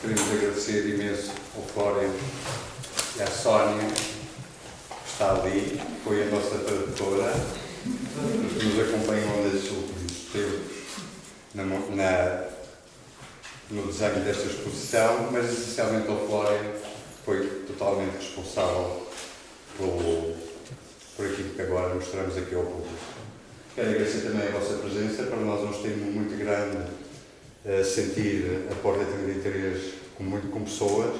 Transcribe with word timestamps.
queremos 0.00 0.32
agradecer 0.32 0.88
imenso 0.94 1.32
ao 1.56 1.62
Flório 1.62 2.10
e 3.16 3.22
à 3.22 3.26
Sónia, 3.26 3.84
que 3.88 5.10
está 5.10 5.32
ali, 5.32 5.80
foi 6.04 6.22
a 6.22 6.26
nossa 6.26 6.58
tradutora, 6.58 7.32
que 8.58 8.64
nos 8.64 8.88
acompanhou 8.88 9.42
nestes 9.44 9.70
últimos 9.72 10.12
tempos 10.32 10.78
na, 11.54 11.64
na, 11.64 12.44
no 13.70 13.86
desenho 13.86 14.24
desta 14.24 14.46
exposição, 14.46 15.30
mas 15.32 15.50
essencialmente 15.50 16.08
ao 16.08 16.26
Flório, 16.26 16.74
foi 17.24 17.46
totalmente 17.66 18.16
responsável 18.16 19.06
pelo, 19.76 20.36
por 21.16 21.26
aquilo 21.26 21.50
que 21.54 21.62
agora 21.62 21.94
mostramos 21.94 22.36
aqui 22.38 22.54
ao 22.54 22.62
público. 22.62 22.94
Quero 23.74 23.90
agradecer 23.90 24.20
também 24.20 24.48
a 24.48 24.52
vossa 24.52 24.74
presença, 24.74 25.24
para 25.24 25.36
nós 25.38 25.60
é 25.60 25.64
um 25.64 25.70
estímulo 25.70 26.12
muito 26.12 26.38
grande 26.38 26.97
sentir 27.84 28.68
a 28.70 28.74
Porta 28.76 29.04
33 29.04 29.94
como, 30.16 30.30
muito, 30.30 30.48
com 30.48 30.64
pessoas, 30.64 31.14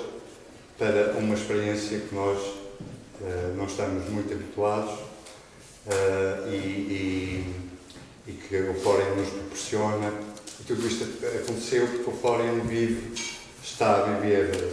para 0.77 1.15
uma 1.19 1.35
experiência 1.35 1.99
que 2.01 2.15
nós 2.15 2.39
uh, 2.39 3.55
não 3.57 3.67
estamos 3.67 4.09
muito 4.09 4.33
habituados 4.33 4.93
uh, 4.93 6.49
e, 6.49 6.55
e, 6.57 7.55
e, 8.29 8.33
que 8.33 8.57
o 8.61 8.75
Florian 8.75 9.15
nos 9.17 9.29
proporciona. 9.29 10.13
E 10.61 10.65
tudo 10.65 10.87
isto 10.87 11.05
aconteceu 11.25 11.87
porque 11.87 12.11
o 12.11 12.13
Florian 12.13 12.61
vive, 12.61 13.13
está 13.63 13.99
a 13.99 14.03
viver 14.03 14.73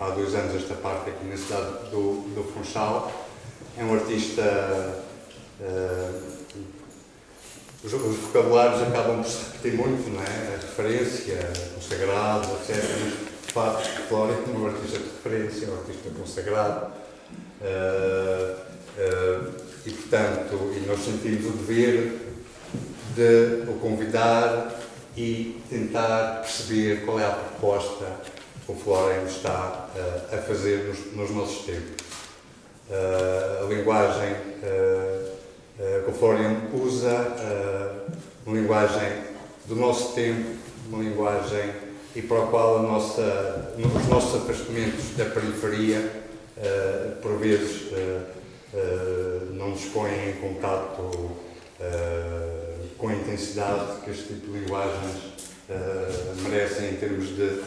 há 0.00 0.10
dois 0.10 0.34
anos 0.34 0.54
esta 0.54 0.74
parte 0.74 1.10
aqui 1.10 1.24
na 1.26 1.36
cidade 1.36 1.90
do, 1.90 2.22
do 2.34 2.44
Funchal. 2.52 3.12
É 3.76 3.82
um 3.82 3.94
artista 3.94 5.04
uh, 5.60 6.43
os, 7.84 7.92
os, 7.92 8.16
vocabulários 8.16 8.82
acabam 8.82 9.22
por 9.22 9.30
se 9.30 9.44
repetir 9.44 9.74
muito, 9.74 10.10
não 10.10 10.22
é? 10.22 10.54
A 10.54 10.56
referência, 10.56 11.38
o 11.76 11.82
sagrado, 11.82 12.48
etc. 12.54 12.82
Mas, 12.82 13.46
de 13.46 13.52
facto, 13.52 14.08
Flória 14.08 14.32
é 14.34 14.50
um 14.50 14.66
artista 14.66 14.98
de 14.98 15.04
referência, 15.04 15.68
um 15.68 15.78
artista 15.78 16.10
consagrado. 16.18 16.86
Uh, 17.60 18.56
uh, 18.98 19.54
e, 19.86 19.90
portanto, 19.90 20.72
e 20.74 20.86
nós 20.86 21.00
sentimos 21.00 21.46
o 21.46 21.50
dever 21.58 22.20
de 23.14 23.70
o 23.70 23.78
convidar 23.80 24.80
e 25.16 25.60
tentar 25.68 26.40
perceber 26.40 27.04
qual 27.04 27.20
é 27.20 27.26
a 27.26 27.30
proposta 27.30 28.06
que 28.64 28.72
o 28.72 28.74
Flóreo 28.74 29.26
está 29.26 29.90
uh, 29.94 30.34
a 30.34 30.38
fazer 30.38 30.84
nos, 30.84 31.14
nos 31.14 31.30
nossos 31.30 31.66
tempos. 31.66 32.04
a 32.90 33.64
linguagem 33.68 34.36
uh, 35.78 36.08
o 36.08 36.12
Florian 36.12 36.56
usa 36.72 37.12
uh, 37.12 38.12
uma 38.46 38.58
linguagem 38.58 39.12
do 39.66 39.76
nosso 39.76 40.14
tempo, 40.14 40.50
uma 40.88 41.02
linguagem 41.02 41.72
e 42.14 42.22
para 42.22 42.44
a 42.44 42.46
qual 42.46 42.78
a 42.78 42.82
nossa, 42.82 43.72
os 43.76 44.08
nossos 44.08 44.42
afastamentos 44.42 45.16
da 45.16 45.24
periferia, 45.24 45.98
uh, 46.58 47.16
por 47.20 47.38
vezes, 47.38 47.92
não 49.52 49.70
nos 49.70 49.84
põem 49.86 50.30
em 50.30 50.32
contato 50.34 51.30
com 52.98 53.08
a 53.08 53.14
intensidade 53.14 54.00
que 54.04 54.10
este 54.10 54.34
tipo 54.34 54.50
de 54.50 54.58
linguagens 54.58 55.32
merecem 56.42 56.90
em 56.90 56.96
termos 56.96 57.28
de 57.36 57.60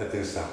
atenção. 0.00 0.44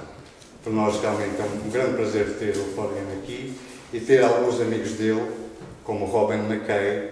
Para 0.63 0.71
nós, 0.71 1.01
realmente, 1.01 1.35
é 1.39 1.43
um 1.43 1.69
grande 1.71 1.95
prazer 1.95 2.37
ter 2.37 2.55
o 2.57 2.73
Florian 2.75 3.19
aqui 3.19 3.55
e 3.91 3.99
ter 3.99 4.23
alguns 4.23 4.61
amigos 4.61 4.91
dele 4.91 5.46
como 5.87 6.05
Robin 6.05 6.39
McKay, 6.49 7.11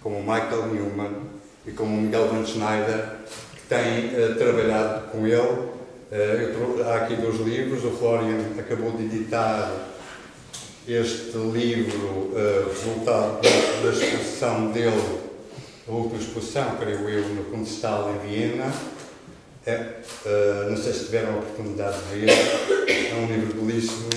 como 0.00 0.20
Michael 0.20 0.68
Newman 0.72 1.14
e 1.66 1.72
como 1.72 2.00
Miguel 2.00 2.28
Van 2.28 2.46
Schneider, 2.46 3.06
que 3.56 3.62
têm 3.68 4.14
uh, 4.14 4.36
trabalhado 4.36 5.08
com 5.10 5.26
ele. 5.26 5.36
Uh, 5.36 6.88
há 6.88 6.94
aqui 6.98 7.16
dois 7.16 7.40
livros, 7.40 7.84
o 7.84 7.90
Florian 7.90 8.38
acabou 8.56 8.92
de 8.92 9.06
editar 9.06 9.68
este 10.86 11.36
livro, 11.36 12.30
uh, 12.30 12.68
resultado 12.68 13.40
da 13.42 13.90
exposição 13.90 14.70
dele, 14.70 15.18
a 15.88 15.90
última 15.90 16.20
exposição, 16.20 16.76
creio 16.76 17.08
eu, 17.08 17.28
no 17.30 17.44
Kunsthalle 17.46 18.14
em 18.14 18.28
Viena. 18.28 18.72
É, 19.66 20.02
não 20.68 20.76
sei 20.76 20.92
se 20.92 21.06
tiveram 21.06 21.36
a 21.36 21.38
oportunidade 21.38 21.96
de 21.96 22.18
ver, 22.18 22.30
é 22.30 23.14
um 23.14 23.26
livro 23.26 23.62
belíssimo 23.62 24.10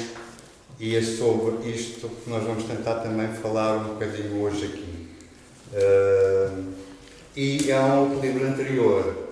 e 0.79 0.95
é 0.95 1.01
sobre 1.01 1.69
isto 1.69 2.07
que 2.09 2.29
nós 2.29 2.43
vamos 2.43 2.63
tentar 2.63 2.95
também 2.95 3.27
falar 3.29 3.77
um 3.77 3.93
bocadinho 3.93 4.41
hoje 4.41 4.65
aqui. 4.65 5.07
Uh, 5.73 6.73
e 7.35 7.71
há 7.71 7.95
um 7.95 8.19
livro 8.19 8.47
anterior, 8.47 9.27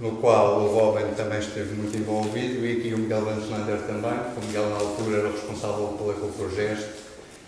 no 0.00 0.16
qual 0.16 0.60
o 0.60 0.74
Robin 0.74 1.14
também 1.14 1.38
esteve 1.38 1.74
muito 1.74 1.96
envolvido, 1.96 2.64
e 2.64 2.78
aqui 2.78 2.94
o 2.94 2.98
Miguel 2.98 3.24
Van 3.24 3.36
também, 3.36 4.18
porque 4.24 4.40
o 4.40 4.46
Miguel 4.46 4.70
na 4.70 4.76
altura 4.76 5.18
era 5.18 5.30
responsável 5.30 5.88
pela 5.98 6.14
Cultura 6.14 6.50
Gesto, 6.50 6.90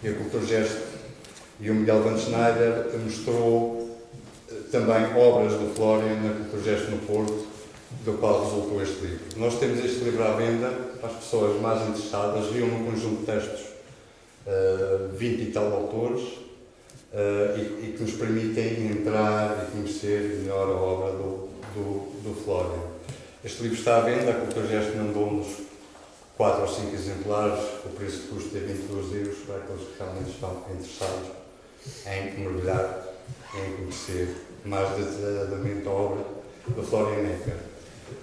e 0.03 0.09
a 0.09 0.13
Cultura 0.13 0.45
Gesto 0.45 0.97
e 1.59 1.71
o 1.71 1.75
Miguel 1.75 2.03
Van 2.03 2.17
mostrou 3.03 3.99
eh, 4.51 4.55
também 4.71 5.05
obras 5.17 5.55
do 5.55 5.75
Florian 5.75 6.17
na 6.17 6.35
Cultura 6.35 6.63
Gesto 6.63 6.91
no 6.91 6.99
Porto, 6.99 7.47
do 8.07 8.13
qual 8.19 8.45
resultou 8.45 8.81
este 8.81 9.01
livro. 9.01 9.25
Nós 9.37 9.59
temos 9.59 9.85
este 9.85 10.05
livro 10.05 10.23
à 10.23 10.37
venda 10.37 10.71
para 11.01 11.11
as 11.11 11.17
pessoas 11.17 11.61
mais 11.61 11.83
interessadas, 11.89 12.47
viam 12.53 12.69
num 12.69 12.89
conjunto 12.93 13.21
de 13.21 13.27
textos 13.27 13.63
uh, 14.47 14.47
eh, 14.47 15.09
20 15.13 15.43
e 15.43 15.47
tal 15.51 15.73
autores 15.73 16.23
uh, 16.23 17.59
e, 17.59 17.89
e, 17.89 17.95
que 17.97 18.03
nos 18.05 18.13
permitem 18.13 18.93
entrar 18.93 19.67
e 19.67 19.73
conhecer 19.73 20.39
melhor 20.41 20.69
a 20.69 20.81
obra 20.81 21.13
do, 21.15 21.49
do, 21.75 22.23
do 22.23 22.45
Flório. 22.45 22.81
Este 23.45 23.65
livro 23.65 23.77
está 23.77 23.97
à 23.97 24.01
venda, 24.03 24.31
a 24.31 24.35
Cultura 24.35 24.69
Gesto 24.69 24.97
mandou-nos 24.97 25.49
4 26.37 26.63
ou 26.63 26.69
5 26.69 26.95
exemplares, 26.95 27.59
o 27.85 27.89
preço 27.89 28.23
de 28.23 28.29
custo 28.29 28.57
é 28.57 28.61
22 28.61 29.15
euros 29.17 29.39
para 29.39 29.57
aqueles 29.57 29.83
que 29.83 29.99
realmente 29.99 30.31
estão 30.31 30.63
interessados 30.73 31.29
em 32.07 32.41
mergulhar, 32.41 33.05
em 33.53 33.77
conhecer 33.79 34.29
mais 34.65 34.89
detalhadamente 34.91 35.89
a 35.89 35.91
obra 35.91 36.25
do 36.69 36.83
Florian 36.85 37.23
Necker. 37.23 37.76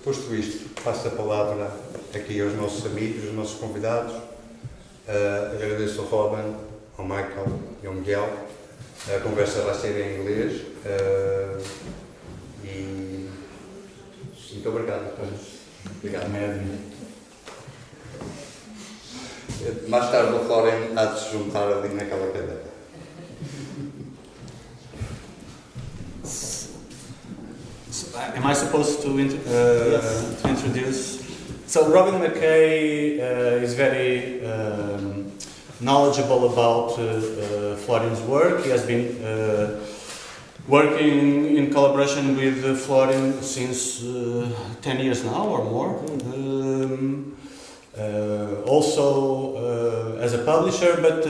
Posto 0.03 0.33
isto, 0.33 0.69
passo 0.81 1.09
a 1.09 1.11
palavra 1.11 1.69
aqui 2.13 2.39
aos 2.39 2.53
nossos 2.53 2.85
amigos, 2.85 3.25
aos 3.25 3.33
nossos 3.33 3.59
convidados. 3.59 4.13
Uh, 4.13 5.55
agradeço 5.55 5.99
ao 5.99 6.07
Robin, 6.07 6.55
ao 6.97 7.03
Michael 7.03 7.59
e 7.83 7.87
ao 7.87 7.93
Miguel. 7.93 8.29
A 9.13 9.19
conversa 9.19 9.61
vai 9.63 9.75
ser 9.75 9.99
em 9.99 10.21
inglês. 10.21 10.61
Uh, 10.85 11.61
e 12.63 13.29
muito 14.53 14.69
obrigado 14.69 15.17
todos. 15.17 15.41
Obrigado. 15.97 16.29
Mais 19.89 20.09
tarde 20.09 20.33
o 20.33 20.45
Florian 20.45 20.93
há 20.95 21.05
de 21.05 21.19
se 21.19 21.31
juntar 21.31 21.67
ali 21.67 21.89
naquela 21.89 22.27
cadeira. 22.27 22.63
Am 28.15 28.45
I 28.45 28.53
supposed 28.53 29.01
to, 29.01 29.17
int 29.17 29.33
uh, 29.33 29.37
yes. 29.49 30.41
to 30.41 30.49
introduce? 30.49 31.19
So 31.65 31.91
Robin 31.91 32.21
Mackay 32.21 33.19
uh, 33.19 33.63
is 33.63 33.73
very 33.73 34.45
um, 34.45 35.31
knowledgeable 35.81 36.53
about 36.53 36.99
uh, 36.99 37.03
uh 37.03 37.75
Florian's 37.77 38.21
work. 38.21 38.63
He 38.63 38.69
has 38.69 38.85
been 38.85 39.17
uh, 39.25 39.79
working 40.67 41.57
in 41.57 41.71
collaboration 41.71 42.37
with 42.37 42.63
uh, 42.63 42.75
Florian 42.75 43.41
since 43.41 44.01
10 44.81 44.99
years 44.99 45.23
now 45.23 45.47
or 45.47 45.63
more. 45.63 45.99
Um, 46.35 47.35
also 48.67 50.17
as 50.19 50.33
a 50.33 50.43
publisher, 50.45 51.01
but 51.01 51.25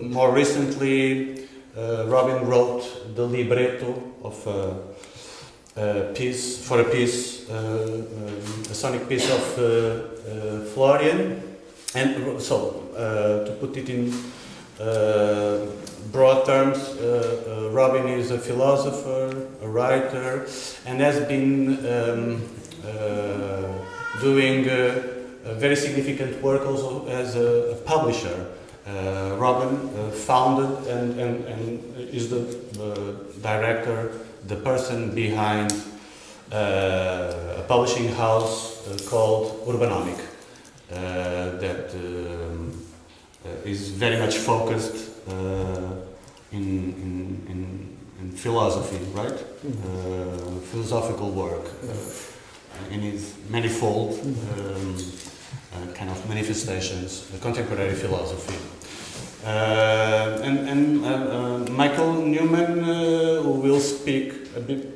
more 0.00 0.32
recently 0.32 1.48
Robin 1.76 2.46
wrote 2.46 3.16
the 3.16 3.26
libretto 3.26 4.00
of 4.22 4.46
piece 6.14 6.58
for 6.66 6.80
a 6.80 6.84
piece, 6.84 7.48
uh, 7.48 7.54
um, 7.54 8.62
a 8.70 8.74
sonic 8.74 9.08
piece 9.08 9.30
of 9.30 9.58
uh, 9.58 9.62
uh, 9.62 10.64
Florian, 10.74 11.40
and 11.94 12.40
so 12.40 12.84
to 13.46 13.56
put 13.60 13.76
it 13.76 13.88
in 13.88 14.12
broad 16.12 16.44
terms, 16.46 16.78
Robin 17.72 18.08
is 18.08 18.30
a 18.30 18.38
philosopher, 18.38 19.46
a 19.62 19.68
writer, 19.68 20.46
and 20.86 21.00
has 21.00 21.20
been 21.26 21.78
um, 21.86 22.42
doing 24.20 24.64
very 25.44 25.76
significant 25.76 26.42
work 26.42 26.66
also 26.66 27.06
as 27.06 27.36
a, 27.36 27.72
a 27.72 27.74
publisher. 27.86 28.46
Uh, 28.88 29.36
Robin 29.36 29.76
uh, 29.98 30.10
founded 30.10 30.86
and, 30.88 31.20
and, 31.20 31.44
and 31.44 31.94
is 32.10 32.30
the 32.30 32.40
uh, 32.80 33.12
director 33.42 34.12
the 34.48 34.56
person 34.56 35.14
behind 35.14 35.72
uh, 36.50 37.58
a 37.58 37.64
publishing 37.68 38.08
house 38.14 38.86
uh, 38.88 38.96
called 39.08 39.66
Urbanomic 39.66 40.18
uh, 40.90 41.58
that 41.58 41.94
um, 41.94 42.72
is 43.64 43.90
very 43.90 44.18
much 44.18 44.36
focused 44.36 45.10
in, 45.28 45.94
in, 46.52 47.46
in, 47.48 47.96
in, 48.20 48.32
philosophy, 48.32 48.98
right? 49.12 49.38
Mm-hmm. 49.62 50.58
philosophical 50.70 51.30
work. 51.30 51.66
in 52.90 53.02
its 53.02 53.34
manifold 53.50 54.18
um, 54.20 54.96
uh, 55.74 55.92
kind 55.94 56.10
of 56.10 56.28
manifestations, 56.28 57.26
the 57.28 57.38
contemporary 57.38 57.94
philosophy. 57.94 58.54
Uh, 59.44 60.40
and 60.42 60.68
and 60.68 61.04
uh, 61.04 61.08
uh, 61.08 61.58
Michael 61.70 62.12
Newman 62.14 62.84
uh, 62.84 63.42
will 63.42 63.80
speak 63.80 64.37
a 64.58 64.60
bit 64.60 64.86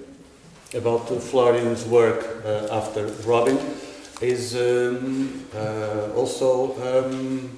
about 0.74 1.06
Florian's 1.22 1.84
work 1.84 2.26
after 2.70 3.06
Robin 3.24 3.58
is 4.20 4.56
um, 4.56 5.44
also 6.16 6.74
um, 6.82 7.50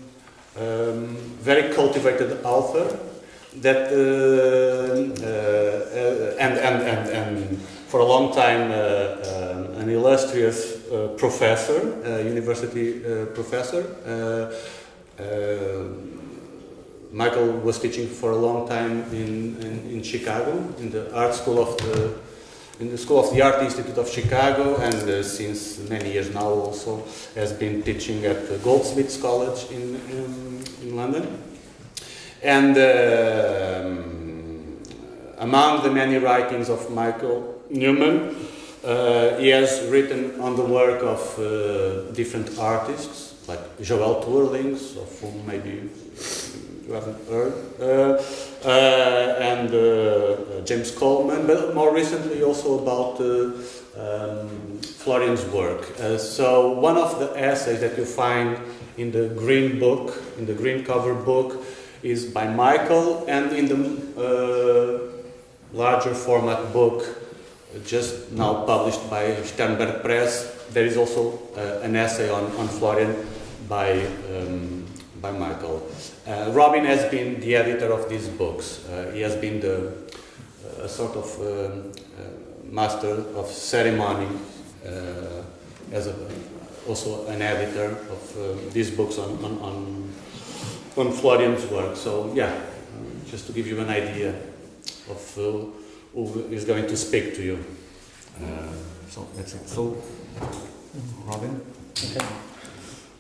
um, 0.56 1.16
very 1.40 1.72
cultivated 1.74 2.44
author 2.44 2.98
that 3.56 3.92
uh, 3.92 5.24
uh, 5.24 6.36
and, 6.38 6.58
and, 6.58 6.82
and, 6.82 7.08
and 7.08 7.60
for 7.88 8.00
a 8.00 8.04
long 8.04 8.34
time 8.34 8.70
uh, 8.70 9.80
an 9.80 9.88
illustrious 9.88 10.78
professor, 11.16 11.80
university 12.22 13.00
professor. 13.34 13.84
Michael 17.14 17.52
was 17.60 17.78
teaching 17.78 18.08
for 18.08 18.32
a 18.32 18.36
long 18.36 18.68
time 18.68 19.04
in, 19.12 19.56
in, 19.62 19.88
in, 19.88 20.02
Chicago, 20.02 20.52
in 20.78 20.90
the 20.90 21.14
art 21.14 21.32
school 21.32 21.62
of 21.62 21.78
the 21.78 22.12
in 22.80 22.90
the 22.90 22.98
School 22.98 23.20
of 23.20 23.32
the 23.32 23.40
Art 23.40 23.62
Institute 23.62 23.96
of 23.98 24.08
Chicago, 24.08 24.74
and 24.78 25.08
uh, 25.08 25.22
since 25.22 25.78
many 25.88 26.14
years 26.14 26.34
now 26.34 26.48
also 26.48 27.04
has 27.36 27.52
been 27.52 27.82
teaching 27.82 28.24
at 28.24 28.48
the 28.48 28.58
Goldsmiths 28.58 29.16
College 29.16 29.70
in, 29.70 29.94
in, 30.10 30.64
in 30.82 30.96
London. 30.96 31.38
And 32.42 32.76
um, 32.76 34.82
among 35.38 35.84
the 35.84 35.90
many 35.92 36.16
writings 36.16 36.68
of 36.68 36.90
Michael 36.90 37.62
Newman, 37.70 38.34
uh, 38.84 39.38
he 39.38 39.50
has 39.50 39.86
written 39.88 40.40
on 40.40 40.56
the 40.56 40.64
work 40.64 41.00
of 41.04 41.38
uh, 41.38 42.10
different 42.10 42.58
artists, 42.58 43.36
like 43.46 43.78
Joëlle 43.78 44.24
Tuerlinckx, 44.24 44.96
of 44.96 45.20
whom 45.20 45.46
maybe 45.46 45.88
you 46.86 46.92
haven't 46.92 47.28
heard, 47.28 47.54
uh, 47.80 48.22
uh 48.64 48.68
and 49.40 49.74
uh, 49.74 50.60
James 50.64 50.90
Coleman, 50.90 51.46
but 51.46 51.74
more 51.74 51.94
recently 51.94 52.42
also 52.42 52.78
about 52.78 53.20
um, 53.20 54.80
Florian's 54.80 55.44
work. 55.46 55.84
so 56.18 56.72
one 56.72 56.96
of 56.96 57.18
the 57.18 57.32
essays 57.38 57.80
that 57.80 57.96
you 57.96 58.04
find 58.04 58.58
in 58.96 59.10
the 59.10 59.28
green 59.34 59.78
book, 59.78 60.22
in 60.38 60.46
the 60.46 60.54
green 60.54 60.84
cover 60.84 61.14
book, 61.14 61.64
is 62.02 62.26
by 62.26 62.46
Michael, 62.46 63.24
and 63.28 63.52
in 63.52 63.66
the 63.66 63.78
uh, 64.20 65.76
larger 65.76 66.14
format 66.14 66.72
book, 66.72 67.02
just 67.86 68.30
now 68.30 68.64
published 68.64 69.08
by 69.10 69.34
Sternberg 69.42 70.02
Press, 70.02 70.52
there 70.72 70.84
is 70.84 70.96
also 70.96 71.40
uh, 71.56 71.80
an 71.82 71.96
essay 71.96 72.30
on, 72.30 72.44
on 72.56 72.68
Florian 72.68 73.26
by, 73.68 74.06
um, 74.30 74.84
by 75.20 75.30
Michael. 75.32 75.82
Uh, 76.26 76.50
Robin 76.52 76.84
has 76.84 77.10
been 77.10 77.40
the 77.40 77.54
editor 77.56 77.92
of 77.92 78.08
these 78.08 78.28
books. 78.28 78.86
Uh, 78.88 79.10
he 79.12 79.20
has 79.20 79.36
been 79.36 79.60
the 79.60 79.92
uh, 80.82 80.86
sort 80.86 81.16
of 81.16 81.40
um, 81.40 81.92
uh, 82.18 82.72
master 82.72 83.24
of 83.36 83.46
ceremony 83.46 84.28
as 85.92 86.06
a, 86.08 86.14
also 86.88 87.26
an 87.28 87.40
editor 87.40 87.96
of 88.10 88.72
these 88.72 88.90
books 88.90 89.18
on, 89.18 89.44
on, 89.44 89.58
on 89.60 90.12
on 90.96 91.12
Florian's 91.12 91.66
work. 91.66 91.96
So 91.96 92.32
yeah, 92.34 92.60
just 93.30 93.46
to 93.46 93.52
give 93.52 93.66
you 93.66 93.80
an 93.80 93.88
idea 93.88 94.34
of 95.10 95.38
uh, 95.38 95.42
who 96.14 96.48
is 96.50 96.64
going 96.64 96.86
to 96.86 96.96
speak 96.96 97.34
to 97.34 97.42
you. 97.42 97.64
Uh, 98.36 98.72
so 99.08 99.26
that's 99.36 99.54
it. 99.54 99.68
So, 99.68 99.96
Robin. 101.26 101.60
Okay. 101.92 102.26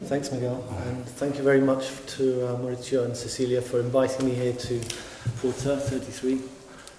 Thanks, 0.02 0.30
Miguel, 0.32 0.62
and 0.86 1.06
thank 1.06 1.38
you 1.38 1.44
very 1.44 1.60
much 1.60 1.88
to 2.16 2.48
uh, 2.48 2.56
Maurizio 2.58 3.04
and 3.04 3.16
Cecilia 3.16 3.62
for 3.62 3.78
inviting 3.78 4.26
me 4.26 4.34
here 4.34 4.52
to 4.52 4.80
Porta 5.40 5.76
33. 5.78 6.40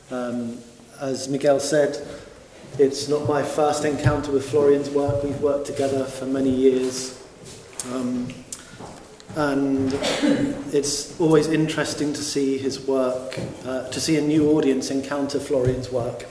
Um, 0.10 0.58
as 1.02 1.28
Miguel 1.28 1.60
said, 1.60 2.08
it's 2.80 3.08
not 3.10 3.28
my 3.28 3.44
first 3.44 3.84
encounter 3.84 4.32
with 4.32 4.50
Florian's 4.50 4.90
work. 4.90 5.24
We've 5.24 5.40
worked 5.42 5.68
together 5.68 6.06
for 6.06 6.26
many 6.26 6.50
years. 6.50 7.22
Um, 7.92 8.34
and 9.36 9.94
it's 10.74 11.20
always 11.20 11.48
interesting 11.48 12.14
to 12.14 12.24
see 12.24 12.58
his 12.58 12.88
work, 12.88 13.38
uh, 13.66 13.90
to 13.90 14.00
see 14.00 14.18
a 14.18 14.22
new 14.22 14.52
audience 14.52 14.90
encounter 14.90 15.40
Florian's 15.40 15.92
work. 15.92 16.26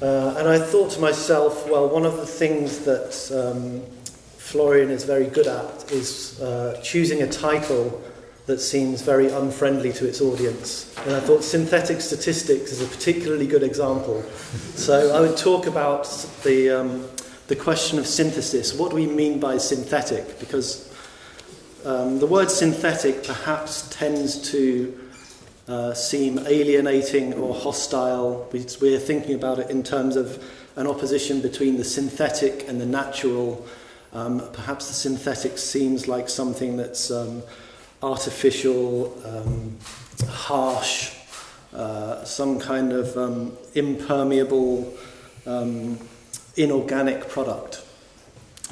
Uh, 0.00 0.36
and 0.38 0.48
I 0.48 0.58
thought 0.58 0.90
to 0.92 1.00
myself, 1.00 1.68
well, 1.70 1.88
one 1.88 2.06
of 2.06 2.16
the 2.16 2.26
things 2.26 2.80
that 2.80 3.30
um, 3.30 3.82
Florian 4.48 4.88
is 4.88 5.04
very 5.04 5.26
good 5.26 5.46
at 5.46 5.92
is 5.92 6.40
uh, 6.40 6.80
choosing 6.82 7.20
a 7.20 7.28
title 7.28 8.02
that 8.46 8.60
seems 8.60 9.02
very 9.02 9.30
unfriendly 9.30 9.92
to 9.92 10.08
its 10.08 10.22
audience. 10.22 10.90
And 11.04 11.14
I 11.14 11.20
thought 11.20 11.44
synthetic 11.44 12.00
statistics 12.00 12.72
is 12.72 12.80
a 12.80 12.86
particularly 12.86 13.46
good 13.46 13.62
example. 13.62 14.22
So 14.74 15.14
I 15.14 15.20
would 15.20 15.36
talk 15.36 15.66
about 15.66 16.04
the, 16.44 16.70
um, 16.70 17.04
the 17.48 17.56
question 17.56 17.98
of 17.98 18.06
synthesis. 18.06 18.72
What 18.72 18.88
do 18.88 18.96
we 18.96 19.06
mean 19.06 19.38
by 19.38 19.58
synthetic? 19.58 20.40
Because 20.40 20.90
um, 21.84 22.18
the 22.18 22.26
word 22.26 22.50
synthetic 22.50 23.24
perhaps 23.24 23.86
tends 23.90 24.50
to 24.52 24.98
uh, 25.68 25.92
seem 25.92 26.38
alienating 26.46 27.34
or 27.34 27.54
hostile. 27.54 28.48
We're 28.80 28.98
thinking 28.98 29.34
about 29.34 29.58
it 29.58 29.68
in 29.68 29.82
terms 29.82 30.16
of 30.16 30.42
an 30.76 30.86
opposition 30.86 31.42
between 31.42 31.76
the 31.76 31.84
synthetic 31.84 32.66
and 32.66 32.80
the 32.80 32.86
natural. 32.86 33.66
Um, 34.18 34.42
perhaps 34.52 34.88
the 34.88 34.94
synthetic 34.94 35.58
seems 35.58 36.08
like 36.08 36.28
something 36.28 36.76
that's 36.76 37.08
um, 37.12 37.40
artificial, 38.02 39.16
um, 39.24 39.78
harsh, 40.26 41.12
uh, 41.72 42.24
some 42.24 42.58
kind 42.58 42.92
of 42.92 43.16
um, 43.16 43.56
impermeable, 43.74 44.92
um, 45.46 46.00
inorganic 46.56 47.28
product. 47.28 47.84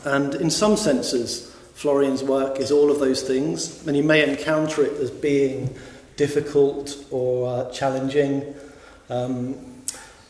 And 0.05 0.35
in 0.35 0.51
some 0.51 0.77
senses, 0.77 1.55
Florian's 1.75 2.25
work 2.25 2.59
is 2.59 2.73
all 2.73 2.91
of 2.91 2.99
those 2.99 3.23
things, 3.23 3.87
and 3.87 3.97
you 3.97 4.03
may 4.03 4.29
encounter 4.29 4.83
it 4.83 4.95
as 4.95 5.13
being 5.13 5.73
difficult 6.17 6.97
or 7.13 7.49
uh, 7.49 7.71
challenging. 7.71 8.53
Um, 9.09 9.55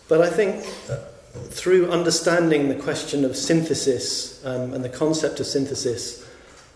but 0.08 0.20
I 0.20 0.28
think 0.28 0.66
uh, 0.90 0.98
through 1.50 1.91
understanding 1.91 2.69
the 2.69 2.75
question 2.75 3.25
of 3.25 3.37
synthesis 3.37 4.44
um, 4.44 4.75
and 4.75 4.85
the 4.85 4.88
concept 4.88 5.41
of 5.41 5.47
synthesis, 5.47 6.27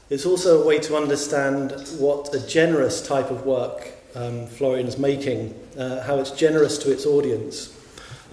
it's 0.09 0.27
also 0.27 0.63
a 0.63 0.67
way 0.67 0.79
to 0.81 0.97
understand 0.97 1.73
what 1.99 2.35
a 2.35 2.47
generous 2.47 3.07
type 3.07 3.31
of 3.31 3.47
work 3.47 3.93
um, 4.15 4.47
Florian 4.47 4.87
is 4.87 4.99
making, 4.99 5.55
uh, 5.79 6.03
how 6.03 6.19
it's 6.19 6.33
generous 6.33 6.79
to 6.79 6.91
its 6.91 7.07
audience, 7.07 7.77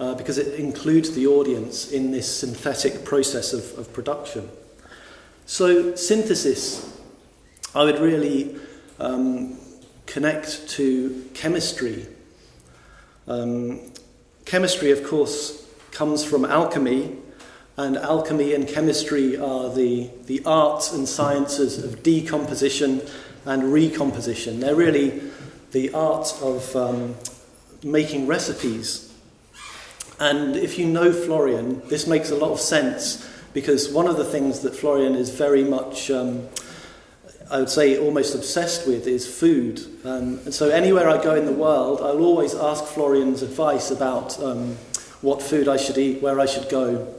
uh, 0.00 0.14
because 0.14 0.38
it 0.38 0.58
includes 0.58 1.12
the 1.12 1.26
audience 1.26 1.92
in 1.92 2.10
this 2.10 2.40
synthetic 2.40 3.04
process 3.04 3.52
of, 3.52 3.78
of 3.78 3.92
production. 3.92 4.48
So, 5.46 5.94
synthesis, 5.94 6.98
I 7.74 7.84
would 7.84 8.00
really 8.00 8.56
um, 8.98 9.58
connect 10.06 10.68
to 10.70 11.30
chemistry. 11.34 12.06
Um, 13.28 13.92
chemistry, 14.44 14.90
of 14.90 15.04
course, 15.04 15.67
comes 15.98 16.24
from 16.24 16.44
alchemy, 16.44 17.12
and 17.76 17.96
alchemy 17.96 18.54
and 18.54 18.68
chemistry 18.68 19.36
are 19.36 19.68
the, 19.74 20.08
the 20.26 20.40
arts 20.46 20.92
and 20.92 21.08
sciences 21.08 21.82
of 21.82 22.04
decomposition 22.04 23.02
and 23.44 23.72
recomposition. 23.72 24.60
They're 24.60 24.76
really 24.76 25.20
the 25.72 25.92
art 25.92 26.32
of 26.40 26.76
um, 26.76 27.16
making 27.82 28.28
recipes. 28.28 29.12
And 30.20 30.54
if 30.54 30.78
you 30.78 30.86
know 30.86 31.12
Florian, 31.12 31.82
this 31.88 32.06
makes 32.06 32.30
a 32.30 32.36
lot 32.36 32.52
of 32.52 32.60
sense 32.60 33.28
because 33.52 33.92
one 33.92 34.06
of 34.06 34.16
the 34.16 34.24
things 34.24 34.60
that 34.60 34.76
Florian 34.76 35.16
is 35.16 35.30
very 35.30 35.64
much, 35.64 36.12
um, 36.12 36.46
I 37.50 37.58
would 37.58 37.70
say, 37.70 37.98
almost 37.98 38.36
obsessed 38.36 38.86
with 38.86 39.08
is 39.08 39.26
food. 39.26 39.80
Um, 40.04 40.38
and 40.44 40.54
so 40.54 40.68
anywhere 40.68 41.08
I 41.08 41.20
go 41.20 41.34
in 41.34 41.44
the 41.44 41.52
world, 41.52 41.98
I'll 42.02 42.24
always 42.24 42.54
ask 42.54 42.84
Florian's 42.84 43.42
advice 43.42 43.90
about 43.90 44.40
um, 44.40 44.76
what 45.20 45.42
food 45.42 45.68
I 45.68 45.76
should 45.76 45.98
eat, 45.98 46.22
where 46.22 46.40
I 46.40 46.46
should 46.46 46.68
go. 46.68 47.14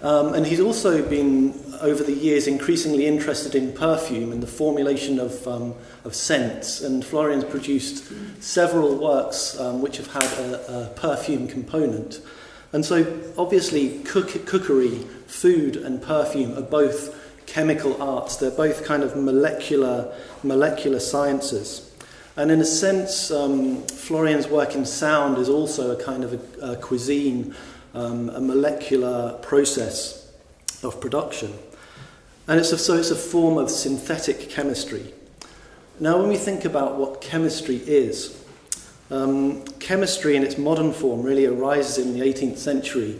Um, 0.00 0.34
and 0.34 0.46
he's 0.46 0.60
also 0.60 1.06
been, 1.08 1.54
over 1.80 2.04
the 2.04 2.12
years, 2.12 2.46
increasingly 2.46 3.06
interested 3.06 3.54
in 3.54 3.72
perfume 3.72 4.30
and 4.30 4.40
the 4.40 4.46
formulation 4.46 5.18
of, 5.18 5.46
um, 5.48 5.74
of 6.04 6.14
scents. 6.14 6.82
And 6.82 7.04
Florian's 7.04 7.44
produced 7.44 8.12
several 8.40 8.96
works 8.96 9.58
um, 9.58 9.82
which 9.82 9.96
have 9.96 10.06
had 10.08 10.22
a, 10.22 10.82
a 10.82 10.86
perfume 10.94 11.48
component. 11.48 12.20
And 12.72 12.84
so, 12.84 13.20
obviously, 13.36 14.00
cook- 14.00 14.46
cookery, 14.46 14.98
food, 15.26 15.76
and 15.76 16.00
perfume 16.00 16.56
are 16.56 16.62
both 16.62 17.16
chemical 17.46 18.00
arts. 18.00 18.36
They're 18.36 18.50
both 18.50 18.84
kind 18.84 19.02
of 19.02 19.16
molecular, 19.16 20.14
molecular 20.44 21.00
sciences. 21.00 21.87
And 22.38 22.52
in 22.52 22.60
a 22.60 22.64
sense, 22.64 23.32
um, 23.32 23.82
Florian's 23.88 24.46
work 24.46 24.76
in 24.76 24.86
sound 24.86 25.38
is 25.38 25.48
also 25.48 25.90
a 25.98 26.00
kind 26.00 26.22
of 26.22 26.34
a, 26.34 26.70
a 26.70 26.76
cuisine, 26.76 27.52
um, 27.94 28.30
a 28.30 28.40
molecular 28.40 29.32
process 29.42 30.30
of 30.84 31.00
production. 31.00 31.52
And 32.46 32.60
it's 32.60 32.70
a, 32.70 32.78
so 32.78 32.94
it's 32.94 33.10
a 33.10 33.16
form 33.16 33.58
of 33.58 33.72
synthetic 33.72 34.50
chemistry. 34.50 35.12
Now, 35.98 36.16
when 36.18 36.28
we 36.28 36.36
think 36.36 36.64
about 36.64 36.96
what 36.96 37.20
chemistry 37.20 37.78
is, 37.78 38.40
um, 39.10 39.64
chemistry 39.80 40.36
in 40.36 40.44
its 40.44 40.56
modern 40.56 40.92
form 40.92 41.22
really 41.22 41.46
arises 41.46 41.98
in 41.98 42.16
the 42.16 42.20
18th 42.20 42.58
century. 42.58 43.18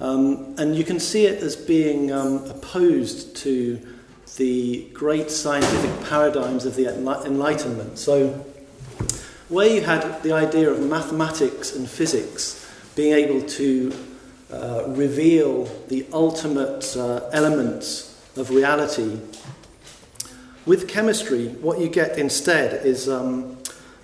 Um, 0.00 0.54
and 0.56 0.74
you 0.74 0.84
can 0.84 1.00
see 1.00 1.26
it 1.26 1.42
as 1.42 1.54
being 1.54 2.10
um, 2.12 2.46
opposed 2.46 3.36
to 3.36 3.97
the 4.36 4.88
great 4.92 5.30
scientific 5.30 6.08
paradigms 6.08 6.64
of 6.64 6.76
the 6.76 6.86
Enlightenment. 6.88 7.98
So, 7.98 8.44
where 9.48 9.66
you 9.66 9.80
had 9.80 10.22
the 10.22 10.32
idea 10.32 10.70
of 10.70 10.80
mathematics 10.80 11.74
and 11.74 11.88
physics 11.88 12.66
being 12.94 13.14
able 13.14 13.42
to 13.48 13.92
uh, 14.52 14.84
reveal 14.88 15.64
the 15.88 16.06
ultimate 16.12 16.96
uh, 16.96 17.28
elements 17.32 18.20
of 18.36 18.50
reality, 18.50 19.18
with 20.68 20.86
chemistry, 20.86 21.48
what 21.62 21.78
you 21.80 21.88
get 21.88 22.18
instead 22.18 22.84
is 22.84 23.08
um, 23.08 23.56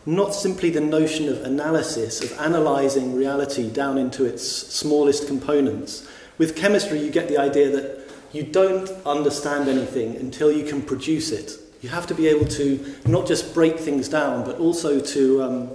not 0.06 0.34
simply 0.34 0.70
the 0.70 0.80
notion 0.80 1.28
of 1.28 1.42
analysis, 1.42 2.22
of 2.22 2.32
analysing 2.40 3.14
reality 3.14 3.70
down 3.70 3.98
into 3.98 4.24
its 4.24 4.42
smallest 4.46 5.26
components. 5.26 6.08
With 6.38 6.56
chemistry, 6.56 7.00
you 7.00 7.10
get 7.10 7.28
the 7.28 7.36
idea 7.36 7.70
that 7.70 8.03
you 8.34 8.42
don't 8.42 8.90
understand 9.06 9.68
anything 9.68 10.16
until 10.16 10.50
you 10.50 10.64
can 10.64 10.82
produce 10.82 11.30
it. 11.30 11.52
You 11.82 11.88
have 11.90 12.06
to 12.08 12.14
be 12.14 12.26
able 12.26 12.46
to 12.46 12.94
not 13.06 13.28
just 13.28 13.54
break 13.54 13.78
things 13.78 14.08
down, 14.08 14.44
but 14.44 14.58
also 14.58 15.00
to, 15.00 15.42
um, 15.42 15.70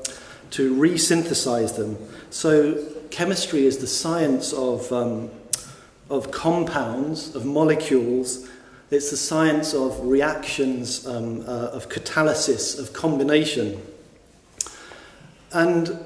to 0.52 0.76
resynthesize 0.76 1.78
them. 1.78 1.98
So, 2.30 2.84
chemistry 3.12 3.66
is 3.66 3.78
the 3.78 3.88
science 3.88 4.52
of, 4.52 4.92
um, 4.92 5.32
of 6.10 6.32
compounds, 6.32 7.34
of 7.34 7.46
molecules. 7.46 8.50
It's 8.92 9.10
the 9.10 9.18
science 9.18 9.74
of 9.74 9.98
reactions, 10.02 11.08
um, 11.08 11.42
uh, 11.42 11.70
of 11.72 11.88
catalysis, 11.88 12.78
of 12.78 12.92
combination. 12.92 13.82
And 15.54 15.98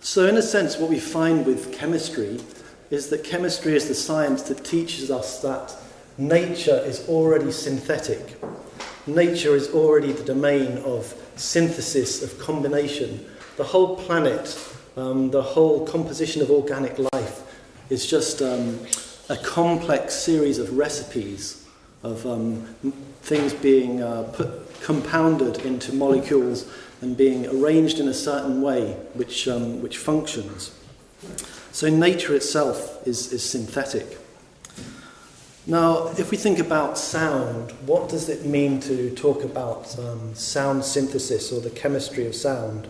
so, 0.00 0.26
in 0.26 0.36
a 0.36 0.42
sense, 0.42 0.76
what 0.76 0.88
we 0.88 1.00
find 1.00 1.44
with 1.44 1.72
chemistry 1.72 2.38
is 2.90 3.08
that 3.08 3.24
chemistry 3.24 3.74
is 3.74 3.88
the 3.88 3.94
science 3.94 4.42
that 4.42 4.64
teaches 4.64 5.10
us 5.10 5.42
that 5.42 5.74
nature 6.18 6.82
is 6.84 7.08
already 7.08 7.52
synthetic. 7.52 8.40
Nature 9.06 9.54
is 9.54 9.72
already 9.72 10.12
the 10.12 10.24
domain 10.24 10.78
of 10.78 11.14
synthesis, 11.36 12.22
of 12.22 12.38
combination. 12.38 13.24
The 13.56 13.64
whole 13.64 13.96
planet, 13.96 14.58
um, 14.96 15.30
the 15.30 15.42
whole 15.42 15.86
composition 15.86 16.42
of 16.42 16.50
organic 16.50 16.98
life 17.12 17.42
is 17.90 18.06
just 18.06 18.42
um, 18.42 18.80
a 19.28 19.36
complex 19.36 20.14
series 20.14 20.58
of 20.58 20.76
recipes 20.76 21.66
of 22.02 22.26
um, 22.26 22.62
things 23.22 23.52
being 23.52 24.02
uh, 24.02 24.22
put, 24.32 24.80
compounded 24.82 25.58
into 25.64 25.92
molecules 25.94 26.70
and 27.00 27.16
being 27.16 27.46
arranged 27.46 27.98
in 27.98 28.08
a 28.08 28.14
certain 28.14 28.62
way 28.62 28.92
which, 29.14 29.48
um, 29.48 29.82
which 29.82 29.98
functions. 29.98 30.72
So 31.72 31.88
nature 31.90 32.34
itself 32.34 33.06
is, 33.06 33.32
is 33.32 33.48
synthetic. 33.48 34.18
Now, 35.68 36.12
if 36.16 36.30
we 36.30 36.36
think 36.36 36.60
about 36.60 36.96
sound, 36.96 37.72
what 37.86 38.08
does 38.08 38.28
it 38.28 38.46
mean 38.46 38.78
to 38.82 39.10
talk 39.16 39.42
about 39.42 39.98
um, 39.98 40.32
sound 40.32 40.84
synthesis 40.84 41.50
or 41.50 41.60
the 41.60 41.70
chemistry 41.70 42.24
of 42.24 42.36
sound? 42.36 42.86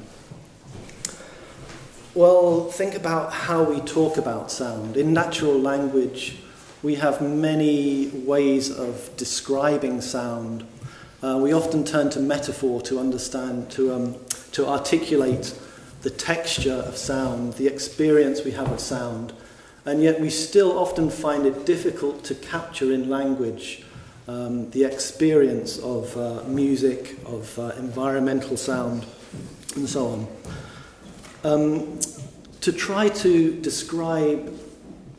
Well, 2.15 2.71
think 2.71 2.95
about 2.95 3.33
how 3.33 3.63
we 3.63 3.81
talk 3.81 4.19
about 4.19 4.51
sound. 4.51 4.99
In 4.99 5.15
natural 5.15 5.59
language, 5.59 6.37
we 6.83 6.97
have 6.97 7.23
many 7.23 8.09
ways 8.09 8.71
of 8.71 9.11
describing 9.17 10.03
sound. 10.03 10.67
Uh, 11.23 11.39
we 11.43 11.55
often 11.55 11.83
turn 11.83 12.11
to 12.11 12.21
metaphor 12.21 12.83
to 12.83 12.99
understand, 12.99 13.71
to, 13.71 13.95
um, 13.95 14.17
to 14.53 14.67
articulate 14.67 15.59
the 16.03 16.11
texture 16.11 16.85
of 16.87 16.99
sound, 16.99 17.55
the 17.55 17.69
experience 17.69 18.45
we 18.45 18.51
have 18.51 18.71
of 18.71 18.81
sound 18.81 19.33
and 19.87 20.03
yet 20.03 20.21
we 20.21 20.29
still 20.29 20.79
often 20.79 21.09
find 21.09 21.47
it 21.47 21.65
difficult 21.65 22.25
to 22.25 22.35
capture 22.35 22.93
in 22.93 23.09
language 23.09 23.85
um, 24.27 24.69
the 24.71 24.83
experience 24.83 25.79
of 25.79 26.17
uh, 26.17 26.43
music, 26.49 27.17
of 27.25 27.57
uh, 27.59 27.73
environmental 27.79 28.57
sound, 28.57 29.07
and 29.77 29.89
so 29.89 30.07
on. 30.09 30.27
Um, 31.45 32.01
to 32.61 32.73
try 32.73 33.09
to 33.09 33.61
describe 33.61 34.53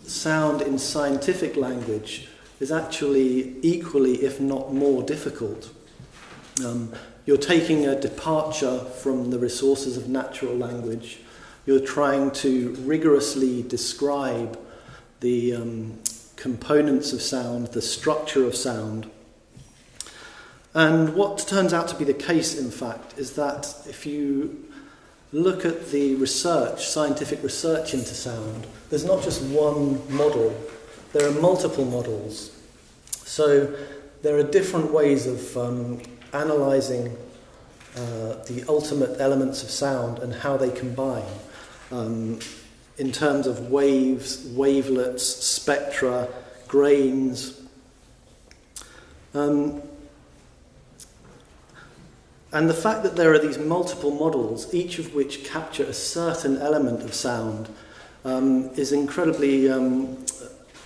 sound 0.03 0.62
in 0.62 0.77
scientific 0.77 1.55
language 1.55 2.27
is 2.59 2.69
actually 2.69 3.55
equally, 3.62 4.15
if 4.24 4.41
not 4.41 4.74
more, 4.74 5.01
difficult. 5.03 5.69
Um, 6.65 6.91
you're 7.25 7.38
taking 7.38 7.86
a 7.86 7.97
departure 8.00 8.79
from 8.79 9.29
the 9.29 9.39
resources 9.39 9.95
of 9.95 10.09
natural 10.09 10.55
language 10.55 11.19
you're 11.67 11.81
trying 11.81 12.31
to 12.31 12.71
rigorously 12.79 13.62
describe 13.62 14.57
the 15.19 15.53
um, 15.53 16.00
components 16.38 17.12
of 17.12 17.21
sound, 17.21 17.67
the 17.67 17.81
structure 17.81 18.45
of 18.45 18.55
sound. 18.55 19.12
And 20.74 21.13
what 21.13 21.39
turns 21.39 21.74
out 21.74 21.89
to 21.89 21.95
be 21.95 22.05
the 22.05 22.13
case, 22.13 22.57
in 22.57 22.71
fact, 22.71 23.19
is 23.19 23.33
that 23.33 23.75
if 23.86 24.05
you 24.05 24.65
look 25.33 25.65
at 25.65 25.89
the 25.89 26.15
research, 26.15 26.88
scientific 26.88 27.43
research 27.43 27.93
into 27.93 28.15
sound, 28.15 28.65
there's 28.89 29.03
not 29.03 29.21
just 29.21 29.41
one 29.43 30.00
model, 30.15 30.55
there 31.12 31.27
are 31.27 31.41
multiple 31.41 31.83
models. 31.83 32.57
So 33.12 33.75
there 34.21 34.38
are 34.38 34.43
different 34.43 34.93
ways 34.93 35.27
of 35.27 35.57
um, 35.57 36.01
analysing 36.31 37.17
uh, 37.97 38.36
the 38.45 38.63
ultimate 38.69 39.19
elements 39.19 39.63
of 39.63 39.69
sound 39.69 40.19
and 40.19 40.33
how 40.33 40.55
they 40.55 40.69
combine 40.69 41.25
um, 41.91 42.39
in 42.98 43.12
terms 43.12 43.48
of 43.48 43.72
waves, 43.72 44.46
wavelets, 44.56 45.24
spectra, 45.24 46.27
grains. 46.67 47.62
Um, 49.34 49.82
and 52.51 52.70
the 52.70 52.74
fact 52.74 53.03
that 53.03 53.15
there 53.15 53.34
are 53.34 53.39
these 53.39 53.58
multiple 53.58 54.12
models, 54.12 54.74
each 54.74 55.00
of 55.00 55.13
which 55.13 55.44
capture 55.46 55.84
a 55.84 55.94
certain 55.94 56.58
element 56.58 57.03
of 57.03 57.13
sound, 57.13 57.70
um, 58.25 58.70
is 58.75 58.91
incredibly 58.91 59.70
um, 59.70 60.17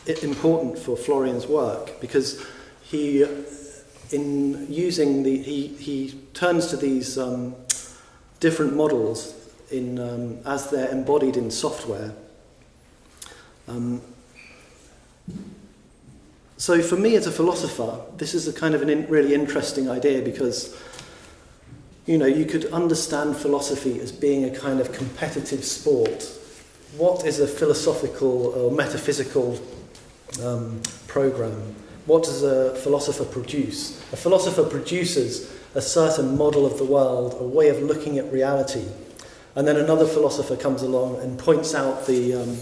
important 0.06 0.78
for 0.78 0.98
Florian's 0.98 1.48
work 1.48 2.00
because 2.02 2.46
he, 2.82 3.24
in 4.12 4.72
using 4.72 5.24
the, 5.24 5.42
he, 5.42 5.68
he 5.68 6.20
turns 6.34 6.68
to 6.68 6.78
these 6.78 7.18
um, 7.18 7.56
different 8.40 8.76
models 8.76 9.41
in, 9.72 10.00
um, 10.00 10.40
as 10.46 10.70
they're 10.70 10.90
embodied 10.90 11.38
in 11.38 11.52
software. 11.52 12.14
Um, 13.68 14.02
so 16.58 16.82
for 16.82 16.96
me 16.96 17.16
as 17.16 17.26
a 17.26 17.32
philosopher, 17.32 18.02
this 18.18 18.34
is 18.34 18.48
a 18.48 18.54
kind 18.54 18.76
of 18.76 18.82
a 18.84 18.88
in, 18.88 19.08
really 19.08 19.34
interesting 19.34 19.90
idea 19.90 20.22
because 20.22 20.78
you 22.06 22.18
know, 22.18 22.26
you 22.26 22.46
could 22.46 22.66
understand 22.68 23.38
philosophy 23.38 24.00
as 24.00 24.12
being 24.12 24.46
a 24.46 24.52
kind 24.52 24.80
of 24.80 24.92
competitive 24.92 25.64
sport. 25.64 26.24
What 26.98 27.26
is 27.26 27.40
a 27.40 27.48
philosophical 27.48 28.48
or 28.48 28.72
metaphysical 28.72 29.60
um, 30.44 30.82
program? 31.08 31.76
What 32.08 32.24
does 32.24 32.44
a 32.44 32.76
philosopher 32.78 33.24
produce? 33.24 34.02
A 34.12 34.18
philosopher 34.18 34.64
produces 34.64 35.56
a 35.76 35.82
certain 35.82 36.38
model 36.38 36.66
of 36.66 36.78
the 36.78 36.86
world, 36.86 37.38
a 37.40 37.44
way 37.44 37.70
of 37.70 37.82
looking 37.82 38.18
at 38.18 38.32
reality. 38.32 38.86
And 39.56 39.68
then 39.68 39.76
another 39.76 40.06
philosopher 40.06 40.56
comes 40.56 40.82
along 40.82 41.20
and 41.20 41.38
points 41.38 41.76
out 41.76 42.08
the, 42.08 42.36
um, 42.36 42.58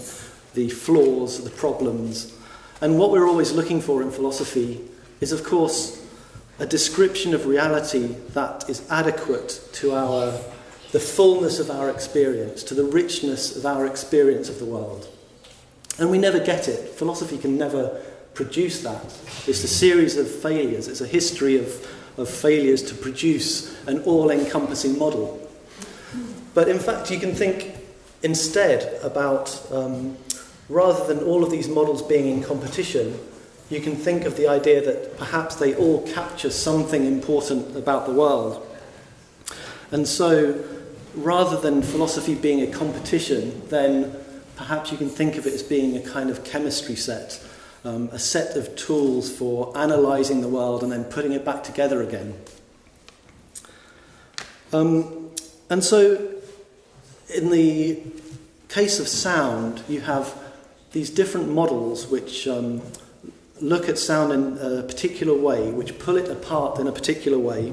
the 0.54 0.68
flaws, 0.70 1.44
the 1.44 1.50
problems. 1.50 2.36
And 2.80 2.98
what 2.98 3.10
we're 3.10 3.28
always 3.28 3.52
looking 3.52 3.80
for 3.80 4.02
in 4.02 4.10
philosophy 4.10 4.80
is, 5.20 5.32
of 5.32 5.44
course, 5.44 6.04
a 6.58 6.66
description 6.66 7.34
of 7.34 7.46
reality 7.46 8.08
that 8.34 8.68
is 8.68 8.86
adequate 8.90 9.60
to 9.72 9.92
our, 9.92 10.32
the 10.92 11.00
fullness 11.00 11.58
of 11.58 11.70
our 11.70 11.90
experience, 11.90 12.62
to 12.64 12.74
the 12.74 12.84
richness 12.84 13.56
of 13.56 13.64
our 13.64 13.86
experience 13.86 14.48
of 14.48 14.58
the 14.58 14.66
world. 14.66 15.08
And 15.98 16.10
we 16.10 16.18
never 16.18 16.40
get 16.40 16.68
it. 16.68 16.90
Philosophy 16.90 17.38
can 17.38 17.56
never 17.56 18.00
produce 18.34 18.82
that. 18.82 19.04
It's 19.46 19.64
a 19.64 19.68
series 19.68 20.16
of 20.16 20.28
failures, 20.28 20.88
it's 20.88 21.00
a 21.00 21.06
history 21.06 21.56
of, 21.58 21.86
of 22.18 22.28
failures 22.28 22.82
to 22.84 22.94
produce 22.94 23.74
an 23.86 24.02
all 24.02 24.30
encompassing 24.30 24.98
model. 24.98 25.39
But 26.54 26.68
in 26.68 26.78
fact, 26.78 27.10
you 27.10 27.18
can 27.18 27.34
think 27.34 27.74
instead 28.22 29.02
about, 29.02 29.66
um, 29.72 30.16
rather 30.68 31.06
than 31.12 31.24
all 31.24 31.44
of 31.44 31.50
these 31.50 31.68
models 31.68 32.02
being 32.02 32.26
in 32.26 32.42
competition, 32.42 33.18
you 33.70 33.80
can 33.80 33.94
think 33.94 34.24
of 34.24 34.36
the 34.36 34.48
idea 34.48 34.84
that 34.84 35.16
perhaps 35.16 35.54
they 35.54 35.74
all 35.76 36.06
capture 36.08 36.50
something 36.50 37.06
important 37.06 37.76
about 37.76 38.06
the 38.06 38.12
world. 38.12 38.66
And 39.92 40.06
so, 40.06 40.64
rather 41.14 41.56
than 41.56 41.82
philosophy 41.82 42.34
being 42.34 42.62
a 42.62 42.66
competition, 42.66 43.62
then 43.68 44.14
perhaps 44.56 44.90
you 44.90 44.98
can 44.98 45.08
think 45.08 45.36
of 45.36 45.46
it 45.46 45.54
as 45.54 45.62
being 45.62 45.96
a 45.96 46.00
kind 46.00 46.30
of 46.30 46.44
chemistry 46.44 46.96
set, 46.96 47.42
um, 47.84 48.08
a 48.12 48.18
set 48.18 48.56
of 48.56 48.74
tools 48.76 49.30
for 49.30 49.72
analysing 49.74 50.40
the 50.40 50.48
world 50.48 50.82
and 50.82 50.90
then 50.90 51.04
putting 51.04 51.32
it 51.32 51.44
back 51.44 51.62
together 51.62 52.02
again. 52.02 52.34
Um, 54.72 55.30
and 55.68 55.82
so, 55.82 56.39
in 57.34 57.50
the 57.50 58.00
case 58.68 59.00
of 59.00 59.08
sound, 59.08 59.82
you 59.88 60.00
have 60.00 60.34
these 60.92 61.10
different 61.10 61.48
models 61.48 62.08
which 62.08 62.48
um, 62.48 62.82
look 63.60 63.88
at 63.88 63.98
sound 63.98 64.32
in 64.32 64.58
a 64.58 64.82
particular 64.82 65.34
way, 65.34 65.70
which 65.70 65.98
pull 65.98 66.16
it 66.16 66.28
apart 66.28 66.78
in 66.78 66.86
a 66.86 66.92
particular 66.92 67.38
way, 67.38 67.72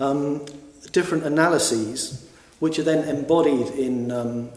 um, 0.00 0.44
different 0.92 1.24
analyses, 1.24 2.28
which 2.58 2.78
are 2.78 2.82
then 2.82 3.08
embodied 3.08 3.68
in 3.74 4.10
um, 4.10 4.50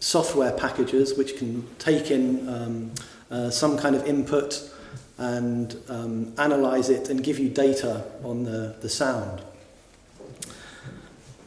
software 0.00 0.52
packages 0.52 1.16
which 1.16 1.36
can 1.36 1.66
take 1.78 2.10
in 2.10 2.48
um, 2.48 2.92
uh, 3.30 3.50
some 3.50 3.76
kind 3.76 3.96
of 3.96 4.06
input 4.06 4.70
and 5.18 5.76
um, 5.88 6.32
analyze 6.38 6.90
it 6.90 7.08
and 7.08 7.24
give 7.24 7.38
you 7.38 7.48
data 7.48 8.04
on 8.22 8.44
the, 8.44 8.76
the 8.80 8.88
sound. 8.88 9.40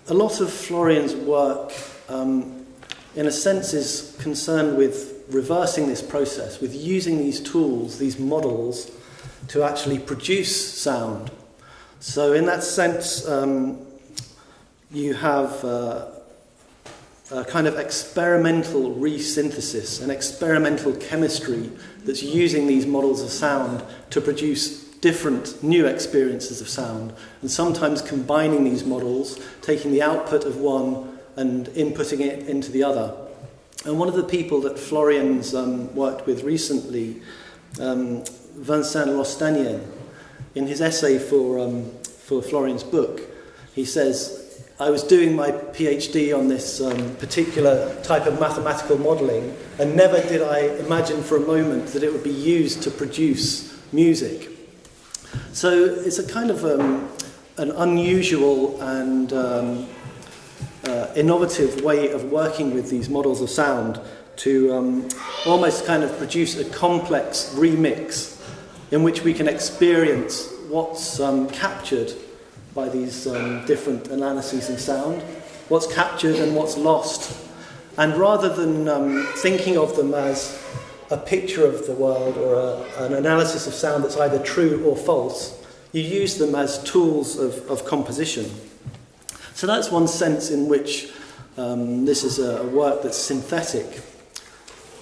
A 0.09 0.13
lot 0.13 0.41
of 0.41 0.51
Florian's 0.51 1.13
work, 1.13 1.71
um, 2.07 2.65
in 3.15 3.27
a 3.27 3.31
sense, 3.31 3.75
is 3.75 4.17
concerned 4.19 4.75
with 4.75 5.23
reversing 5.29 5.87
this 5.87 6.01
process, 6.01 6.59
with 6.59 6.73
using 6.73 7.19
these 7.19 7.39
tools, 7.39 7.99
these 7.99 8.17
models, 8.17 8.89
to 9.49 9.61
actually 9.61 9.99
produce 9.99 10.73
sound. 10.81 11.29
So, 11.99 12.33
in 12.33 12.47
that 12.47 12.63
sense, 12.63 13.27
um, 13.27 13.85
you 14.89 15.13
have 15.13 15.63
uh, 15.63 16.07
a 17.29 17.45
kind 17.45 17.67
of 17.67 17.77
experimental 17.77 18.95
resynthesis, 18.95 20.01
an 20.01 20.09
experimental 20.09 20.93
chemistry 20.93 21.69
that's 22.03 22.23
using 22.23 22.65
these 22.65 22.87
models 22.87 23.21
of 23.21 23.29
sound 23.29 23.83
to 24.09 24.21
produce 24.21 24.88
different 25.01 25.63
new 25.63 25.85
experiences 25.85 26.61
of 26.61 26.69
sound, 26.69 27.13
and 27.41 27.49
sometimes 27.49 28.01
combining 28.01 28.63
these 28.63 28.83
models, 28.83 29.39
taking 29.61 29.91
the 29.91 30.01
output 30.01 30.43
of 30.43 30.57
one 30.57 31.17
and 31.35 31.67
inputting 31.67 32.19
it 32.19 32.47
into 32.47 32.71
the 32.71 32.83
other. 32.83 33.15
And 33.85 33.97
one 33.97 34.09
of 34.09 34.15
the 34.15 34.23
people 34.23 34.59
that 34.61 34.77
Florian's 34.77 35.55
um, 35.55 35.93
worked 35.95 36.27
with 36.27 36.43
recently, 36.43 37.21
um, 37.79 38.25
Vincent 38.55 39.11
Lostanlen, 39.11 39.85
in 40.55 40.67
his 40.67 40.81
essay 40.81 41.17
for, 41.17 41.59
um, 41.59 41.89
for 42.03 42.41
Florian's 42.41 42.83
book, 42.83 43.21
he 43.73 43.85
says, 43.85 44.65
I 44.81 44.89
was 44.89 45.03
doing 45.03 45.35
my 45.35 45.51
PhD 45.51 46.37
on 46.37 46.47
this 46.47 46.81
um, 46.81 47.15
particular 47.17 48.01
type 48.03 48.25
of 48.25 48.39
mathematical 48.39 48.97
modelling, 48.97 49.55
and 49.77 49.95
never 49.95 50.21
did 50.21 50.41
I 50.41 50.59
imagine 50.85 51.23
for 51.23 51.37
a 51.37 51.41
moment 51.41 51.87
that 51.87 52.03
it 52.03 52.11
would 52.11 52.23
be 52.23 52.29
used 52.29 52.83
to 52.83 52.91
produce 52.91 53.77
music. 53.93 54.58
So 55.53 55.83
it's 55.83 56.19
a 56.19 56.27
kind 56.27 56.51
of 56.51 56.63
um, 56.63 57.09
an 57.57 57.71
unusual 57.71 58.79
and 58.81 59.33
um, 59.33 59.87
uh, 60.85 61.07
innovative 61.15 61.81
way 61.81 62.11
of 62.11 62.31
working 62.31 62.73
with 62.73 62.89
these 62.89 63.09
models 63.09 63.41
of 63.41 63.49
sound 63.49 63.99
to 64.37 64.73
um, 64.73 65.09
almost 65.47 65.85
kind 65.85 66.03
of 66.03 66.17
produce 66.17 66.57
a 66.57 66.69
complex 66.69 67.53
remix 67.55 68.39
in 68.91 69.01
which 69.01 69.23
we 69.23 69.33
can 69.33 69.47
experience 69.47 70.53
what's 70.69 71.19
um, 71.19 71.49
captured 71.49 72.13
by 72.75 72.87
these 72.87 73.25
um, 73.27 73.65
different 73.65 74.07
analyses 74.09 74.69
in 74.69 74.77
sound, 74.77 75.21
what's 75.67 75.91
captured 75.93 76.35
and 76.35 76.55
what's 76.55 76.77
lost. 76.77 77.35
And 77.97 78.15
rather 78.15 78.49
than 78.49 78.87
um, 78.87 79.27
thinking 79.37 79.77
of 79.77 79.95
them 79.95 80.13
as 80.13 80.63
a 81.09 81.17
picture 81.17 81.65
of 81.65 81.87
the 81.87 81.93
world 81.93 82.37
or 82.37 82.55
a, 82.55 83.03
an 83.05 83.13
analysis 83.13 83.67
of 83.67 83.73
sound 83.73 84.03
that's 84.03 84.17
either 84.17 84.39
true 84.43 84.83
or 84.85 84.95
false, 84.95 85.55
you 85.91 86.01
use 86.01 86.37
them 86.37 86.53
as 86.53 86.83
tools 86.83 87.37
of, 87.37 87.69
of 87.69 87.85
composition. 87.85 88.49
So 89.53 89.67
that's 89.67 89.91
one 89.91 90.07
sense 90.07 90.51
in 90.51 90.67
which 90.67 91.11
um, 91.57 92.05
this 92.05 92.23
is 92.23 92.39
a, 92.39 92.61
a 92.61 92.67
work 92.67 93.01
that's 93.01 93.17
synthetic. 93.17 94.01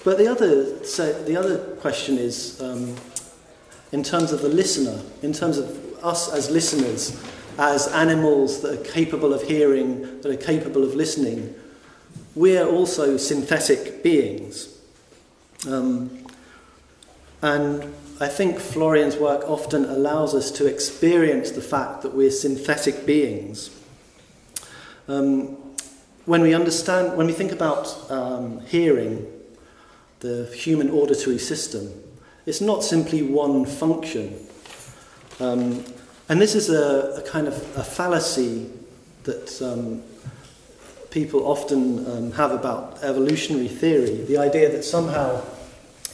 But 0.04 0.18
the 0.18 0.28
other, 0.28 0.84
so 0.84 1.12
the 1.24 1.36
other 1.36 1.58
question 1.76 2.16
is 2.16 2.60
um, 2.60 2.96
in 3.92 4.02
terms 4.02 4.32
of 4.32 4.40
the 4.40 4.48
listener, 4.48 5.00
in 5.22 5.32
terms 5.32 5.58
of 5.58 6.02
us 6.02 6.32
as 6.32 6.50
listeners, 6.50 7.22
as 7.58 7.88
animals 7.88 8.62
that 8.62 8.80
are 8.80 8.84
capable 8.84 9.34
of 9.34 9.42
hearing, 9.42 10.20
that 10.22 10.26
are 10.26 10.36
capable 10.36 10.84
of 10.84 10.94
listening, 10.94 11.54
we 12.34 12.56
are 12.56 12.68
also 12.68 13.16
synthetic 13.16 14.02
beings. 14.02 14.77
Um, 15.66 16.26
and 17.42 17.94
I 18.20 18.28
think 18.28 18.58
Florian's 18.58 19.16
work 19.16 19.48
often 19.48 19.84
allows 19.84 20.34
us 20.34 20.50
to 20.52 20.66
experience 20.66 21.52
the 21.52 21.60
fact 21.62 22.02
that 22.02 22.14
we're 22.14 22.30
synthetic 22.30 23.06
beings. 23.06 23.70
Um, 25.06 25.56
when 26.26 26.42
we 26.42 26.52
understand, 26.52 27.16
when 27.16 27.26
we 27.26 27.32
think 27.32 27.52
about 27.52 28.10
um, 28.10 28.60
hearing, 28.66 29.26
the 30.20 30.46
human 30.54 30.90
auditory 30.90 31.38
system, 31.38 31.92
it's 32.44 32.60
not 32.60 32.82
simply 32.82 33.22
one 33.22 33.64
function. 33.64 34.46
Um, 35.38 35.84
and 36.28 36.40
this 36.40 36.54
is 36.54 36.70
a, 36.70 37.14
a 37.16 37.22
kind 37.22 37.46
of 37.46 37.54
a 37.76 37.84
fallacy 37.84 38.68
that 39.24 39.62
um, 39.62 40.02
people 41.18 41.48
often 41.48 42.06
um, 42.06 42.30
have 42.30 42.52
about 42.52 42.96
evolutionary 43.02 43.66
theory 43.66 44.22
the 44.26 44.38
idea 44.38 44.70
that 44.70 44.84
somehow 44.84 45.40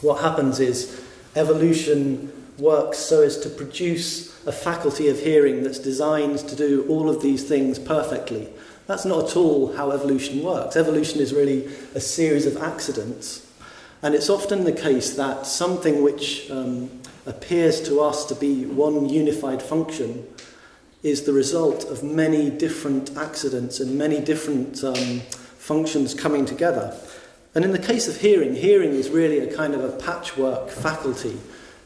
what 0.01 0.23
happens 0.23 0.61
is 0.61 1.05
evolution 1.37 2.33
works 2.57 2.97
so 2.97 3.21
as 3.23 3.39
to 3.39 3.51
produce 3.51 4.09
a 4.47 4.53
faculty 4.53 5.09
of 5.09 5.21
hearing 5.21 5.63
that's 5.63 5.79
designed 5.79 6.39
to 6.39 6.57
do 6.57 6.87
all 6.89 7.11
of 7.11 7.21
these 7.21 7.47
things 7.47 7.79
perfectly. 7.79 8.49
That's 8.87 9.05
not 9.05 9.31
at 9.31 9.37
all 9.37 9.77
how 9.77 9.91
evolution 9.91 10.43
works. 10.43 10.75
Evolution 10.75 11.21
is 11.21 11.35
really 11.35 11.67
a 11.95 12.01
series 12.01 12.47
of 12.47 12.57
accidents. 12.57 13.47
And 14.03 14.15
it's 14.15 14.31
often 14.31 14.65
the 14.65 14.73
case 14.73 15.17
that 15.17 15.47
something 15.47 16.03
which 16.03 16.51
um, 16.51 16.89
appears 17.27 17.83
to 17.89 18.01
us 18.01 18.25
to 18.27 18.35
be 18.35 18.65
one 18.65 19.09
unified 19.11 19.63
function 19.63 20.27
is 21.05 21.23
the 21.23 21.33
result 21.35 21.85
of 21.85 22.03
many 22.03 22.49
different 22.49 23.17
accidents 23.17 23.79
and 23.79 23.97
many 23.97 24.21
different 24.21 24.83
um, 24.83 25.21
functions 25.59 26.15
coming 26.15 26.47
together. 26.47 26.97
And 27.55 27.63
in 27.63 27.73
the 27.73 27.79
case 27.79 28.09
of 28.09 28.21
hearing, 28.23 28.55
hearing 28.55 28.93
is 28.93 29.11
really 29.11 29.39
a 29.39 29.55
kind 29.55 29.75
of 29.75 29.85
a 29.85 29.93
patchwork 29.93 30.71
faculty. 30.71 31.39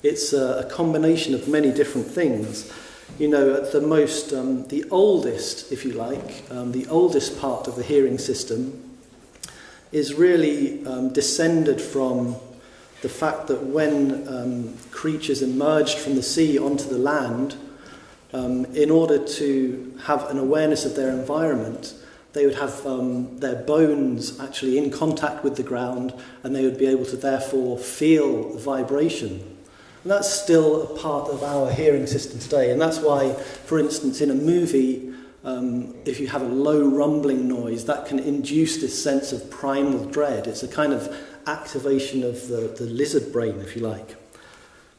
It's 0.05 0.33
a, 0.33 0.65
a 0.65 0.71
combination 0.71 1.35
of 1.35 1.49
many 1.49 1.73
different 1.73 2.07
things. 2.07 2.73
You 3.19 3.29
know, 3.29 3.55
at 3.55 3.73
the 3.73 3.81
most, 3.81 4.33
um, 4.33 4.69
the 4.69 4.85
oldest, 4.91 5.73
if 5.73 5.85
you 5.85 5.93
like, 5.93 6.45
um, 6.53 6.71
the 6.71 6.87
oldest 6.87 7.41
part 7.41 7.67
of 7.67 7.75
the 7.75 7.83
hearing 7.83 8.19
system 8.19 8.85
is 9.91 10.15
really 10.15 10.87
um, 10.87 11.13
descended 11.13 11.81
from 11.81 12.37
the 13.03 13.09
fact 13.09 13.49
that 13.49 13.65
when 13.65 14.29
um, 14.29 14.77
creatures 14.93 15.43
emerged 15.43 15.99
from 15.99 16.15
the 16.15 16.23
sea 16.23 16.57
onto 16.57 16.89
the 16.89 16.99
land, 16.99 17.57
um, 18.33 18.65
in 18.67 18.91
order 18.91 19.19
to 19.19 19.99
have 20.05 20.31
an 20.31 20.39
awareness 20.39 20.85
of 20.85 20.95
their 20.97 21.11
environment, 21.11 21.95
they 22.33 22.45
would 22.45 22.57
have 22.57 22.87
um, 22.87 23.39
their 23.39 23.57
bones 23.57 24.39
actually 24.39 24.79
in 24.79 24.91
contact 24.91 25.43
with 25.43 25.57
the 25.57 25.63
ground 25.63 26.13
and 26.43 26.55
they 26.55 26.65
would 26.65 26.79
be 26.79 26.87
able 26.87 27.07
to 27.07 27.17
therefore 27.17 27.79
feel 27.79 28.53
the 28.53 28.59
vibration. 28.59 29.57
And 30.03 30.13
that's 30.13 30.31
still 30.31 30.83
a 30.83 30.99
part 30.99 31.29
of 31.29 31.43
our 31.43 31.71
hearing 31.71 32.07
system 32.07 32.39
today. 32.39 32.71
And 32.71 32.81
that's 32.81 32.99
why, 32.99 33.33
for 33.33 33.79
instance, 33.79 34.21
in 34.21 34.31
a 34.31 34.35
movie, 34.35 35.13
um, 35.45 35.95
if 36.05 36.21
you 36.21 36.29
have 36.29 36.43
a 36.43 36.47
low 36.47 36.89
rumbling 36.89 37.49
noise, 37.49 37.87
that 37.87 38.07
can 38.07 38.19
induce 38.19 38.77
this 38.77 39.03
sense 39.03 39.33
of 39.33 39.51
primal 39.51 40.05
dread. 40.05 40.47
It's 40.47 40.63
a 40.63 40.69
kind 40.69 40.93
of 40.93 41.15
activation 41.47 42.23
of 42.23 42.49
the, 42.49 42.75
the 42.79 42.85
lizard 42.85 43.33
brain, 43.33 43.59
if 43.61 43.75
you 43.75 43.83
like. 43.83 44.17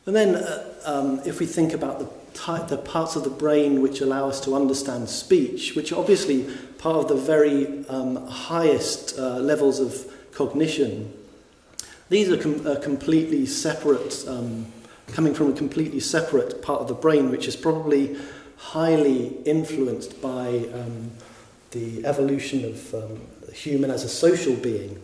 And 0.06 0.16
then, 0.16 0.36
uh, 0.36 0.74
um, 0.86 1.22
if 1.26 1.40
we 1.40 1.46
think 1.46 1.74
about 1.74 2.00
the, 2.00 2.06
the 2.34 2.82
parts 2.84 3.16
of 3.16 3.24
the 3.24 3.30
brain 3.30 3.82
which 3.82 4.02
allow 4.02 4.28
us 4.30 4.40
to 4.42 4.56
understand 4.56 5.10
speech, 5.10 5.76
which 5.76 5.92
are 5.92 6.00
obviously 6.00 6.44
part 6.78 6.96
of 6.98 7.08
the 7.08 7.16
very 7.16 7.88
um, 7.88 8.26
highest 8.28 9.18
uh, 9.18 9.38
levels 9.38 9.80
of 9.80 10.06
cognition, 10.34 11.14
these 12.10 12.30
are 12.30 12.38
com- 12.38 12.82
completely 12.82 13.46
separate, 13.46 14.26
um, 14.28 14.66
coming 15.08 15.34
from 15.34 15.52
a 15.52 15.54
completely 15.54 16.00
separate 16.00 16.62
part 16.62 16.82
of 16.82 16.88
the 16.88 16.94
brain, 16.96 17.30
which 17.30 17.48
is 17.48 17.56
probably 17.56 18.18
highly 18.58 19.38
influenced 19.46 20.22
by 20.22 20.68
um, 20.74 21.12
the 21.72 22.06
evolution 22.06 22.66
of 22.66 22.94
um, 22.96 23.22
human 23.54 23.92
as 23.92 24.04
a 24.04 24.10
social 24.10 24.56
being. 24.56 25.00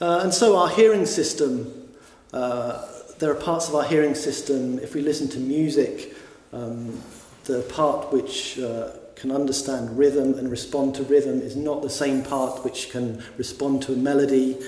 Uh, 0.00 0.20
and 0.22 0.32
so 0.32 0.56
our 0.56 0.68
hearing 0.68 1.06
system, 1.06 1.88
uh, 2.32 2.86
there 3.18 3.30
are 3.30 3.34
parts 3.34 3.68
of 3.68 3.74
our 3.74 3.84
hearing 3.84 4.14
system, 4.14 4.78
if 4.78 4.94
we 4.94 5.00
listen 5.00 5.28
to 5.28 5.38
music, 5.38 6.14
um, 6.52 7.00
the 7.44 7.62
part 7.62 8.12
which 8.12 8.58
uh, 8.58 8.90
can 9.14 9.30
understand 9.30 9.96
rhythm 9.96 10.34
and 10.34 10.50
respond 10.50 10.94
to 10.96 11.02
rhythm 11.04 11.40
is 11.40 11.56
not 11.56 11.82
the 11.82 11.90
same 11.90 12.22
part 12.22 12.62
which 12.64 12.90
can 12.90 13.22
respond 13.38 13.82
to 13.82 13.94
a 13.94 13.96
melody. 13.96 14.58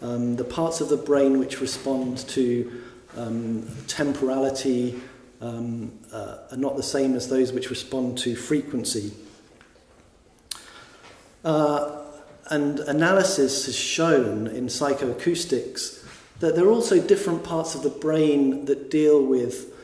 Um, 0.00 0.36
the 0.36 0.44
parts 0.44 0.80
of 0.80 0.88
the 0.88 0.96
brain 0.96 1.38
which 1.38 1.60
respond 1.60 2.18
to 2.28 2.82
um, 3.16 3.68
temporality 3.86 5.00
um, 5.40 5.92
uh, 6.12 6.38
are 6.50 6.56
not 6.56 6.76
the 6.76 6.82
same 6.82 7.14
as 7.14 7.28
those 7.28 7.52
which 7.52 7.68
respond 7.68 8.16
to 8.18 8.34
frequency. 8.34 9.12
Uh, 11.44 12.04
and 12.50 12.80
analysis 12.80 13.66
has 13.66 13.76
shown 13.76 14.46
in 14.46 14.66
psychoacoustics 14.66 15.97
that 16.40 16.54
there 16.54 16.66
are 16.66 16.70
also 16.70 17.00
different 17.00 17.42
parts 17.42 17.74
of 17.74 17.82
the 17.82 17.90
brain 17.90 18.64
that 18.66 18.90
deal 18.90 19.22
with 19.22 19.74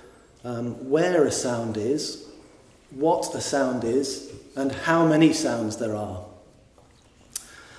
um, 0.44 0.88
where 0.88 1.24
a 1.24 1.32
sound 1.32 1.76
is, 1.76 2.28
what 2.90 3.34
a 3.34 3.40
sound 3.40 3.82
is, 3.82 4.30
and 4.56 4.70
how 4.70 5.06
many 5.06 5.32
sounds 5.32 5.76
there 5.78 5.96
are. 5.96 6.24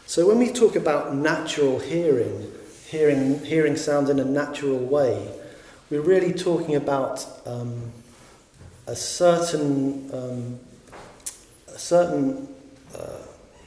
So 0.08 0.28
when 0.28 0.38
we 0.38 0.52
talk 0.52 0.76
about 0.76 1.16
natural 1.16 1.80
hearing, 1.80 2.52
hearing, 2.88 3.44
hearing 3.46 3.76
sounds 3.76 4.10
in 4.10 4.20
a 4.20 4.26
natural 4.26 4.78
way, 4.78 5.32
we're 5.90 6.02
really 6.02 6.34
talking 6.34 6.76
about 6.76 7.26
um, 7.46 7.92
a 8.88 8.96
certain, 8.96 10.10
um, 10.14 10.60
a 11.74 11.80
certain 11.80 12.48
uh, 12.96 13.20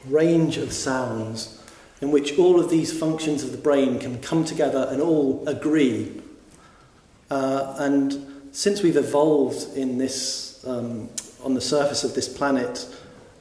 range 0.06 0.58
of 0.58 0.72
sounds 0.72 1.57
in 2.00 2.10
which 2.10 2.38
all 2.38 2.60
of 2.60 2.70
these 2.70 2.96
functions 2.96 3.42
of 3.42 3.52
the 3.52 3.58
brain 3.58 3.98
can 3.98 4.20
come 4.20 4.44
together 4.44 4.86
and 4.90 5.02
all 5.02 5.46
agree. 5.48 6.20
Uh, 7.30 7.74
and 7.78 8.24
since 8.52 8.82
we've 8.82 8.96
evolved 8.96 9.76
in 9.76 9.98
this, 9.98 10.64
um, 10.66 11.08
on 11.42 11.54
the 11.54 11.60
surface 11.60 12.04
of 12.04 12.14
this 12.14 12.28
planet, 12.28 12.86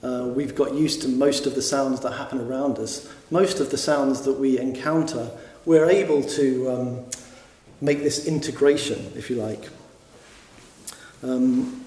uh, 0.03 0.31
we've 0.33 0.55
got 0.55 0.73
used 0.73 1.01
to 1.01 1.07
most 1.07 1.45
of 1.45 1.55
the 1.55 1.61
sounds 1.61 1.99
that 2.01 2.13
happen 2.13 2.39
around 2.39 2.77
us. 2.77 3.11
Most 3.31 3.59
of 3.59 3.69
the 3.71 3.77
sounds 3.77 4.21
that 4.21 4.33
we 4.33 4.59
encounter, 4.59 5.29
we're 5.65 5.89
able 5.89 6.23
to 6.23 6.69
um, 6.69 7.05
make 7.81 7.99
this 7.99 8.27
integration, 8.27 9.11
if 9.15 9.29
you 9.29 9.37
like. 9.37 9.69
Um, 11.23 11.83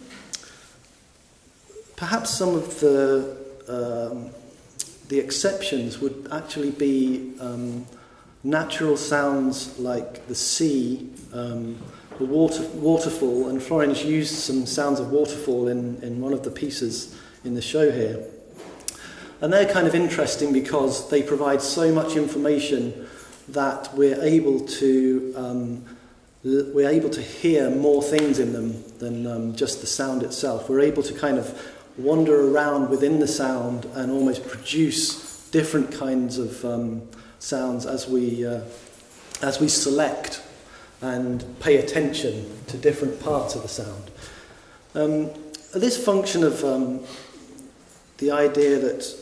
perhaps 1.97 2.31
some 2.31 2.55
of 2.55 2.81
the 2.81 3.37
um, 3.69 4.31
the 5.11 5.19
exceptions 5.19 5.99
would 5.99 6.29
actually 6.31 6.71
be 6.71 7.33
um, 7.41 7.85
natural 8.45 8.97
sounds 8.97 9.77
like 9.79 10.27
the 10.29 10.35
sea, 10.37 11.11
um, 11.33 11.77
the 12.19 12.25
water, 12.25 12.63
waterfall, 12.75 13.49
and 13.49 13.61
Florence 13.61 14.05
used 14.05 14.33
some 14.33 14.65
sounds 14.67 15.01
of 15.01 15.11
waterfall 15.11 15.67
in, 15.67 16.01
in 16.03 16.21
one 16.21 16.33
of 16.33 16.45
the 16.45 16.51
pieces 16.51 17.19
in 17.45 17.55
the 17.55 17.61
show 17.61 17.91
here. 17.91 18.25
And 19.41 19.53
they're 19.53 19.71
kind 19.71 19.89
of 19.89 19.97
interesting 19.97 20.53
because 20.53 21.11
they 21.11 21.25
provide 21.25 21.61
so 21.61 21.93
much 21.93 22.15
information 22.15 23.09
that 23.49 23.93
we're 23.95 24.23
able 24.23 24.61
to 24.61 25.35
um, 25.37 25.85
we're 26.43 26.89
able 26.89 27.11
to 27.11 27.21
hear 27.21 27.69
more 27.69 28.03
things 28.03 28.39
in 28.39 28.53
them 28.53 28.83
than 28.99 29.27
um, 29.27 29.57
just 29.57 29.81
the 29.81 29.87
sound 29.87 30.23
itself. 30.23 30.71
We're 30.71 30.81
able 30.81 31.03
to 31.03 31.13
kind 31.13 31.37
of 31.37 31.61
wander 32.03 32.51
around 32.51 32.91
within 32.91 33.21
the 33.21 33.29
sound 33.29 33.85
and 33.95 34.11
almost 34.11 34.47
produce 34.47 35.49
different 35.51 35.93
kinds 35.93 36.39
of 36.39 36.65
um, 36.65 37.03
sounds 37.39 37.87
as 37.87 38.09
we, 38.09 38.47
uh, 38.47 38.61
as 39.43 39.61
we 39.61 39.69
select 39.69 40.43
and 41.03 41.45
pay 41.61 41.79
attention 41.79 42.51
to 42.67 42.77
different 42.77 43.21
parts 43.21 43.55
of 43.55 43.63
the 43.63 43.69
sound. 43.69 44.11
Um, 44.95 45.31
this 45.75 46.03
function 46.03 46.45
of 46.45 46.65
um, 46.65 47.01
the 48.19 48.31
idea 48.31 48.79
that 48.79 49.17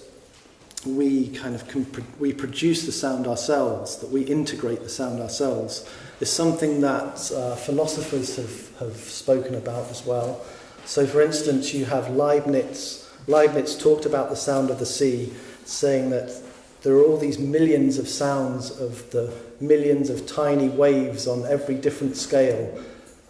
we 0.86 1.28
kind 1.28 1.54
of 1.54 2.20
we 2.20 2.32
produce 2.32 2.86
the 2.86 2.92
sound 2.92 3.26
ourselves, 3.26 3.96
that 3.98 4.10
we 4.10 4.22
integrate 4.22 4.82
the 4.82 4.88
sound 4.88 5.20
ourselves, 5.20 5.88
is 6.20 6.30
something 6.30 6.80
that 6.80 7.30
uh, 7.32 7.56
philosophers 7.56 8.36
have, 8.36 8.78
have 8.78 8.96
spoken 8.96 9.54
about 9.54 9.90
as 9.90 10.04
well. 10.04 10.40
So, 10.88 11.06
for 11.06 11.20
instance, 11.20 11.74
you 11.74 11.84
have 11.84 12.08
Leibniz. 12.08 13.06
Leibniz 13.26 13.76
talked 13.76 14.06
about 14.06 14.30
the 14.30 14.36
sound 14.36 14.70
of 14.70 14.78
the 14.78 14.86
sea, 14.86 15.34
saying 15.66 16.08
that 16.08 16.32
there 16.80 16.94
are 16.94 17.04
all 17.04 17.18
these 17.18 17.38
millions 17.38 17.98
of 17.98 18.08
sounds 18.08 18.70
of 18.80 19.10
the 19.10 19.30
millions 19.60 20.08
of 20.08 20.26
tiny 20.26 20.70
waves 20.70 21.28
on 21.28 21.44
every 21.44 21.74
different 21.74 22.16
scale. 22.16 22.82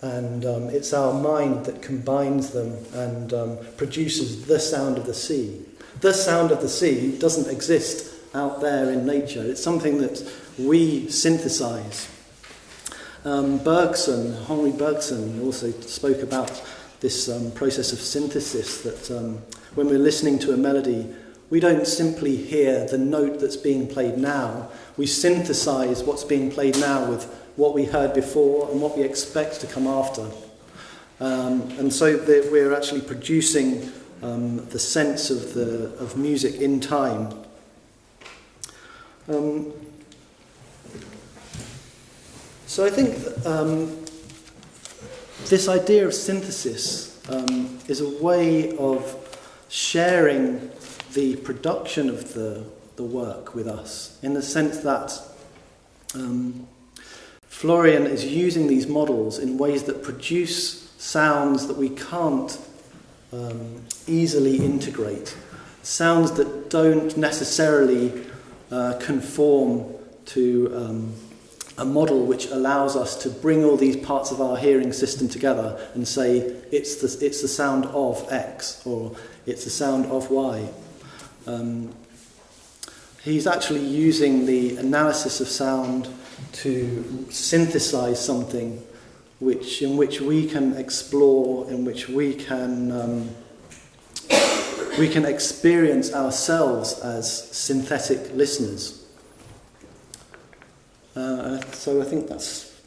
And 0.03 0.47
um, 0.47 0.71
it's 0.71 0.93
our 0.93 1.13
mind 1.13 1.67
that 1.67 1.83
combines 1.83 2.51
them 2.51 2.77
and 2.95 3.35
um, 3.35 3.59
produces 3.77 4.47
the 4.47 4.61
sound 4.61 4.97
of 4.97 5.07
the 5.07 5.13
sea. 5.13 5.61
The 6.01 6.15
sound 6.15 6.53
of 6.53 6.61
the 6.61 6.69
sea 6.69 7.19
doesn't 7.19 7.53
exist 7.53 8.15
out 8.37 8.61
there 8.61 8.89
in 8.93 9.05
nature, 9.05 9.43
it's 9.43 9.65
something 9.65 9.99
that 9.99 10.23
we 10.61 11.11
synthesize. 11.11 12.09
Um, 13.25 13.59
Bergson, 13.59 14.45
Henri 14.45 14.71
Bergson, 14.71 15.43
also 15.43 15.73
spoke 15.73 16.23
about 16.23 16.63
this 17.01 17.29
um, 17.29 17.51
process 17.53 17.93
of 17.93 18.01
synthesis 18.01 18.83
that 18.83 19.17
um, 19.17 19.39
when 19.75 19.87
we're 19.87 19.99
listening 19.99 20.39
to 20.41 20.53
a 20.53 20.57
melody, 20.57 21.07
we 21.51 21.61
don't 21.61 21.87
simply 21.87 22.37
hear 22.37 22.87
the 22.87 22.99
note 22.99 23.41
that's 23.41 23.57
being 23.57 23.87
played 23.87 24.19
now. 24.19 24.69
We 24.97 25.07
synthesize 25.07 26.03
what's 26.03 26.25
being 26.25 26.51
played 26.51 26.79
now 26.79 27.09
with 27.09 27.25
what 27.57 27.75
we 27.75 27.85
heard 27.85 28.15
before 28.15 28.71
and 28.71 28.81
what 28.81 28.97
we 28.97 29.05
expect 29.05 29.61
to 29.61 29.67
come 29.67 29.87
after. 29.87 30.29
Um, 31.21 31.63
and 31.79 31.93
so 31.93 32.17
we're 32.51 32.75
actually 32.75 33.01
producing 33.01 33.91
um, 34.23 34.69
the 34.69 34.79
sense 34.79 35.31
of, 35.31 35.55
the, 35.55 35.95
of 35.99 36.17
music 36.17 36.61
in 36.61 36.81
time. 36.81 37.33
Um, 39.29 39.73
so 42.67 42.87
I 42.87 42.91
think 42.91 43.47
um, 43.47 44.05
this 45.47 45.69
idea 45.69 46.07
of 46.07 46.13
synthesis 46.13 47.21
um, 47.31 47.79
is 47.89 48.01
a 48.01 48.23
way 48.23 48.77
of 48.77 49.25
sharing 49.69 50.71
the 51.15 51.37
production 51.37 52.09
of 52.09 52.35
the, 52.35 52.65
the 52.97 53.03
work 53.03 53.55
with 53.55 53.67
us 53.67 54.19
in 54.23 54.35
the 54.35 54.43
sense 54.43 54.79
that 54.79 55.19
um, 56.15 56.67
Florian 57.43 58.07
is 58.07 58.25
using 58.25 58.67
these 58.67 58.87
models 58.87 59.39
in 59.39 59.59
ways 59.59 59.85
that 59.85 60.03
produce 60.03 60.91
sounds 60.99 61.67
that 61.67 61.77
we 61.77 61.89
can't 61.89 62.59
um, 63.33 63.83
easily 64.07 64.57
integrate, 64.59 65.37
sounds 65.83 66.33
that 66.33 66.71
don't 66.71 67.17
necessarily 67.17 68.25
uh, 68.71 68.95
conform 69.01 69.93
to 70.27 70.73
um, 70.75 71.15
a 71.79 71.85
model 71.85 72.27
which 72.27 72.47
allows 72.51 72.97
us 72.97 73.17
to 73.23 73.31
bring 73.31 73.65
all 73.65 73.77
these 73.77 73.97
parts 73.97 74.33
of 74.33 74.41
our 74.41 74.57
hearing 74.57 74.93
system 74.93 75.29
together 75.29 75.81
and 75.95 76.07
say 76.07 76.39
it's 76.73 76.97
the, 76.97 77.25
it's 77.25 77.41
the 77.41 77.49
sound 77.49 77.87
of 77.87 78.27
X 78.33 78.85
or 78.85 79.17
it's 79.47 79.65
the 79.65 79.71
sound 79.71 80.07
of 80.07 80.31
Y. 80.31 80.69
Um, 81.47 81.95
he's 83.23 83.47
actually 83.47 83.85
using 83.85 84.45
the 84.45 84.77
analysis 84.77 85.41
of 85.41 85.49
sound 85.49 86.09
to 86.53 87.27
synthesize 87.31 88.25
something 88.25 88.83
which, 89.39 89.81
in 89.83 89.97
which 89.97 90.21
we 90.21 90.49
can 90.49 90.77
explore, 90.77 91.71
in 91.71 91.85
which 91.85 92.09
we 92.09 92.35
can, 92.35 92.91
um, 92.91 93.31
we 94.99 95.09
can 95.09 95.25
experience 95.25 96.13
ourselves 96.13 96.99
as 97.01 97.57
synthetic 97.57 98.35
listeners. 98.35 98.98
Uh, 101.19 101.61
so 101.73 102.01
I 102.01 102.05
think 102.05 102.29
that's 102.29 102.81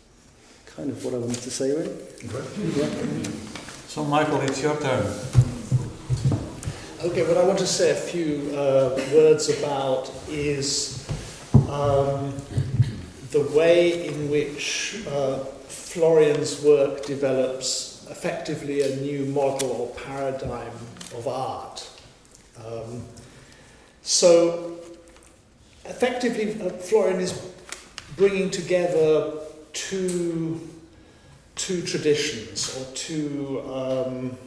kind 0.65 0.89
of 0.89 1.03
what 1.03 1.13
I 1.13 1.17
wanted 1.17 1.41
to 1.41 1.51
say, 1.51 1.71
really. 1.71 1.93
Yeah. 2.23 3.31
So, 3.89 4.05
Michael, 4.05 4.39
it's 4.39 4.61
your 4.61 4.79
turn. 4.79 5.05
Okay, 7.03 7.27
what 7.27 7.35
I 7.35 7.43
want 7.43 7.59
to 7.59 7.67
say 7.67 7.91
a 7.91 7.93
few 7.93 8.55
uh, 8.55 8.97
words 9.13 9.49
about 9.49 10.09
is 10.29 11.05
um, 11.69 12.33
the 13.31 13.41
way 13.53 14.07
in 14.07 14.31
which 14.31 15.03
uh, 15.09 15.39
Florian's 15.67 16.63
work 16.63 17.05
develops 17.05 18.07
effectively 18.09 18.83
a 18.83 18.95
new 19.01 19.25
model 19.25 19.71
or 19.71 19.87
paradigm 20.05 20.71
of 21.17 21.27
art. 21.27 21.85
Um, 22.65 23.03
so, 24.03 24.77
effectively, 25.83 26.61
uh, 26.61 26.69
Florian 26.69 27.19
is 27.19 27.50
bringing 28.15 28.49
together 28.49 29.33
two, 29.73 30.67
two 31.55 31.81
traditions 31.83 32.77
or 32.77 32.95
two, 32.95 33.61
um, 33.71 34.37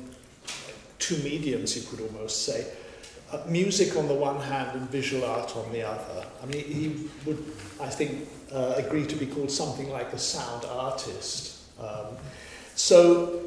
two 0.98 1.16
mediums, 1.18 1.77
you 1.77 1.83
could 1.88 2.00
almost 2.00 2.44
say. 2.44 2.66
Uh, 3.33 3.42
music 3.48 3.96
on 3.96 4.07
the 4.07 4.14
one 4.14 4.40
hand 4.40 4.79
and 4.79 4.88
visual 4.90 5.24
art 5.24 5.57
on 5.57 5.72
the 5.72 5.83
other. 5.83 6.27
I 6.42 6.46
mean, 6.46 6.64
he 6.64 7.09
would, 7.27 7.38
I 7.81 7.88
think, 7.88 8.29
uh, 8.53 8.74
agree 8.77 9.07
to 9.07 9.16
be 9.16 9.27
called 9.27 9.50
something 9.50 9.90
like 9.90 10.12
a 10.12 10.18
sound 10.18 10.64
artist. 10.66 11.59
Um, 11.81 12.16
so, 12.74 13.40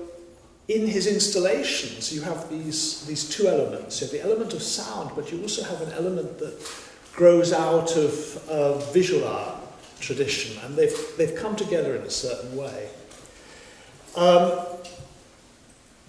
in 0.68 0.88
his 0.88 1.08
installations, 1.08 2.14
you 2.14 2.22
have 2.22 2.50
these, 2.50 3.06
these 3.06 3.30
two 3.30 3.48
elements. 3.48 4.02
You 4.02 4.08
have 4.08 4.12
the 4.12 4.22
element 4.22 4.54
of 4.54 4.62
sound, 4.62 5.12
but 5.16 5.32
you 5.32 5.42
also 5.42 5.64
have 5.64 5.82
an 5.82 5.94
element 5.94 6.38
that 6.40 6.60
grows 7.14 7.54
out 7.54 7.96
of 7.96 8.50
uh, 8.50 8.78
visual 8.92 9.26
art 9.26 9.57
tradition, 10.00 10.58
and 10.64 10.76
they've, 10.76 10.96
they've 11.18 11.36
come 11.36 11.56
together 11.56 11.96
in 11.96 12.04
a 12.04 12.10
certain 12.10 12.56
way. 12.56 12.90
Um, 14.16 14.60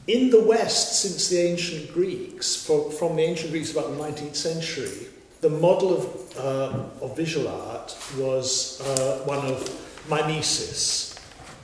in 0.06 0.30
the 0.30 0.42
West, 0.42 1.02
since 1.02 1.28
the 1.28 1.38
ancient 1.38 1.92
Greeks, 1.92 2.56
from, 2.56 2.90
from 2.90 3.16
the 3.16 3.22
ancient 3.22 3.50
Greeks 3.50 3.72
about 3.72 3.90
the 3.90 3.96
19th 3.96 4.36
century, 4.36 5.08
the 5.40 5.50
model 5.50 5.96
of, 5.96 6.38
uh, 6.38 7.04
of 7.04 7.16
visual 7.16 7.48
art 7.48 7.96
was 8.16 8.80
uh, 8.80 9.22
one 9.24 9.44
of 9.44 9.68
mimesis, 10.08 11.14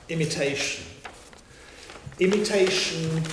imitation 0.09 0.85
imitation 2.19 3.23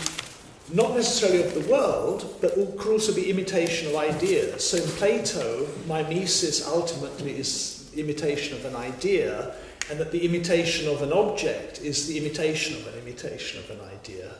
not 0.72 0.94
necessarily 0.94 1.42
of 1.42 1.52
the 1.54 1.70
world, 1.70 2.36
but 2.40 2.54
could 2.78 2.92
also 2.92 3.14
be 3.14 3.28
imitation 3.28 3.88
of 3.88 3.96
ideas. 3.96 4.70
So 4.70 4.78
in 4.78 4.88
Plato, 4.90 5.68
mimesis 5.86 6.66
ultimately 6.66 7.36
is 7.36 7.81
imitation 8.00 8.56
of 8.56 8.64
an 8.64 8.76
idea, 8.76 9.54
and 9.90 9.98
that 9.98 10.12
the 10.12 10.24
imitation 10.24 10.88
of 10.88 11.02
an 11.02 11.12
object 11.12 11.80
is 11.80 12.06
the 12.06 12.18
imitation 12.18 12.76
of 12.76 12.86
an 12.86 12.94
imitation 13.00 13.60
of 13.60 13.70
an 13.70 13.80
idea. 13.92 14.30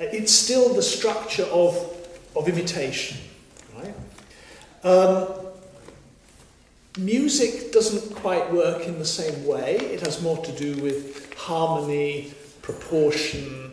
Uh, 0.00 0.04
it's 0.12 0.32
still 0.32 0.72
the 0.74 0.82
structure 0.82 1.44
of, 1.44 1.74
of 2.34 2.48
imitation, 2.48 3.18
right? 3.76 3.94
Um, 4.82 5.28
music 6.98 7.72
doesn't 7.72 8.14
quite 8.16 8.50
work 8.52 8.86
in 8.86 8.98
the 8.98 9.04
same 9.04 9.46
way. 9.46 9.76
It 9.76 10.00
has 10.00 10.22
more 10.22 10.38
to 10.44 10.52
do 10.52 10.80
with 10.82 11.34
harmony, 11.34 12.32
proportion. 12.62 13.72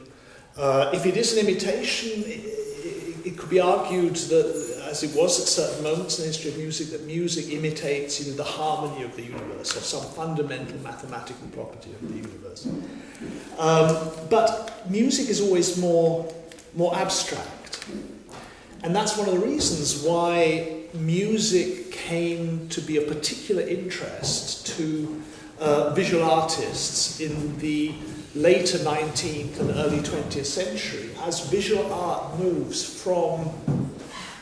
Uh, 0.57 0.91
if 0.93 1.05
it 1.05 1.17
is 1.17 1.37
an 1.37 1.47
imitation, 1.47 2.23
it, 2.25 3.25
it, 3.25 3.37
could 3.37 3.49
be 3.49 3.59
argued 3.59 4.15
that, 4.15 4.66
as 4.87 5.03
it 5.03 5.15
was 5.15 5.39
at 5.39 5.47
certain 5.47 5.83
moments 5.83 6.17
in 6.17 6.23
the 6.23 6.27
history 6.27 6.51
of 6.51 6.57
music, 6.57 6.89
that 6.89 7.05
music 7.05 7.51
imitates 7.51 8.19
you 8.19 8.31
know, 8.31 8.37
the 8.37 8.43
harmony 8.43 9.03
of 9.03 9.15
the 9.15 9.23
universe 9.23 9.75
or 9.75 9.81
some 9.81 10.03
fundamental 10.11 10.77
mathematical 10.79 11.47
property 11.49 11.91
of 11.91 12.07
the 12.07 12.15
universe. 12.15 12.67
Um, 13.57 14.09
but 14.29 14.89
music 14.89 15.29
is 15.29 15.41
always 15.41 15.77
more, 15.77 16.33
more 16.75 16.95
abstract. 16.95 17.85
And 18.83 18.95
that's 18.95 19.17
one 19.17 19.27
of 19.27 19.39
the 19.39 19.45
reasons 19.45 20.03
why 20.03 20.83
music 20.93 21.91
came 21.91 22.69
to 22.69 22.81
be 22.81 22.97
a 22.97 23.01
particular 23.01 23.63
interest 23.63 24.67
to 24.77 25.21
uh, 25.59 25.93
visual 25.93 26.23
artists 26.23 27.19
in 27.19 27.57
the 27.59 27.93
later 28.35 28.77
19th 28.77 29.59
and 29.59 29.71
early 29.71 29.99
20th 29.99 30.45
century, 30.45 31.09
as 31.23 31.49
visual 31.49 31.91
art 31.91 32.37
moves 32.39 33.01
from 33.01 33.51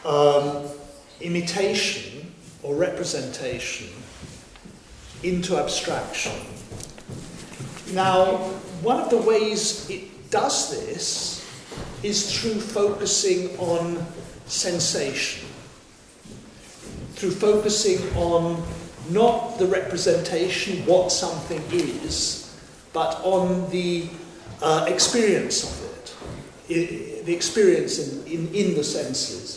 um, 0.05 0.67
imitation 1.21 2.33
or 2.63 2.75
representation 2.75 3.87
into 5.23 5.57
abstraction. 5.57 6.33
Now, 7.93 8.37
one 8.81 8.99
of 8.99 9.09
the 9.09 9.17
ways 9.17 9.89
it 9.89 10.29
does 10.29 10.71
this 10.71 11.45
is 12.03 12.39
through 12.39 12.59
focusing 12.59 13.57
on 13.57 14.05
sensation, 14.45 15.47
through 17.13 17.31
focusing 17.31 17.99
on 18.15 18.63
not 19.09 19.57
the 19.57 19.67
representation, 19.67 20.85
what 20.85 21.11
something 21.11 21.63
is, 21.71 22.57
but 22.93 23.19
on 23.23 23.69
the 23.69 24.07
uh, 24.61 24.85
experience 24.87 25.63
of 25.63 25.85
it, 25.91 26.15
I, 26.69 27.23
the 27.25 27.33
experience 27.33 27.99
in, 27.99 28.25
in, 28.25 28.53
in, 28.53 28.75
the 28.75 28.83
senses. 28.83 29.54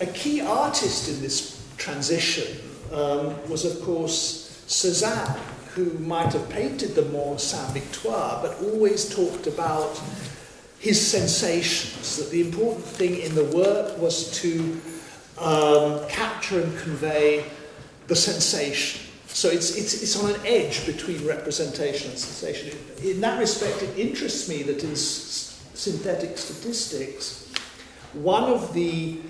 A 0.00 0.06
key 0.06 0.40
artist 0.40 1.08
in 1.08 1.20
this 1.20 1.64
transition 1.76 2.58
um, 2.92 3.34
was, 3.48 3.64
of 3.64 3.80
course, 3.84 4.64
Cézanne, 4.66 5.38
who 5.74 5.98
might 5.98 6.32
have 6.32 6.48
painted 6.48 6.94
the 6.94 7.04
Mont 7.06 7.40
Sainte-Victoire, 7.40 8.42
but 8.42 8.60
always 8.62 9.08
talked 9.14 9.46
about 9.46 10.00
his 10.78 11.00
sensations, 11.00 12.16
that 12.16 12.30
the 12.30 12.40
important 12.40 12.84
thing 12.84 13.18
in 13.20 13.34
the 13.34 13.44
work 13.44 13.96
was 13.98 14.32
to 14.40 14.80
um, 15.38 16.06
capture 16.08 16.60
and 16.60 16.78
convey 16.78 17.44
the 18.06 18.16
sensation. 18.16 19.00
So 19.28 19.48
it's, 19.48 19.76
it's, 19.76 20.02
it's 20.02 20.22
on 20.22 20.30
an 20.30 20.40
edge 20.44 20.86
between 20.86 21.26
representation 21.26 22.10
and 22.10 22.18
sensation. 22.18 22.78
In 23.02 23.20
that 23.20 23.38
respect, 23.38 23.82
it 23.82 23.98
interests 23.98 24.48
me 24.48 24.62
that 24.64 24.84
in 24.84 24.94
synthetic 24.94 26.36
statistics, 26.36 27.52
one 28.12 28.44
of 28.44 28.72
the 28.74 29.20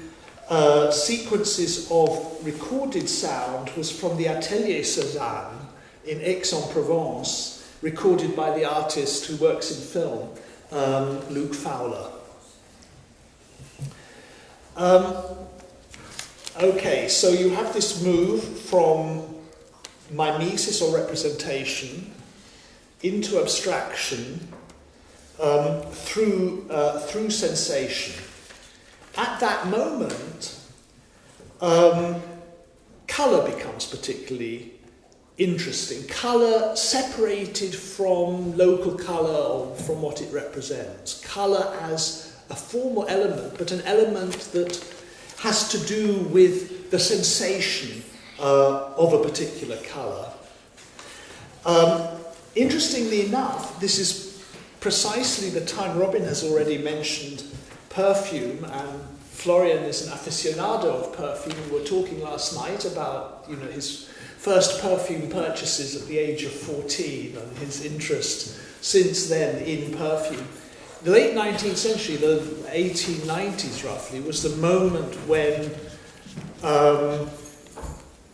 uh, 0.49 0.91
sequences 0.91 1.91
of 1.91 2.45
recorded 2.45 3.09
sound 3.09 3.71
was 3.77 3.91
from 3.91 4.17
the 4.17 4.29
Atelier 4.29 4.83
Cézanne 4.83 5.57
in 6.07 6.21
Aix-en-Provence, 6.21 7.77
recorded 7.81 8.37
by 8.37 8.57
the 8.57 8.65
artist 8.65 9.27
who 9.27 9.37
works 9.37 9.71
in 9.71 9.81
film, 9.83 10.29
um, 10.73 11.21
Luke 11.31 11.55
Fowler. 11.55 12.11
Um, 14.77 15.15
okay, 16.61 17.09
so 17.09 17.31
you 17.31 17.51
have 17.51 17.73
this 17.73 18.03
move 18.03 18.43
from 18.43 19.23
mimesis 20.11 20.83
or 20.83 20.95
representation 20.95 22.13
into 23.03 23.41
abstraction 23.41 24.41
um, 25.41 25.83
through, 25.83 26.67
uh, 26.71 26.99
through 27.01 27.31
sensation. 27.31 28.24
At 29.17 29.39
that 29.41 29.69
moment, 29.69 30.59
um, 31.61 32.21
colour 33.07 33.49
becomes 33.49 33.87
particularly 33.87 34.73
interesting. 35.39 36.07
Colour 36.09 36.75
separated 36.75 37.75
from 37.75 38.57
local 38.57 38.95
colour 38.95 39.35
or 39.35 39.75
from 39.77 40.03
what 40.03 40.21
it 40.21 40.33
represents. 40.33 41.25
Colour 41.25 41.77
as 41.83 42.37
a 42.51 42.57
formal 42.57 43.07
element, 43.09 43.57
but 43.57 43.71
an 43.71 43.83
element 43.83 44.33
that 44.53 44.85
has 45.39 45.69
to 45.69 45.79
do 45.87 46.21
with 46.31 46.91
the 46.91 46.99
sensation 46.99 48.03
uh, 48.39 48.93
of 48.97 49.13
a 49.13 49.23
particular 49.23 49.77
colour. 49.85 50.31
Um, 51.65 52.21
interestingly 52.55 53.27
enough, 53.27 53.81
this 53.81 53.99
is 53.99 54.45
precisely 54.81 55.51
the 55.51 55.65
time 55.65 55.99
Robin 55.99 56.23
has 56.23 56.45
already 56.45 56.79
mentioned 56.79 57.45
perfume, 57.95 58.65
and 58.65 59.01
Florian 59.31 59.85
is 59.85 60.07
an 60.07 60.13
aficionado 60.13 60.87
of 60.87 61.17
perfume. 61.17 61.57
We 61.71 61.79
were 61.79 61.87
talking 61.87 62.21
last 62.21 62.55
night 62.55 62.85
about 62.85 63.45
you 63.49 63.57
know 63.57 63.67
his 63.67 64.09
first 64.39 64.83
perfume 64.83 65.31
purchases 65.31 66.01
at 66.01 66.07
the 66.09 66.19
age 66.19 66.43
of 66.43 66.53
14 66.53 67.37
and 67.37 67.59
his 67.59 67.85
interest 67.85 68.59
since 68.83 69.29
then 69.29 69.63
in 69.63 69.97
perfume. 69.97 70.47
The 71.03 71.11
late 71.11 71.35
19th 71.35 71.77
century, 71.77 72.17
the 72.17 72.39
1890s 72.71 73.85
roughly, 73.85 74.21
was 74.21 74.43
the 74.43 74.57
moment 74.57 75.15
when 75.29 75.71
um, 76.63 77.29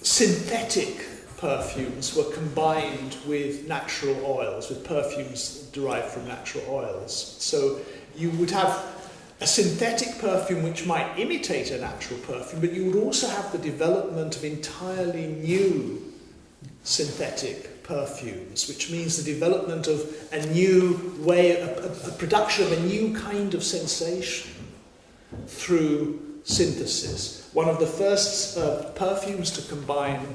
synthetic 0.02 1.06
perfumes 1.36 2.14
were 2.14 2.30
combined 2.32 3.16
with 3.26 3.66
natural 3.66 4.24
oils, 4.24 4.68
with 4.68 4.84
perfumes 4.84 5.68
derived 5.72 6.08
from 6.08 6.28
natural 6.28 6.64
oils. 6.68 7.36
So 7.38 7.80
you 8.16 8.30
would 8.32 8.50
have 8.50 8.99
a 9.40 9.46
synthetic 9.46 10.18
perfume 10.18 10.62
which 10.62 10.86
might 10.86 11.18
imitate 11.18 11.70
a 11.70 11.80
natural 11.80 12.18
perfume, 12.20 12.60
but 12.60 12.72
you 12.72 12.86
would 12.86 12.96
also 12.96 13.26
have 13.28 13.50
the 13.52 13.58
development 13.58 14.36
of 14.36 14.44
entirely 14.44 15.26
new 15.26 16.12
synthetic 16.84 17.82
perfumes, 17.82 18.68
which 18.68 18.90
means 18.90 19.22
the 19.22 19.32
development 19.32 19.86
of 19.86 20.14
a 20.32 20.46
new 20.46 21.16
way, 21.18 21.52
a, 21.52 21.84
a, 21.86 22.12
production 22.12 22.64
of 22.64 22.72
a 22.72 22.80
new 22.80 23.14
kind 23.14 23.54
of 23.54 23.64
sensation 23.64 24.52
through 25.46 26.20
synthesis 26.44 27.40
one 27.52 27.68
of 27.68 27.80
the 27.80 27.86
first 27.86 28.56
uh, 28.56 28.90
perfumes 28.94 29.50
to 29.50 29.62
combine 29.68 30.34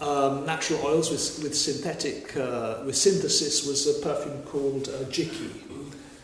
um, 0.00 0.44
natural 0.44 0.84
oils 0.84 1.10
with, 1.10 1.42
with 1.42 1.56
synthetic, 1.56 2.36
uh, 2.36 2.82
with 2.84 2.96
synthesis 2.96 3.66
was 3.66 3.86
a 3.86 4.02
perfume 4.02 4.42
called 4.42 4.88
uh, 4.88 5.04
Jicky 5.04 5.50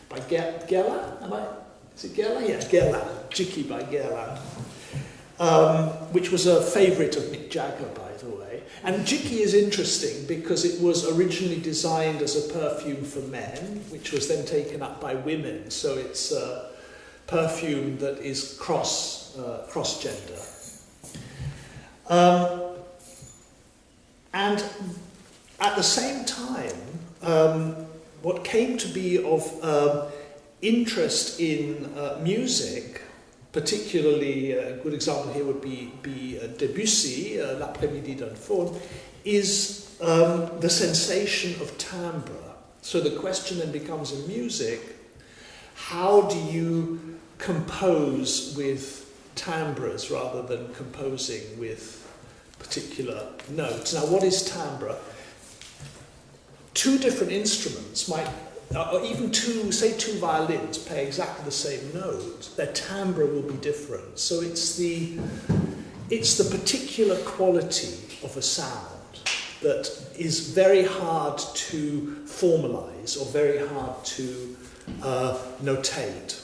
by 0.09 0.19
Ge- 0.19 0.69
Guerlain. 0.69 1.23
Am 1.23 1.33
I? 1.33 1.47
Is 2.03 2.11
it 2.11 2.17
Guerlain? 2.17 2.49
Yeah, 2.49 2.57
Guerlain. 2.57 3.29
Jicky 3.29 3.69
by 3.69 3.83
Guerlain. 3.83 4.39
Um, 5.39 5.89
which 6.13 6.31
was 6.31 6.47
a 6.47 6.61
favourite 6.61 7.15
of 7.15 7.23
Mick 7.25 7.51
Jagger, 7.51 7.85
by 7.93 8.11
the 8.13 8.29
way. 8.29 8.63
And 8.83 9.05
Jicky 9.05 9.39
is 9.39 9.53
interesting 9.53 10.25
because 10.25 10.65
it 10.65 10.81
was 10.81 11.07
originally 11.15 11.59
designed 11.59 12.23
as 12.23 12.49
a 12.49 12.53
perfume 12.53 13.03
for 13.03 13.19
men, 13.19 13.83
which 13.89 14.11
was 14.11 14.27
then 14.27 14.45
taken 14.45 14.81
up 14.81 14.99
by 14.99 15.13
women. 15.13 15.69
So 15.69 15.95
it's 15.97 16.31
a 16.31 16.71
perfume 17.27 17.99
that 17.99 18.17
is 18.19 18.57
cross 18.59 19.37
uh, 19.37 19.67
cross 19.69 20.01
gender. 20.01 20.41
Um, 22.09 22.77
and 24.33 24.63
at 25.59 25.75
the 25.75 25.83
same 25.83 26.25
time, 26.25 26.75
um, 27.21 27.75
what 28.23 28.43
came 28.43 28.77
to 28.77 28.87
be 28.87 29.23
of 29.23 29.41
um, 29.63 30.07
interest 30.61 31.39
in 31.39 31.85
uh, 31.97 32.19
music, 32.21 33.01
particularly 33.51 34.53
a 34.53 34.77
good 34.77 34.93
example 34.93 35.33
here 35.33 35.45
would 35.45 35.61
be, 35.61 35.91
be 36.01 36.39
uh, 36.41 36.47
Debussy, 36.47 37.41
uh, 37.41 37.57
L'après-midi 37.59 38.15
d'un 38.15 38.35
faune, 38.35 38.79
is 39.25 39.95
um, 40.01 40.49
the 40.59 40.69
sensation 40.69 41.59
of 41.61 41.77
timbre. 41.77 42.33
So 42.81 42.99
the 42.99 43.11
question 43.19 43.59
then 43.59 43.71
becomes 43.71 44.11
in 44.11 44.27
music, 44.27 44.95
how 45.75 46.21
do 46.21 46.37
you 46.37 47.17
compose 47.37 48.55
with 48.55 49.07
timbres 49.35 50.11
rather 50.11 50.41
than 50.41 50.73
composing 50.73 51.59
with 51.59 51.97
particular 52.59 53.27
notes? 53.49 53.93
Now, 53.93 54.05
what 54.05 54.23
is 54.23 54.43
timbre? 54.43 54.95
Two 56.73 56.97
different 56.97 57.31
instruments 57.31 58.07
might, 58.07 58.27
or 58.75 59.03
even 59.03 59.31
two, 59.31 59.71
say 59.71 59.97
two 59.97 60.17
violins 60.19 60.77
play 60.77 61.05
exactly 61.05 61.43
the 61.45 61.51
same 61.51 61.93
note, 61.93 62.49
their 62.55 62.71
timbre 62.71 63.25
will 63.25 63.41
be 63.41 63.55
different. 63.55 64.17
So 64.17 64.41
it's 64.41 64.77
the, 64.77 65.19
it's 66.09 66.37
the 66.37 66.57
particular 66.57 67.17
quality 67.23 67.97
of 68.23 68.37
a 68.37 68.41
sound 68.41 68.87
that 69.61 69.89
is 70.17 70.49
very 70.49 70.83
hard 70.83 71.37
to 71.37 72.23
formalize 72.25 73.19
or 73.19 73.25
very 73.25 73.65
hard 73.67 74.03
to 74.05 74.57
uh, 75.03 75.37
notate. 75.61 76.41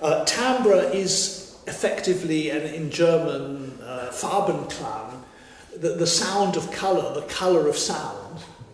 Uh, 0.00 0.24
timbre 0.24 0.90
is 0.92 1.56
effectively, 1.66 2.50
and 2.50 2.62
in 2.62 2.90
German, 2.90 3.78
uh, 3.82 4.10
Farbenklang, 4.12 5.22
the, 5.76 5.90
the 5.90 6.06
sound 6.06 6.56
of 6.56 6.70
color, 6.70 7.14
the 7.14 7.26
color 7.26 7.68
of 7.68 7.76
sound. 7.76 8.25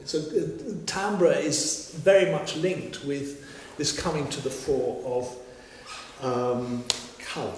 So 0.04 0.18
uh, 0.18 0.74
timbre 0.86 1.32
is 1.32 1.92
very 1.96 2.30
much 2.30 2.56
linked 2.56 3.04
with 3.04 3.76
this 3.76 3.98
coming 3.98 4.28
to 4.28 4.40
the 4.40 4.50
fore 4.50 5.02
of 5.04 5.36
um, 6.22 6.84
color. 7.18 7.52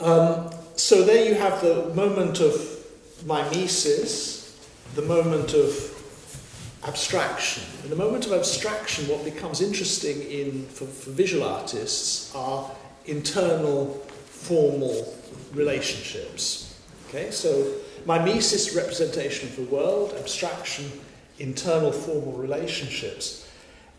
Um, 0.00 0.50
so 0.76 1.04
there 1.04 1.24
you 1.24 1.34
have 1.34 1.60
the 1.62 1.92
moment 1.94 2.40
of 2.40 2.54
mimesis, 3.24 4.58
the 4.94 5.02
moment 5.02 5.54
of 5.54 5.92
abstraction. 6.84 7.62
In 7.84 7.90
the 7.90 7.96
moment 7.96 8.26
of 8.26 8.32
abstraction, 8.32 9.08
what 9.08 9.24
becomes 9.24 9.60
interesting 9.60 10.22
in, 10.22 10.66
for, 10.66 10.84
for 10.84 11.10
visual 11.10 11.44
artists 11.44 12.34
are 12.34 12.70
internal 13.06 13.94
formal 14.26 15.16
relationships. 15.54 16.78
Okay, 17.08 17.30
so 17.30 17.72
mimesis, 18.06 18.74
representation 18.74 19.48
of 19.48 19.56
the 19.56 19.74
world, 19.74 20.14
abstraction, 20.18 20.90
internal 21.38 21.92
formal 21.92 22.32
relationships. 22.32 23.48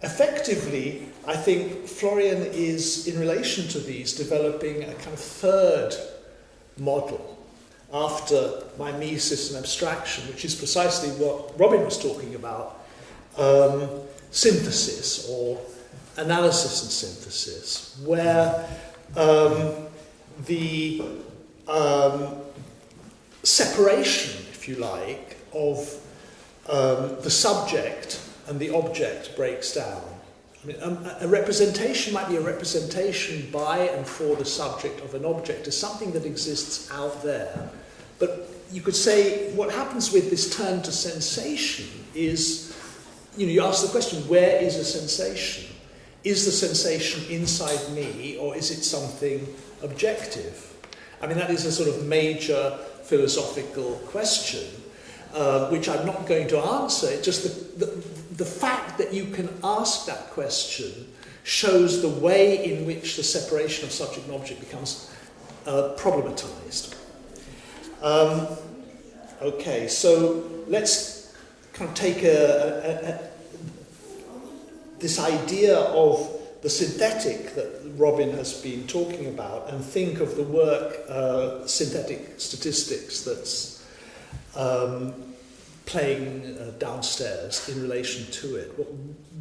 Effectively, 0.02 1.10
I 1.28 1.36
think 1.36 1.88
Florian 1.88 2.44
is, 2.54 3.08
in 3.08 3.20
relation 3.20 3.68
to 3.70 3.80
these, 3.80 4.14
developing 4.14 4.84
a 4.84 4.94
kind 4.94 5.14
of 5.14 5.20
third 5.20 5.96
model 6.78 7.38
after 7.92 8.64
mimesis 8.78 9.50
and 9.50 9.60
abstraction, 9.60 10.28
which 10.28 10.46
is 10.46 10.54
precisely 10.56 11.10
what 11.24 11.58
Robin 11.60 11.84
was 11.84 12.02
talking 12.02 12.36
about 12.36 12.86
um, 13.38 13.90
synthesis 14.32 15.28
or 15.30 15.60
analysis 16.18 16.84
and 16.84 16.92
synthesis, 16.92 18.00
where 18.06 18.68
um, 19.16 19.88
the 20.46 21.02
um, 21.68 22.36
separation, 23.48 24.46
if 24.52 24.68
you 24.68 24.76
like, 24.76 25.38
of 25.54 25.80
um, 26.68 27.16
the 27.22 27.30
subject 27.30 28.22
and 28.48 28.60
the 28.60 28.70
object 28.76 29.36
breaks 29.36 29.74
down. 29.74 30.04
I 30.64 30.68
mean, 30.68 30.78
um, 30.82 31.10
a 31.22 31.28
representation 31.28 32.14
might 32.14 32.28
be 32.28 32.36
a 32.36 32.42
representation 32.42 33.50
by 33.52 33.80
and 33.80 34.06
for 34.06 34.36
the 34.36 34.44
subject 34.44 35.00
of 35.00 35.14
an 35.14 35.24
object 35.24 35.68
as 35.68 35.78
something 35.78 36.12
that 36.12 36.26
exists 36.26 36.92
out 36.92 37.24
there. 37.24 37.70
But 38.20 38.50
you 38.70 38.82
could 38.82 38.96
say 38.96 39.54
what 39.54 39.72
happens 39.72 40.12
with 40.12 40.30
this 40.30 40.56
turn 40.56 40.82
to 40.82 40.92
sensation 40.92 41.88
is, 42.14 42.78
you 43.38 43.46
know, 43.46 43.54
you 43.54 43.64
ask 43.64 43.86
the 43.86 43.92
question, 43.92 44.28
where 44.28 44.62
is 44.62 44.76
a 44.76 44.84
sensation? 44.84 45.74
Is 46.26 46.46
the 46.46 46.52
sensation 46.52 47.24
inside 47.32 47.94
me 47.94 48.38
or 48.38 48.58
is 48.58 48.72
it 48.72 48.84
something 48.84 49.48
objective? 49.82 50.74
I 51.22 51.28
mean, 51.28 51.38
that 51.38 51.50
is 51.50 51.66
a 51.66 51.72
sort 51.72 51.88
of 51.88 52.06
major 52.06 52.78
philosophical 53.08 53.96
question, 54.08 54.66
uh, 55.34 55.70
which 55.70 55.88
I'm 55.88 56.06
not 56.06 56.28
going 56.28 56.48
to 56.50 56.60
answer. 56.60 57.08
It's 57.10 57.26
just 57.26 57.44
the, 57.44 57.86
the, 57.86 57.92
the 58.36 58.46
fact 58.46 58.98
that 58.98 59.14
you 59.14 59.26
can 59.26 59.50
ask 59.64 60.06
that 60.06 60.30
question 60.32 61.08
shows 61.44 62.02
the 62.02 62.10
way 62.10 62.74
in 62.74 62.86
which 62.86 63.16
the 63.16 63.24
separation 63.24 63.86
of 63.86 63.92
subject 63.92 64.26
and 64.28 64.36
object 64.36 64.60
becomes 64.60 65.10
uh, 65.66 65.96
problematized. 65.98 66.96
Um, 68.02 68.48
okay, 69.42 69.88
so 69.88 70.50
let's 70.68 71.34
kind 71.74 71.90
of 71.90 71.96
take 71.96 72.24
a, 72.24 72.30
a, 72.84 73.10
a, 73.10 73.30
this 75.00 75.20
idea 75.20 75.78
of 75.78 76.38
the 76.62 76.70
synthetic 76.70 77.56
that 77.56 77.87
Robin 77.98 78.32
has 78.32 78.62
been 78.62 78.86
talking 78.88 79.28
about 79.28 79.70
and 79.70 79.84
think 79.84 80.20
of 80.20 80.36
the 80.36 80.44
work, 80.44 81.00
uh, 81.10 81.66
synthetic 81.66 82.40
statistics, 82.40 83.22
that's 83.24 83.86
um, 84.56 85.14
playing 85.86 86.58
uh, 86.60 86.72
downstairs 86.78 87.68
in 87.70 87.82
relation 87.82 88.30
to 88.32 88.56
it. 88.58 88.78
What, 88.78 88.88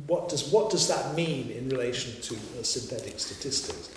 what, 0.06 0.28
does, 0.28 0.50
what 0.50 0.70
does 0.70 0.88
that 0.88 1.14
mean 1.14 1.50
in 1.50 1.68
relation 1.68 2.20
to 2.22 2.34
uh, 2.34 2.62
synthetic 2.62 3.18
statistics? 3.18 3.90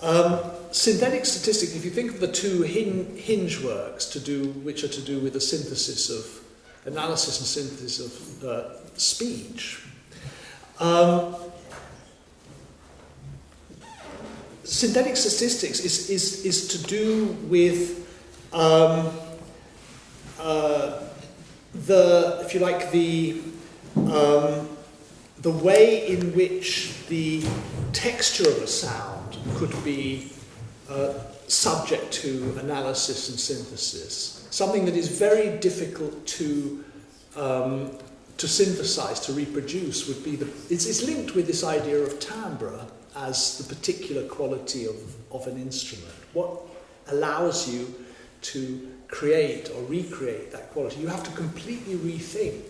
Um, 0.00 0.40
synthetic 0.72 1.24
statistics, 1.26 1.76
if 1.76 1.84
you 1.84 1.90
think 1.90 2.12
of 2.12 2.20
the 2.20 2.32
two 2.32 2.62
hin 2.62 3.16
hinge 3.16 3.62
works 3.62 4.06
to 4.06 4.20
do, 4.20 4.48
which 4.64 4.82
are 4.82 4.88
to 4.88 5.00
do 5.00 5.20
with 5.20 5.34
the 5.34 5.40
synthesis 5.40 6.10
of 6.10 6.44
analysis 6.86 7.38
and 7.38 7.46
synthesis 7.46 8.00
of 8.00 8.44
uh, 8.44 8.96
speech, 8.96 9.84
um, 10.80 11.36
synthetic 14.72 15.16
statistics 15.18 15.80
is, 15.80 16.08
is, 16.08 16.46
is 16.46 16.68
to 16.68 16.78
do 16.88 17.26
with 17.48 18.08
um, 18.54 19.10
uh, 20.40 21.00
the, 21.74 22.40
if 22.42 22.54
you 22.54 22.60
like, 22.60 22.90
the, 22.90 23.42
um, 23.96 24.68
the 25.40 25.50
way 25.50 26.06
in 26.08 26.34
which 26.34 27.06
the 27.08 27.44
texture 27.92 28.48
of 28.48 28.56
a 28.62 28.66
sound 28.66 29.36
could 29.56 29.72
be 29.84 30.32
uh, 30.88 31.12
subject 31.48 32.10
to 32.10 32.56
analysis 32.58 33.28
and 33.28 33.38
synthesis. 33.38 34.48
Something 34.50 34.86
that 34.86 34.96
is 34.96 35.08
very 35.18 35.58
difficult 35.58 36.26
to, 36.28 36.82
um, 37.36 37.90
to 38.38 38.48
synthesize, 38.48 39.20
to 39.20 39.34
reproduce, 39.34 40.08
would 40.08 40.24
be 40.24 40.36
the. 40.36 40.46
It's, 40.70 40.86
it's 40.86 41.02
linked 41.02 41.34
with 41.34 41.46
this 41.46 41.62
idea 41.62 41.98
of 41.98 42.18
timbre 42.20 42.86
as 43.16 43.58
the 43.58 43.74
particular 43.74 44.26
quality 44.28 44.86
of, 44.86 44.96
of 45.30 45.46
an 45.46 45.56
instrument. 45.60 46.14
What 46.32 46.60
allows 47.08 47.72
you 47.72 47.94
to 48.42 48.90
create 49.08 49.70
or 49.70 49.82
recreate 49.84 50.52
that 50.52 50.70
quality? 50.70 51.00
You 51.00 51.08
have 51.08 51.22
to 51.24 51.30
completely 51.32 51.94
rethink 51.94 52.62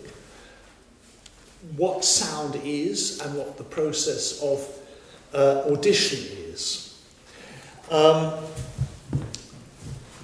what 1.77 2.03
sound 2.03 2.55
is 2.63 3.21
and 3.21 3.35
what 3.37 3.57
the 3.57 3.63
process 3.63 4.41
of 4.41 4.67
uh, 5.33 5.71
audition 5.71 6.19
is. 6.49 7.01
Um, 7.89 8.33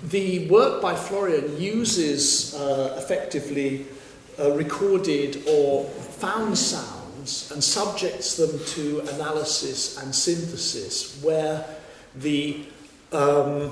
the 0.04 0.48
work 0.50 0.82
by 0.82 0.96
Florian 0.96 1.60
uses 1.62 2.56
uh, 2.56 2.96
effectively 2.98 3.86
uh, 4.40 4.52
recorded 4.52 5.44
or 5.48 5.86
found 5.86 6.58
and 7.52 7.64
subjects 7.64 8.36
them 8.36 8.60
to 8.76 9.00
analysis 9.16 9.98
and 9.98 10.14
synthesis, 10.14 11.22
where 11.24 11.66
the 12.16 12.66
um, 13.12 13.72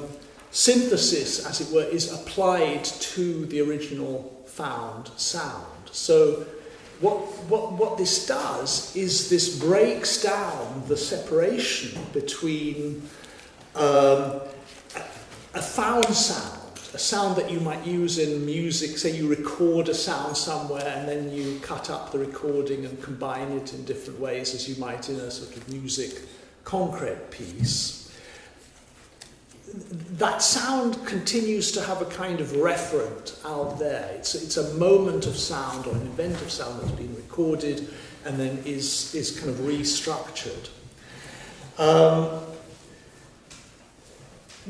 synthesis, 0.51 1.45
as 1.45 1.61
it 1.61 1.73
were, 1.73 1.83
is 1.83 2.13
applied 2.13 2.83
to 2.83 3.45
the 3.47 3.61
original 3.61 4.43
found 4.45 5.11
sound. 5.17 5.89
So 5.91 6.45
what, 6.99 7.17
what, 7.49 7.73
what 7.73 7.97
this 7.97 8.25
does 8.25 8.95
is 8.95 9.29
this 9.29 9.59
breaks 9.59 10.21
down 10.21 10.83
the 10.87 10.97
separation 10.97 12.01
between 12.11 13.03
um, 13.75 14.41
a 15.53 15.61
found 15.61 16.05
sound, 16.05 16.56
a 16.93 16.97
sound 16.97 17.35
that 17.35 17.51
you 17.51 17.59
might 17.59 17.85
use 17.85 18.17
in 18.17 18.45
music, 18.45 18.97
say 18.97 19.15
you 19.15 19.27
record 19.27 19.89
a 19.89 19.93
sound 19.93 20.37
somewhere 20.37 20.93
and 20.95 21.07
then 21.07 21.31
you 21.31 21.59
cut 21.59 21.89
up 21.89 22.11
the 22.11 22.19
recording 22.19 22.85
and 22.85 23.01
combine 23.01 23.51
it 23.51 23.73
in 23.73 23.83
different 23.85 24.19
ways 24.19 24.53
as 24.53 24.67
you 24.69 24.75
might 24.79 25.09
in 25.09 25.15
a 25.17 25.29
sort 25.29 25.55
of 25.55 25.67
musique 25.69 26.21
concrète 26.63 27.29
piece 27.31 27.97
that 29.73 30.41
sound 30.41 31.05
continues 31.05 31.71
to 31.73 31.81
have 31.81 32.01
a 32.01 32.05
kind 32.05 32.39
of 32.39 32.47
referent 32.49 33.37
out 33.45 33.77
there. 33.77 34.09
It's, 34.15 34.33
it's 34.35 34.57
a 34.57 34.73
moment 34.75 35.25
of 35.27 35.35
sound 35.35 35.85
or 35.87 35.93
an 35.93 36.01
event 36.01 36.41
of 36.41 36.51
sound 36.51 36.81
that's 36.81 36.91
been 36.91 37.15
recorded, 37.15 37.87
and 38.25 38.39
then 38.39 38.59
is, 38.65 39.13
is 39.13 39.37
kind 39.39 39.49
of 39.49 39.57
restructured. 39.57 40.69
Um, 41.77 42.41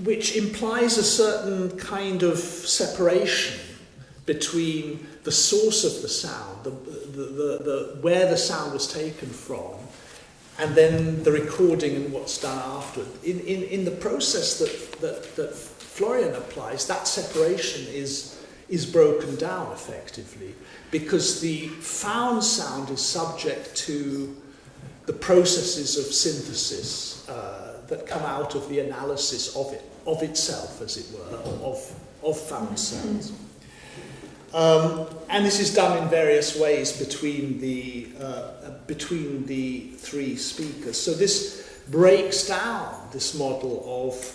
which 0.03 0.35
implies 0.35 0.97
a 0.97 1.03
certain 1.03 1.77
kind 1.77 2.23
of 2.23 2.37
separation 2.37 3.59
between 4.25 5.07
the 5.23 5.31
source 5.31 5.83
of 5.83 6.01
the 6.01 6.09
sound, 6.09 6.63
the, 6.63 6.69
the, 6.69 7.23
the, 7.23 7.57
the, 7.63 7.97
where 8.01 8.29
the 8.29 8.37
sound 8.37 8.73
was 8.73 8.91
taken 8.91 9.29
from, 9.29 9.73
and 10.59 10.75
then 10.75 11.23
the 11.23 11.31
recording 11.31 11.95
and 11.95 12.11
what's 12.11 12.39
done 12.39 12.57
after. 12.57 13.01
In, 13.23 13.39
in, 13.41 13.63
in 13.63 13.85
the 13.85 13.91
process 13.91 14.59
that, 14.59 15.01
that, 15.01 15.35
that 15.35 15.55
Florian 15.55 16.35
applies, 16.35 16.85
that 16.87 17.07
separation 17.07 17.85
is, 17.93 18.43
is 18.69 18.85
broken 18.85 19.35
down 19.37 19.71
effectively 19.71 20.53
because 20.91 21.41
the 21.41 21.67
found 21.67 22.43
sound 22.43 22.89
is 22.89 23.01
subject 23.01 23.75
to 23.75 24.35
the 25.05 25.13
processes 25.13 25.97
of 25.97 26.05
synthesis 26.13 27.27
uh, 27.29 27.66
that 27.87 28.05
come 28.05 28.23
out 28.23 28.55
of 28.55 28.67
the 28.69 28.79
analysis 28.79 29.55
of 29.55 29.71
it, 29.73 29.83
of 30.05 30.21
itself, 30.23 30.81
as 30.81 30.97
it 30.97 31.17
were, 31.17 31.37
of, 31.65 31.99
of 32.23 32.39
found 32.39 32.77
sounds. 32.77 33.31
Um, 34.53 35.07
and 35.29 35.45
this 35.45 35.59
is 35.59 35.73
done 35.73 36.01
in 36.01 36.09
various 36.09 36.57
ways 36.57 36.97
between 36.97 37.59
the, 37.59 38.07
uh, 38.19 38.71
between 38.87 39.45
the 39.45 39.89
three 39.97 40.35
speakers. 40.35 40.97
So 40.97 41.13
this 41.13 41.81
breaks 41.89 42.47
down 42.47 43.09
this 43.11 43.33
model 43.33 44.07
of 44.07 44.33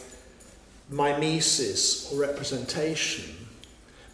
mimesis 0.90 2.12
or 2.12 2.20
representation, 2.20 3.34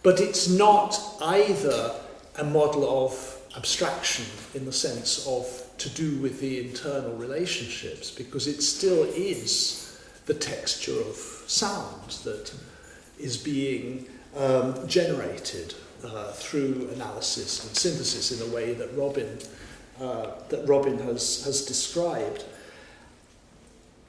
but 0.03 0.21
it's 0.21 0.49
not 0.49 0.99
either 1.21 1.95
a 2.39 2.45
model 2.45 3.05
of 3.05 3.37
abstraction 3.57 4.25
in 4.55 4.65
the 4.65 4.73
sense 4.73 5.27
of 5.27 5.68
to 5.79 5.89
do 5.91 6.19
with 6.19 6.41
the 6.41 6.69
internal 6.69 7.15
relationships, 7.17 8.11
because 8.11 8.47
it 8.47 8.63
still 8.63 9.05
is 9.05 9.99
the 10.27 10.35
texture 10.35 11.01
of 11.01 11.17
sound 11.47 12.11
that 12.25 12.53
is 13.19 13.37
being 13.37 14.07
um, 14.37 14.87
generated 14.87 15.75
uh, 16.05 16.33
through 16.33 16.91
analysis 16.95 17.65
and 17.65 17.77
synthesis 17.77 18.31
in 18.31 18.49
a 18.49 18.55
way 18.55 18.75
that 18.75 18.95
Robin, 18.97 19.39
uh, 20.01 20.31
that 20.49 20.67
Robin 20.69 20.99
has, 20.99 21.45
has 21.45 21.65
described. 21.65 22.45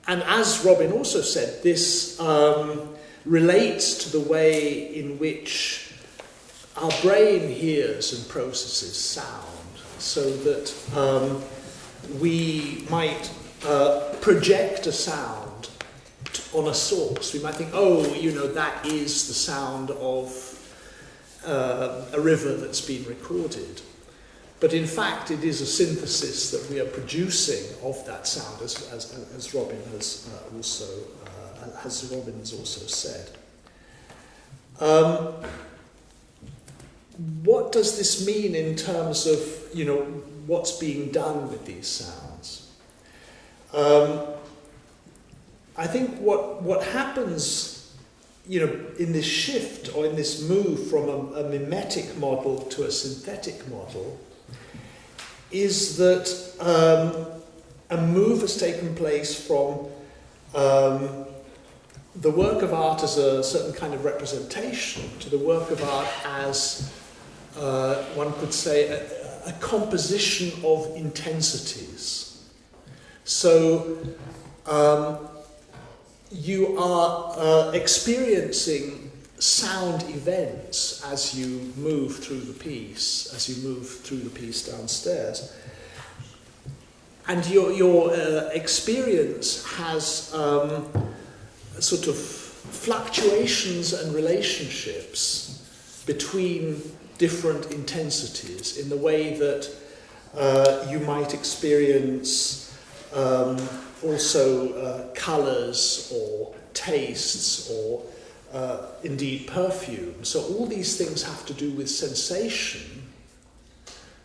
And 0.08 0.24
as 0.24 0.66
Robin 0.66 0.92
also 0.92 1.22
said, 1.22 1.64
this 1.64 2.20
um, 2.20 2.96
relates 3.26 3.96
to 4.04 4.18
the 4.18 4.20
way 4.20 4.96
in 4.96 5.20
which 5.20 5.94
our 6.78 6.92
brain 7.02 7.50
hears 7.50 8.14
and 8.14 8.28
processes 8.28 8.98
sound, 8.98 9.46
so 9.98 10.30
that 10.30 10.74
um, 10.96 11.44
we 12.20 12.86
might 12.90 13.32
uh, 13.66 14.14
project 14.22 14.88
a 14.88 14.92
sound 14.92 15.70
on 16.54 16.68
a 16.68 16.74
source. 16.74 17.34
We 17.34 17.42
might 17.42 17.56
think, 17.56 17.72
oh, 17.74 18.14
you 18.16 18.32
know, 18.32 18.48
that 18.48 18.86
is 18.86 19.28
the 19.28 19.34
sound 19.34 19.92
of 19.92 20.56
uh, 21.46 22.06
a 22.14 22.20
river 22.20 22.54
that's 22.54 22.82
been 22.82 23.04
recorded. 23.06 23.82
But 24.60 24.74
in 24.74 24.86
fact, 24.86 25.32
it 25.32 25.44
is 25.44 25.62
a 25.62 25.66
synthesis 25.66 26.52
that 26.52 26.70
we 26.70 26.82
are 26.82 26.86
producing 26.86 27.66
of 27.84 28.06
that 28.06 28.28
sound, 28.28 28.62
as, 28.62 28.90
as, 28.92 29.28
as 29.36 29.54
Robin 29.54 29.82
has 29.92 30.30
uh, 30.34 30.56
also 30.56 30.86
uh, 31.26 31.30
as 31.86 32.12
Robin 32.14 32.38
has 32.40 32.54
also 32.54 32.86
said. 32.88 33.30
Um, 34.80 35.34
what 37.44 37.72
does 37.72 37.98
this 37.98 38.26
mean 38.26 38.56
in 38.56 38.76
terms 38.76 39.28
of 39.28 39.40
you 39.74 39.86
know 39.86 40.24
what's 40.50 40.72
being 40.78 41.12
done 41.12 41.50
with 41.50 41.66
these 41.66 41.88
sounds? 41.88 42.72
Um, 43.74 44.22
I 45.78 45.88
think 45.88 46.18
what 46.20 46.62
what 46.64 46.84
happens 46.84 47.80
you 48.50 48.66
know, 48.66 48.86
in 48.98 49.12
this 49.12 49.26
shift 49.26 49.96
or 49.96 50.08
in 50.08 50.16
this 50.16 50.50
move 50.50 50.90
from 50.90 51.08
a, 51.08 51.42
a 51.42 51.50
mimetic 51.50 52.18
model 52.18 52.58
to 52.62 52.84
a 52.86 52.92
synthetic 52.92 53.68
model 53.70 54.20
is 55.52 55.98
that 55.98 56.28
um, 56.60 57.28
a 57.92 58.02
move 58.02 58.42
has 58.42 58.58
taken 58.58 58.96
place 58.96 59.40
from 59.40 59.86
um, 60.56 61.26
the 62.16 62.32
work 62.32 62.64
of 62.64 62.74
art 62.74 63.04
as 63.04 63.18
a 63.18 63.44
certain 63.44 63.74
kind 63.74 63.94
of 63.94 64.04
representation 64.04 65.08
to 65.20 65.30
the 65.30 65.38
work 65.38 65.70
of 65.70 65.84
art 65.84 66.08
as, 66.26 66.92
uh, 67.56 67.96
one 68.16 68.34
could 68.34 68.54
say, 68.54 68.88
a, 68.88 69.19
a 69.46 69.54
composition 69.54 70.52
of 70.64 70.96
intensities. 70.96 72.50
So, 73.24 73.98
um, 74.66 75.28
you 76.32 76.78
are 76.78 77.34
uh, 77.38 77.72
experiencing 77.72 79.12
sound 79.40 80.04
events 80.10 81.04
as 81.06 81.34
you 81.38 81.74
move 81.78 82.18
through 82.18 82.42
the 82.42 82.54
piece, 82.54 83.34
as 83.34 83.50
you 83.50 83.68
move 83.68 83.88
through 83.88 84.20
the 84.20 84.30
piece 84.30 84.68
downstairs. 84.68 85.56
And 87.28 87.46
your, 87.48 87.72
your 87.72 88.12
uh, 88.12 88.50
experience 88.54 89.64
has 89.76 90.34
um, 90.34 90.88
sort 91.80 92.08
of 92.08 92.18
fluctuations 92.18 93.94
and 93.94 94.14
relationships 94.14 96.04
between 96.06 96.82
different 97.20 97.72
intensities 97.72 98.78
in 98.78 98.90
the 98.90 98.98
way 98.98 99.38
that 99.38 99.70
uh, 100.36 100.88
you 100.90 101.00
might 101.00 101.34
experience 101.34 102.76
um, 103.14 103.58
also 104.04 104.74
uh, 104.74 105.14
colours 105.14 106.12
or 106.16 106.56
tastes 106.74 107.70
or 107.70 108.02
uh, 108.54 108.88
indeed 109.04 109.48
perfume. 109.48 110.24
So 110.24 110.42
all 110.42 110.66
these 110.66 110.98
things 110.98 111.22
have 111.22 111.46
to 111.46 111.54
do 111.54 111.72
with 111.72 111.90
sensation. 111.90 113.04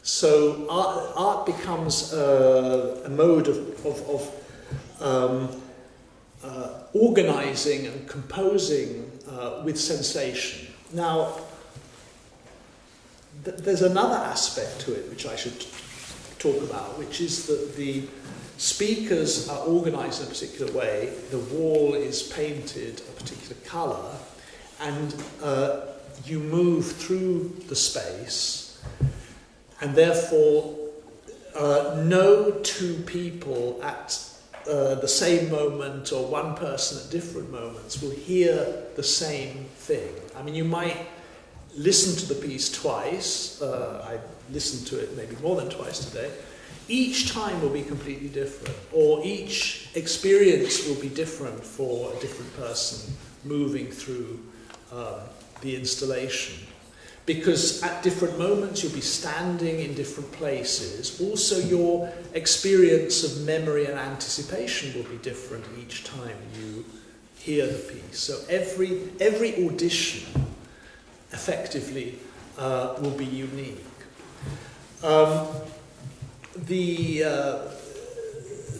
So 0.03 0.67
art, 0.71 1.13
art 1.17 1.47
becomes 1.47 2.13
uh, 2.13 3.03
a 3.05 3.09
mode 3.11 3.49
of, 3.49 3.87
of, 3.87 4.09
of 4.09 5.03
um, 5.03 5.63
uh, 6.45 6.69
organizing 6.93 7.87
and 7.87 8.09
composing 8.09 9.11
uh, 9.29 9.63
with 9.65 9.81
sensation. 9.81 10.69
Now, 10.93 11.39
th- 13.45 13.59
there's 13.59 13.83
another 13.83 14.17
aspect 14.17 14.81
to 14.83 14.95
it 14.95 15.09
which 15.11 15.27
I 15.27 15.37
should 15.37 15.67
talk 16.39 16.63
about, 16.63 16.99
which 16.99 17.21
is 17.21 17.47
that 17.47 17.77
the 17.77 18.05
Speakers 18.57 19.49
are 19.49 19.67
organised 19.67 20.21
in 20.21 20.29
a 20.29 20.31
particular 20.31 20.73
way, 20.73 21.13
the 21.31 21.41
wall 21.41 21.95
is 21.95 22.23
painted 22.23 23.01
a 23.01 23.21
particular 23.21 23.57
colour, 23.65 24.17
and 24.81 25.15
uh, 25.43 25.81
you 26.25 26.39
move 26.39 26.93
through 26.93 27.53
the 27.67 27.75
space, 27.75 28.81
and 29.81 29.97
therefore, 29.97 30.79
uh, 31.57 32.01
no 32.05 32.53
two 32.63 32.95
people 33.07 33.81
at 33.83 34.17
uh, 34.69 34.95
the 34.95 35.09
same 35.09 35.51
moment 35.51 36.13
or 36.13 36.25
one 36.25 36.55
person 36.55 37.05
at 37.05 37.11
different 37.11 37.51
moments 37.51 38.01
will 38.01 38.13
hear 38.13 38.85
the 38.95 39.03
same 39.03 39.65
thing. 39.77 40.15
I 40.37 40.43
mean, 40.43 40.55
you 40.55 40.65
might 40.65 40.97
listen 41.77 42.17
to 42.17 42.35
the 42.35 42.47
piece 42.47 42.71
twice. 42.71 43.61
Uh, 43.61 44.07
I 44.09 44.53
listened 44.53 44.87
to 44.89 44.99
it 44.99 45.17
maybe 45.17 45.37
more 45.43 45.57
than 45.57 45.71
twice 45.71 46.05
today 46.05 46.31
each 46.89 47.31
time 47.31 47.61
will 47.63 47.71
be 47.71 47.83
completely 47.83 48.29
different, 48.29 48.77
or 48.93 49.25
each 49.25 49.89
experience 49.95 50.87
will 50.87 51.01
be 51.01 51.09
different 51.09 51.63
for 51.65 52.13
a 52.13 52.21
different 52.21 52.55
person 52.57 53.15
moving 53.45 53.87
through 53.87 54.39
um, 54.93 55.21
the 55.63 55.77
installation. 55.77 56.67
Because 57.27 57.83
at 57.83 58.03
different 58.03 58.39
moments 58.39 58.83
you'll 58.83 58.93
be 58.93 59.01
standing 59.01 59.81
in 59.81 59.95
different 59.95 60.31
places. 60.33 61.19
Also, 61.23 61.59
your 61.59 62.13
experience 62.35 63.25
of 63.25 63.47
memory 63.47 63.87
and 63.87 63.99
anticipation 63.99 64.95
will 64.95 65.09
be 65.09 65.17
different 65.23 65.65
each 65.81 66.05
time 66.05 66.37
you 66.61 66.85
hear 67.39 67.67
the 67.67 67.79
piece. 67.79 68.19
So, 68.19 68.41
every, 68.51 69.09
every 69.21 69.67
audition 69.67 70.27
effectively 71.35 72.19
uh, 72.59 72.95
will 73.01 73.11
be 73.11 73.27
unique. 73.27 73.85
Um, 75.03 75.49
the, 76.57 77.25
uh, 77.25 77.59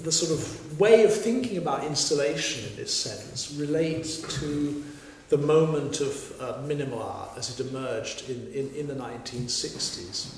the 0.03 0.13
sort 0.13 0.33
of 0.33 0.81
way 0.81 1.05
of 1.05 1.13
thinking 1.13 1.59
about 1.59 1.85
installation 1.85 2.71
in 2.71 2.77
this 2.77 2.95
sense 2.95 3.55
relates 3.59 4.23
to 4.41 4.83
the 5.29 5.39
moment 5.39 6.01
of 6.01 6.41
uh, 6.41 6.63
minimal 6.67 7.03
art 7.03 7.31
as 7.37 7.59
it 7.59 7.67
emerged 7.69 8.31
in, 8.31 8.47
in, 8.53 8.75
in 8.75 8.87
the 8.87 8.95
1960s, 8.95 10.35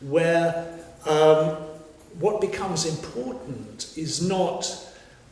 where 0.00 0.78
um, 1.06 1.56
what 2.18 2.40
becomes 2.40 2.86
important 2.86 3.92
is 3.96 4.26
not 4.26 4.66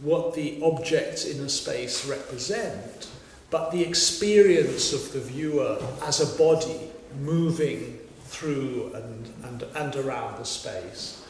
what 0.01 0.35
the 0.35 0.61
objects 0.63 1.25
in 1.27 1.43
a 1.45 1.49
space 1.49 2.07
represent, 2.07 3.09
but 3.53 3.71
the 3.71 3.83
experience 3.83 4.95
of 4.95 5.13
the 5.13 5.21
viewer 5.21 5.79
as 6.05 6.21
a 6.21 6.39
body 6.39 6.89
moving 7.21 7.99
through 8.25 8.91
and, 8.95 9.33
and, 9.45 9.63
and 9.77 9.97
around 9.97 10.39
the 10.39 10.45
space. 10.45 11.23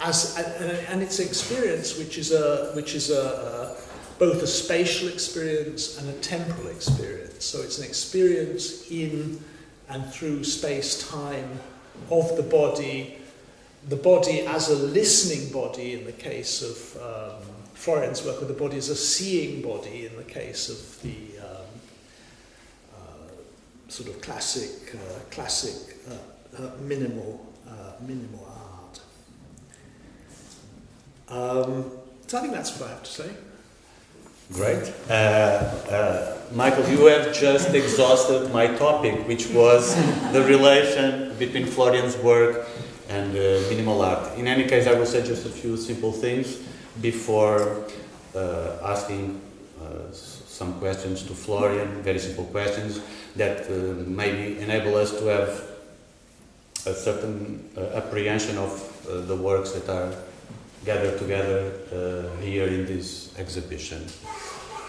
as 0.00 0.36
and, 0.90 1.00
it's 1.00 1.20
experience 1.20 1.96
which 1.96 2.18
is 2.18 2.32
a 2.32 2.72
which 2.74 2.94
is 2.94 3.10
a, 3.10 3.14
a 3.14 4.18
both 4.18 4.42
a 4.42 4.46
spatial 4.46 5.08
experience 5.08 5.98
and 5.98 6.08
a 6.10 6.18
temporal 6.18 6.66
experience. 6.66 7.44
So 7.44 7.62
it's 7.62 7.78
an 7.78 7.84
experience 7.84 8.90
in 8.90 9.40
and 9.88 10.04
through 10.12 10.42
space 10.42 11.08
time 11.08 11.60
of 12.10 12.36
the 12.36 12.42
body, 12.42 13.18
the 13.88 13.96
body 13.96 14.40
as 14.40 14.68
a 14.68 14.76
listening 14.76 15.52
body 15.52 15.94
in 15.94 16.04
the 16.04 16.12
case 16.12 16.62
of 16.62 16.76
um, 17.00 17.42
Florian's 17.74 18.24
work, 18.24 18.40
with 18.40 18.48
the 18.48 18.60
body 18.64 18.76
as 18.76 18.88
a 18.88 18.96
seeing 18.96 19.62
body 19.62 20.06
in 20.06 20.16
the 20.16 20.24
case 20.24 20.68
of 20.68 21.00
the 21.02 21.37
sort 23.88 24.10
of 24.10 24.20
classic, 24.20 24.94
uh, 24.94 24.98
classic 25.30 25.96
uh, 26.08 26.62
uh, 26.62 26.70
minimal, 26.80 27.44
uh, 27.66 27.92
minimal 28.06 28.46
art. 28.46 29.00
Um, 31.28 31.90
so 32.26 32.38
I 32.38 32.40
think 32.42 32.52
that's 32.52 32.78
what 32.78 32.88
I 32.88 32.92
have 32.92 33.02
to 33.02 33.10
say. 33.10 33.30
Great. 34.52 34.92
Uh, 35.08 35.12
uh, 35.12 36.36
Michael, 36.54 36.88
you 36.88 37.06
have 37.06 37.34
just 37.34 37.74
exhausted 37.74 38.50
my 38.52 38.66
topic, 38.66 39.26
which 39.28 39.48
was 39.48 39.94
the 40.32 40.42
relation 40.44 41.36
between 41.38 41.66
Florian's 41.66 42.16
work 42.18 42.66
and 43.10 43.30
uh, 43.32 43.60
minimal 43.68 44.00
art. 44.00 44.38
In 44.38 44.46
any 44.46 44.66
case, 44.66 44.86
I 44.86 44.94
will 44.94 45.06
say 45.06 45.22
just 45.22 45.44
a 45.44 45.50
few 45.50 45.76
simple 45.76 46.12
things 46.12 46.58
before 47.02 47.84
uh, 48.34 48.78
asking 48.84 49.42
some 50.58 50.80
questions 50.80 51.22
to 51.22 51.34
Florian, 51.34 52.02
very 52.02 52.18
simple 52.18 52.44
questions 52.46 53.00
that 53.38 53.66
uh, 53.70 53.94
maybe 54.06 54.60
enable 54.60 54.96
us 54.96 55.10
to 55.18 55.26
have 55.26 55.62
a 56.86 56.94
certain 56.94 57.68
apprehension 57.94 58.58
of 58.58 59.26
the 59.26 59.36
works 59.36 59.72
that 59.72 59.88
are 59.88 60.12
gathered 60.84 61.18
together 61.18 61.72
uh, 61.92 62.40
here 62.40 62.66
in 62.66 62.86
this 62.86 63.36
exhibition. 63.38 64.06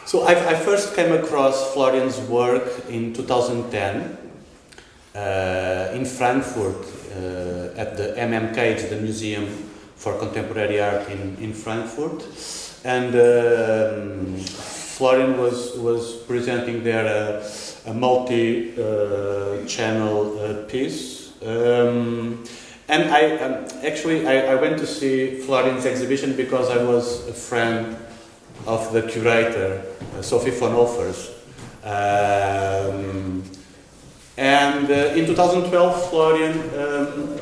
So 0.05 0.23
I, 0.23 0.31
I, 0.31 0.55
first 0.55 0.95
came 0.95 1.11
across 1.11 1.73
Florian's 1.73 2.19
work 2.21 2.67
in 2.89 3.13
2010 3.13 4.17
uh, 5.15 5.93
in 5.93 6.05
Frankfurt 6.05 6.85
uh, 7.15 7.79
at 7.79 7.97
the 7.97 8.15
MMK, 8.17 8.89
the 8.89 8.95
Museum 8.95 9.47
for 9.95 10.17
Contemporary 10.17 10.81
Art 10.81 11.09
in, 11.09 11.37
in 11.37 11.53
Frankfurt. 11.53 12.23
And 12.85 13.13
um, 13.15 14.37
Florian 14.37 15.37
was, 15.37 15.77
was 15.77 16.15
presenting 16.27 16.83
there 16.83 17.41
a 17.85 17.93
multi-channel 17.93 20.39
uh, 20.39 20.53
piece. 20.67 21.31
Um, 21.41 22.43
and 22.89 23.09
I 23.11 23.37
um, 23.37 23.65
actually 23.83 24.27
I, 24.27 24.53
I, 24.53 24.55
went 24.55 24.77
to 24.79 24.87
see 24.87 25.39
Florian's 25.41 25.85
exhibition 25.85 26.35
because 26.35 26.69
I 26.69 26.83
was 26.83 27.25
a 27.27 27.33
friend 27.33 27.95
of 28.65 28.91
the 28.91 29.03
curator, 29.03 29.81
uh, 30.17 30.21
Sophie 30.21 30.51
von 30.51 30.73
Olfers. 30.73 31.29
Um, 31.83 33.43
and 34.37 34.89
uh, 34.89 35.13
in 35.15 35.25
2012, 35.25 36.09
Florian 36.09 36.59
um, 36.77 37.37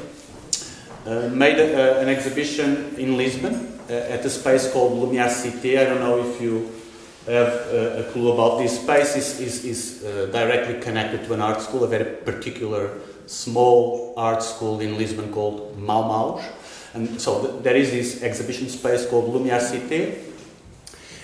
uh, 1.06 1.30
made 1.30 1.60
a, 1.60 2.00
an 2.00 2.10
exhibition 2.10 2.96
in 2.98 3.18
Lisbon 3.18 3.80
uh, 3.90 3.94
at 3.94 4.26
a 4.26 4.30
space 4.30 4.72
called 4.72 5.02
Lumiar 5.02 5.30
Cité. 5.30 5.80
I 5.80 5.86
don't 5.86 6.02
know 6.02 6.20
if 6.20 6.42
you 6.42 6.70
have 7.34 7.54
uh, 7.74 8.02
a 8.02 8.04
clue 8.12 8.32
about 8.32 8.60
this 8.60 8.80
space. 8.82 9.16
is 9.16 9.40
is, 9.40 9.66
is 9.66 10.04
uh, 10.04 10.28
directly 10.32 10.80
connected 10.80 11.26
to 11.26 11.34
an 11.34 11.42
art 11.42 11.62
school, 11.62 11.84
a 11.84 11.88
very 11.88 12.06
particular 12.06 12.92
small 13.26 14.14
art 14.18 14.42
school 14.42 14.80
in 14.80 14.98
Lisbon 14.98 15.32
called 15.32 15.78
Maumaus. 15.78 16.44
And 16.94 17.22
so 17.22 17.42
th 17.42 17.64
there 17.64 17.76
is 17.76 17.92
this 17.92 18.24
exhibition 18.24 18.70
space 18.70 19.06
called 19.10 19.34
Lumiar 19.34 19.62
Cité. 19.62 20.28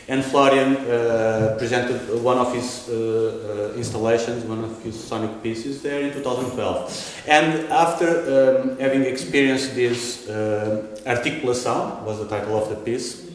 And 0.08 0.22
Florian 0.22 0.76
uh, 0.76 1.56
presented 1.58 2.22
one 2.22 2.38
of 2.38 2.54
his 2.54 2.89
uh, 2.89 3.72
uh, 3.72 3.78
installations, 3.78 4.43
one 4.43 4.62
of 4.66 4.84
his 4.84 5.01
sonic 5.01 5.41
pieces 5.41 5.82
there 5.82 6.01
in 6.01 6.12
2012. 6.12 7.24
And 7.26 7.72
after 7.72 8.08
um, 8.12 8.78
having 8.80 9.04
experienced 9.06 9.76
this 9.76 10.28
uh, 10.28 10.84
articulação, 11.06 12.04
was 12.04 12.20
the 12.20 12.28
title 12.28 12.58
of 12.58 12.68
the 12.68 12.76
piece, 12.76 13.32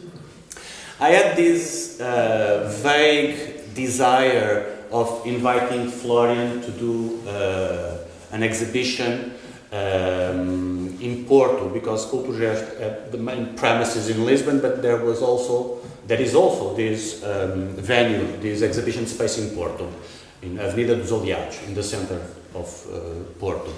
I 1.01 1.11
had 1.11 1.37
this 1.37 1.99
uh, 2.01 2.69
vague 2.83 3.73
desire 3.73 4.77
of 4.91 5.25
inviting 5.25 5.89
Florian 5.89 6.61
to 6.61 6.71
do 6.71 7.21
uh, 7.25 7.99
an 8.33 8.43
exhibition 8.43 9.33
um, 9.71 10.97
in 10.99 11.23
Porto 11.25 11.69
because 11.69 12.05
Culturgest 12.11 12.79
had 12.79 13.13
the 13.13 13.17
main 13.17 13.55
premises 13.55 14.09
in 14.09 14.25
Lisbon, 14.25 14.59
but 14.59 14.81
there 14.81 14.97
was 14.97 15.21
also 15.21 15.79
there 16.05 16.19
is 16.19 16.35
also 16.35 16.75
this 16.75 17.23
um, 17.23 17.69
venue, 17.75 18.35
this 18.41 18.61
exhibition 18.61 19.05
space 19.05 19.37
in 19.37 19.55
Porto, 19.55 19.87
in 20.41 20.59
Avenida 20.59 20.95
dos 20.95 21.11
Aliados, 21.11 21.65
in 21.67 21.75
the 21.75 21.83
center 21.83 22.19
of 22.53 22.87
uh, 22.91 23.23
Porto. 23.39 23.71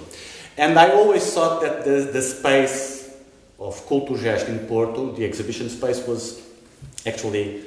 And 0.58 0.80
I 0.80 0.90
always 0.92 1.34
thought 1.34 1.62
that 1.62 1.84
the, 1.84 2.10
the 2.12 2.22
space 2.22 3.14
of 3.60 3.86
Culturgest 3.88 4.48
in 4.48 4.60
Porto, 4.60 5.12
the 5.12 5.26
exhibition 5.26 5.70
space, 5.70 6.08
was 6.08 6.51
actually 7.06 7.64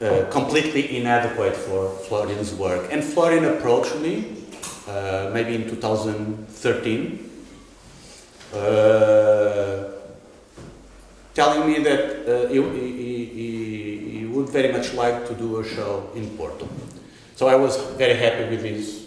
uh, 0.00 0.26
completely 0.30 0.96
inadequate 0.96 1.56
for 1.56 1.90
Florian's 2.08 2.52
work. 2.54 2.92
And 2.92 3.02
Florian 3.02 3.44
approached 3.44 3.96
me 3.96 4.44
uh, 4.88 5.30
maybe 5.32 5.54
in 5.54 5.68
2013, 5.68 7.30
uh, 8.52 9.84
telling 11.32 11.66
me 11.66 11.78
that 11.82 12.28
uh, 12.28 12.48
he, 12.48 12.60
he, 12.60 14.18
he, 14.18 14.26
would 14.26 14.48
very 14.50 14.72
much 14.72 14.92
like 14.94 15.26
to 15.28 15.34
do 15.34 15.60
a 15.60 15.64
show 15.64 16.10
in 16.14 16.28
Porto. 16.36 16.68
So 17.36 17.46
I 17.48 17.54
was 17.54 17.76
very 17.96 18.14
happy 18.14 18.50
with 18.50 18.62
his 18.62 19.06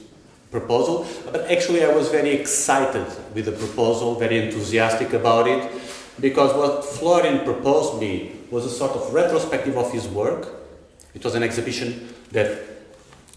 proposal, 0.52 1.06
but 1.32 1.52
actually 1.52 1.84
I 1.84 1.94
was 1.94 2.10
very 2.10 2.32
excited 2.32 3.06
with 3.36 3.46
the 3.46 3.52
proposal, 3.52 4.16
very 4.16 4.46
enthusiastic 4.46 5.14
about 5.14 5.48
it, 5.48 5.70
because 6.20 6.56
what 6.56 6.86
Florian 6.86 7.44
proposed 7.44 8.00
me 8.00 8.37
was 8.52 8.66
a 8.66 8.70
sort 8.70 8.92
of 8.92 9.14
retrospective 9.14 9.78
of 9.78 9.92
his 9.92 10.08
work. 10.08 10.48
It 11.14 11.24
was 11.24 11.36
an 11.36 11.44
exhibition 11.44 12.14
that 12.32 12.62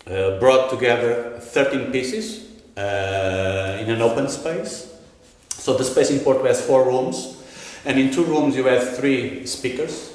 uh, 0.07 0.39
brought 0.39 0.71
together 0.71 1.39
13 1.41 1.93
pieces 1.93 2.49
uh, 2.77 3.79
in 3.81 3.91
an 3.91 4.01
open 4.01 4.29
space. 4.29 4.93
So 5.51 5.77
the 5.77 5.85
space 5.85 6.11
in 6.11 6.21
Porto 6.21 6.45
has 6.45 6.65
four 6.65 6.85
rooms, 6.87 7.37
and 7.85 7.99
in 7.99 8.11
two 8.11 8.25
rooms 8.25 8.57
you 8.57 8.65
have 8.65 8.97
three 8.97 9.47
speakers 9.47 10.13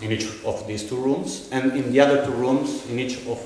in 0.00 0.10
each 0.10 0.26
of 0.44 0.66
these 0.66 0.88
two 0.88 0.96
rooms, 0.96 1.48
and 1.52 1.72
in 1.72 1.92
the 1.92 2.00
other 2.00 2.24
two 2.24 2.32
rooms, 2.32 2.88
in 2.88 2.98
each 2.98 3.18
of 3.26 3.38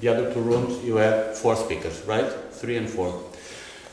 the 0.00 0.08
other 0.08 0.32
two 0.32 0.40
rooms, 0.40 0.84
you 0.84 0.96
have 0.96 1.36
four 1.38 1.56
speakers, 1.56 2.02
right? 2.02 2.30
Three 2.52 2.76
and 2.76 2.88
four. 2.88 3.22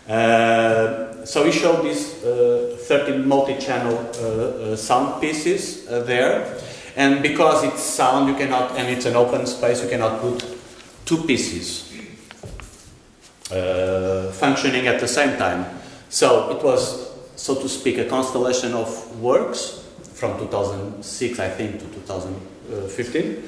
Uh, 0.07 1.25
so 1.25 1.43
we 1.43 1.51
showed 1.51 1.83
these 1.83 2.23
uh, 2.23 2.75
13 2.87 3.27
multi-channel 3.27 3.97
uh, 3.97 4.71
uh 4.71 4.75
sound 4.75 5.21
pieces 5.21 5.87
uh, 5.87 6.01
there, 6.01 6.57
and 6.95 7.21
because 7.21 7.63
it's 7.63 7.81
sound, 7.81 8.27
you 8.27 8.35
cannot, 8.35 8.77
and 8.77 8.89
it's 8.89 9.05
an 9.05 9.15
open 9.15 9.45
space, 9.45 9.83
you 9.83 9.89
cannot 9.89 10.19
put 10.19 10.43
two 11.05 11.23
pieces 11.23 11.87
functioning 14.39 14.87
at 14.87 14.99
the 14.99 15.07
same 15.07 15.37
time. 15.37 15.65
So 16.09 16.57
it 16.57 16.63
was, 16.63 17.11
so 17.35 17.55
to 17.55 17.69
speak, 17.69 17.97
a 17.97 18.05
constellation 18.05 18.73
of 18.73 19.19
works 19.19 19.85
from 20.13 20.39
2006, 20.39 21.39
I 21.39 21.49
think, 21.49 21.79
to 21.79 21.85
2015. 21.85 23.43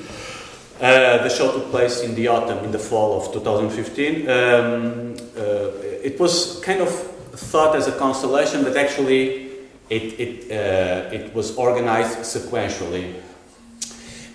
Uh, 0.84 1.24
the 1.24 1.30
show 1.30 1.50
took 1.54 1.72
place 1.72 2.02
in 2.02 2.14
the 2.14 2.28
autumn, 2.28 2.58
in 2.66 2.72
the 2.72 2.78
fall 2.78 3.16
of 3.16 3.32
2015. 3.32 4.30
Um, 4.30 5.16
uh, 5.38 5.72
it 6.04 6.20
was 6.20 6.60
kind 6.60 6.82
of 6.82 6.90
thought 6.90 7.74
as 7.78 7.88
a 7.88 7.94
constellation, 7.94 8.64
but 8.66 8.76
actually 8.76 9.50
it, 9.90 10.20
it, 10.20 10.52
uh, 10.52 11.10
it 11.10 11.34
was 11.34 11.56
organized 11.56 12.18
sequentially. 12.20 13.16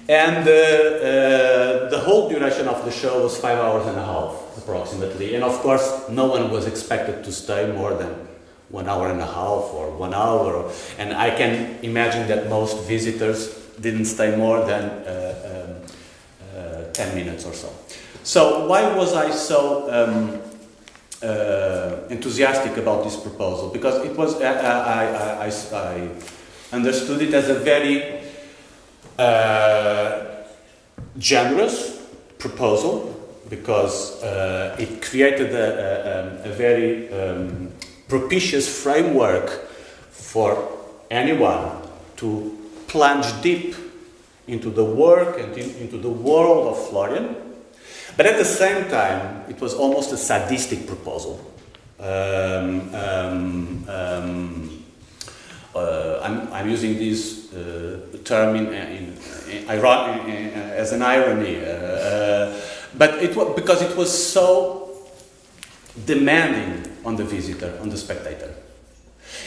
And 0.09 0.49
uh, 0.49 0.53
uh, 0.53 1.91
the 1.91 2.01
whole 2.03 2.31
duration 2.31 2.67
of 2.67 2.83
the 2.83 2.93
show 2.93 3.23
was 3.23 3.37
five 3.37 3.59
hours 3.59 3.87
and 3.87 3.99
a 3.99 4.05
half, 4.07 4.57
approximately. 4.57 5.35
And 5.35 5.45
of 5.45 5.53
course, 5.61 6.09
no 6.09 6.29
one 6.29 6.51
was 6.51 6.67
expected 6.67 7.25
to 7.25 7.31
stay 7.31 7.71
more 7.71 7.93
than 7.93 8.27
one 8.71 8.89
hour 8.89 9.11
and 9.11 9.21
a 9.21 9.27
half 9.27 9.69
or 9.75 9.91
one 9.91 10.15
hour. 10.15 10.73
And 10.97 11.13
I 11.13 11.29
can 11.29 11.79
imagine 11.83 12.27
that 12.29 12.49
most 12.49 12.89
visitors 12.89 13.55
didn't 13.79 14.07
stay 14.07 14.35
more 14.35 14.65
than 14.65 14.85
uh, 14.85 15.48
10 16.99 17.15
minutes 17.15 17.47
or 17.47 17.53
so. 17.55 17.73
So, 18.25 18.67
why 18.67 18.95
was 18.95 19.15
I 19.15 19.31
so 19.31 19.87
um, 19.89 20.41
uh, 21.23 22.09
enthusiastic 22.11 22.77
about 22.77 23.05
this 23.05 23.17
proposal? 23.17 23.71
Because 23.71 24.05
it 24.05 24.17
was, 24.17 24.41
I, 24.43 24.53
I, 24.53 25.47
I, 25.47 25.53
I 25.73 26.11
understood 26.73 27.23
it 27.23 27.33
as 27.33 27.49
a 27.49 27.55
very 27.55 28.21
uh, 29.17 30.25
generous 31.17 32.05
proposal 32.39 33.15
because 33.49 34.21
uh, 34.23 34.77
it 34.79 35.01
created 35.01 35.55
a, 35.55 36.43
a, 36.45 36.51
a 36.51 36.53
very 36.53 37.11
um, 37.13 37.71
propitious 38.09 38.83
framework 38.83 39.49
for 40.11 40.69
anyone 41.11 41.71
to 42.17 42.59
plunge 42.89 43.41
deep 43.41 43.75
into 44.49 44.71
the 44.71 44.85
work 44.85 45.39
and 45.39 45.57
in, 45.57 45.71
into 45.77 45.99
the 45.99 46.11
world 46.11 46.69
of 46.69 46.89
Florian. 46.89 47.37
But 48.17 48.27
at 48.27 48.37
the 48.37 48.45
same 48.45 48.91
time, 48.91 49.45
it 49.49 49.61
was 49.61 49.75
almost 49.75 50.13
a 50.13 50.17
sadistic 50.17 50.87
proposal. 50.87 51.39
Um, 52.01 52.95
um, 52.95 53.85
um, 53.89 54.85
uh, 55.75 56.21
I'm, 56.23 56.53
I'm, 56.53 56.69
using 56.69 56.99
this 56.99 57.53
uh, 57.53 58.01
term 58.25 58.57
in, 58.57 58.67
in, 58.67 59.17
in, 59.51 59.69
in, 59.69 60.53
as 60.55 60.93
an 60.93 61.03
irony, 61.03 61.65
uh, 61.65 61.69
uh, 61.69 62.61
but 62.97 63.23
it 63.23 63.37
was 63.37 63.55
because 63.55 63.83
it 63.83 63.97
was 63.97 64.11
so 64.11 64.89
demanding 66.07 66.97
on 67.05 67.17
the 67.17 67.25
visitor, 67.25 67.79
on 67.81 67.89
the 67.89 67.97
spectator. 67.97 68.55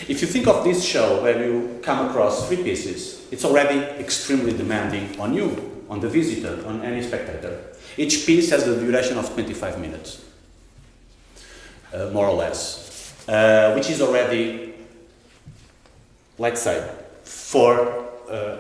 If 0.08 0.22
you 0.22 0.28
think 0.28 0.48
of 0.48 0.64
this 0.64 0.84
show 0.84 1.22
where 1.22 1.44
you 1.44 1.80
come 1.84 2.10
across 2.10 2.48
three 2.48 2.64
pieces, 2.64 3.28
it's 3.32 3.46
already 3.46 3.80
extremely 4.00 4.54
demanding 4.54 5.20
on 5.20 5.34
you, 5.34 5.86
on 5.90 6.00
the 6.00 6.10
visitor, 6.10 6.66
on 6.68 6.82
any 6.84 7.02
spectator. 7.04 7.60
Each 7.98 8.26
piece 8.26 8.50
has 8.50 8.66
the 8.66 8.76
duration 8.76 9.18
of 9.18 9.32
25 9.34 9.80
minutes, 9.80 10.24
uh, 11.94 12.10
more 12.12 12.28
or 12.28 12.36
less, 12.36 13.14
uh, 13.28 13.74
which 13.74 13.90
is 13.90 14.02
already, 14.02 14.74
let's 16.38 16.62
say, 16.62 16.90
for 17.24 18.08
uh, 18.30 18.58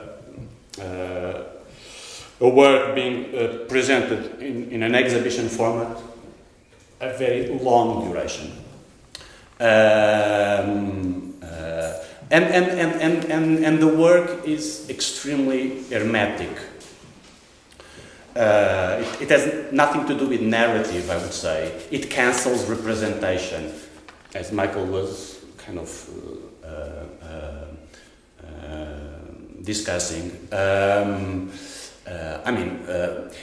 uh 0.82 1.44
a 2.42 2.50
work 2.50 2.96
being 2.96 3.36
uh, 3.36 3.66
presented 3.70 4.42
in, 4.42 4.72
in 4.72 4.82
an 4.82 4.96
exhibition 4.96 5.48
format, 5.48 5.96
a 7.00 7.16
very 7.16 7.48
long 7.60 8.08
duration. 8.08 8.52
Um, 9.60 11.31
and, 12.32 12.46
and, 12.46 12.66
and, 12.80 13.02
and, 13.02 13.26
and, 13.26 13.66
and 13.66 13.80
the 13.80 13.88
work 13.88 14.48
is 14.48 14.90
extremely 14.90 15.84
hermetic. 15.90 16.58
Uh, 18.34 19.04
it, 19.04 19.24
it, 19.24 19.30
has 19.30 19.74
nothing 19.74 20.08
to 20.08 20.18
do 20.18 20.30
with 20.30 20.40
narrative, 20.40 21.10
I 21.10 21.18
would 21.18 21.34
say. 21.34 21.86
It 21.92 22.10
cancels 22.10 22.70
representation, 22.70 23.74
as 24.34 24.54
Michael 24.54 24.86
was 24.86 25.44
kind 25.58 25.80
of 25.80 26.10
uh, 26.64 27.26
uh, 27.26 27.66
uh 28.42 28.98
discussing. 29.62 30.32
Um, 30.54 31.52
uh, 32.08 32.40
I 32.46 32.52
mean, 32.52 32.80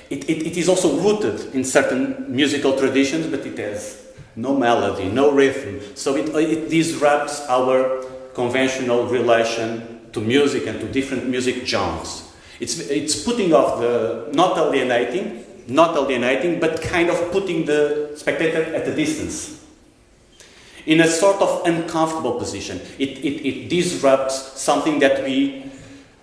it, 0.08 0.28
it, 0.30 0.46
it 0.46 0.56
is 0.56 0.70
also 0.70 0.98
rooted 0.98 1.54
in 1.54 1.62
certain 1.62 2.24
musical 2.34 2.76
traditions, 2.78 3.26
but 3.26 3.44
it 3.44 3.58
has 3.58 4.06
no 4.34 4.56
melody, 4.56 5.10
no 5.10 5.30
rhythm. 5.30 5.80
So 5.94 6.16
it, 6.16 6.34
it 6.34 6.70
disrupts 6.70 7.46
our 7.48 8.07
conventional 8.34 9.06
relation 9.06 10.10
to 10.12 10.20
music 10.20 10.66
and 10.66 10.80
to 10.80 10.86
different 10.88 11.28
music 11.28 11.66
genres. 11.66 12.32
It's, 12.60 12.78
it's 12.78 13.22
putting 13.22 13.52
off 13.52 13.80
the, 13.80 14.30
not 14.32 14.56
alienating, 14.58 15.44
not 15.68 15.96
alienating, 15.96 16.60
but 16.60 16.80
kind 16.82 17.10
of 17.10 17.30
putting 17.30 17.64
the 17.64 18.12
spectator 18.16 18.74
at 18.74 18.86
a 18.88 18.94
distance. 18.94 19.64
In 20.86 21.00
a 21.00 21.06
sort 21.06 21.42
of 21.42 21.66
uncomfortable 21.66 22.38
position. 22.38 22.80
It, 22.98 23.18
it, 23.18 23.46
it 23.46 23.68
disrupts 23.68 24.60
something 24.60 24.98
that 25.00 25.22
we, 25.22 25.70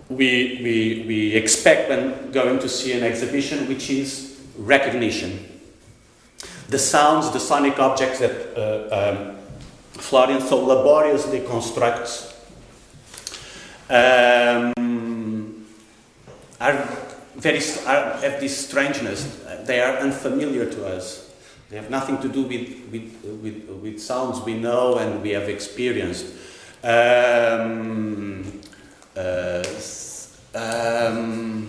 we, 0.08 0.60
we, 0.62 1.04
we 1.06 1.32
expect 1.34 1.88
when 1.88 2.32
going 2.32 2.58
to 2.58 2.68
see 2.68 2.92
an 2.92 3.04
exhibition, 3.04 3.68
which 3.68 3.90
is 3.90 4.40
recognition 4.58 5.56
the 6.68 6.78
sounds, 6.78 7.30
the 7.30 7.40
sonic 7.40 7.78
objects 7.78 8.18
that 8.18 8.56
uh, 8.56 9.30
um, 9.30 9.35
Florian 9.98 10.40
so 10.40 10.64
laboriously 10.64 11.40
constructs 11.40 12.34
um, 13.88 15.66
are 16.60 16.88
very 17.36 17.60
are, 17.86 18.18
have 18.18 18.40
this 18.40 18.66
strangeness. 18.66 19.44
They 19.64 19.80
are 19.80 19.98
unfamiliar 19.98 20.70
to 20.70 20.86
us. 20.86 21.34
They 21.68 21.76
have 21.76 21.90
nothing 21.90 22.18
to 22.22 22.28
do 22.28 22.42
with, 22.42 22.88
with, 22.92 23.24
with, 23.42 23.68
with 23.82 24.00
sounds 24.00 24.40
we 24.40 24.54
know 24.54 24.98
and 24.98 25.22
we 25.22 25.30
have 25.30 25.48
experienced. 25.48 26.26
Um, 26.84 28.60
uh, 29.16 29.64
um, 30.54 31.68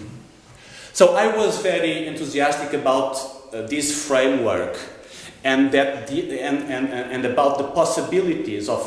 so 0.94 1.16
I 1.16 1.36
was 1.36 1.62
very 1.62 2.08
enthusiastic 2.08 2.74
about 2.74 3.16
uh, 3.54 3.64
this 3.64 4.08
framework 4.08 4.78
and, 5.48 5.72
that 5.72 6.08
the, 6.08 6.42
and, 6.42 6.64
and, 6.64 6.90
and 6.90 7.26
about 7.26 7.58
the 7.58 7.64
possibilities 7.64 8.68
of 8.68 8.84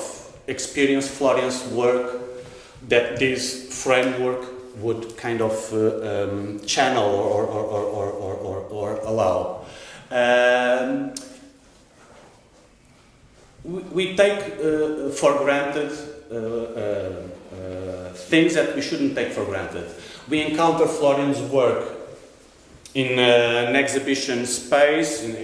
experience 0.47 1.09
Florian's 1.09 1.65
work 1.69 2.21
that 2.89 3.19
this 3.19 3.83
framework 3.83 4.45
would 4.77 5.17
kind 5.17 5.41
of 5.41 5.73
uh, 5.73 5.79
um, 5.79 6.61
channel 6.67 7.09
or, 7.09 7.45
or, 7.45 7.65
or, 7.65 8.11
or, 8.11 8.35
or, 8.35 8.59
or 8.69 8.97
allow. 9.07 9.65
Um, 10.11 11.15
we, 13.65 14.17
take 14.17 14.41
uh, 14.41 15.11
for 15.11 15.39
granted 15.39 15.93
uh, 16.31 16.35
uh, 16.35 17.23
uh, 17.57 18.13
things 18.13 18.55
that 18.55 18.75
we 18.75 18.83
shouldn't 18.83 19.15
take 19.15 19.33
for 19.33 19.45
granted. 19.47 19.89
We 20.29 20.43
encounter 20.43 20.87
Florian's 20.87 21.41
work 21.41 22.01
in 22.95 23.19
uh, 23.19 23.69
an 23.69 23.77
exhibition 23.77 24.47
space, 24.47 25.23
in, 25.23 25.37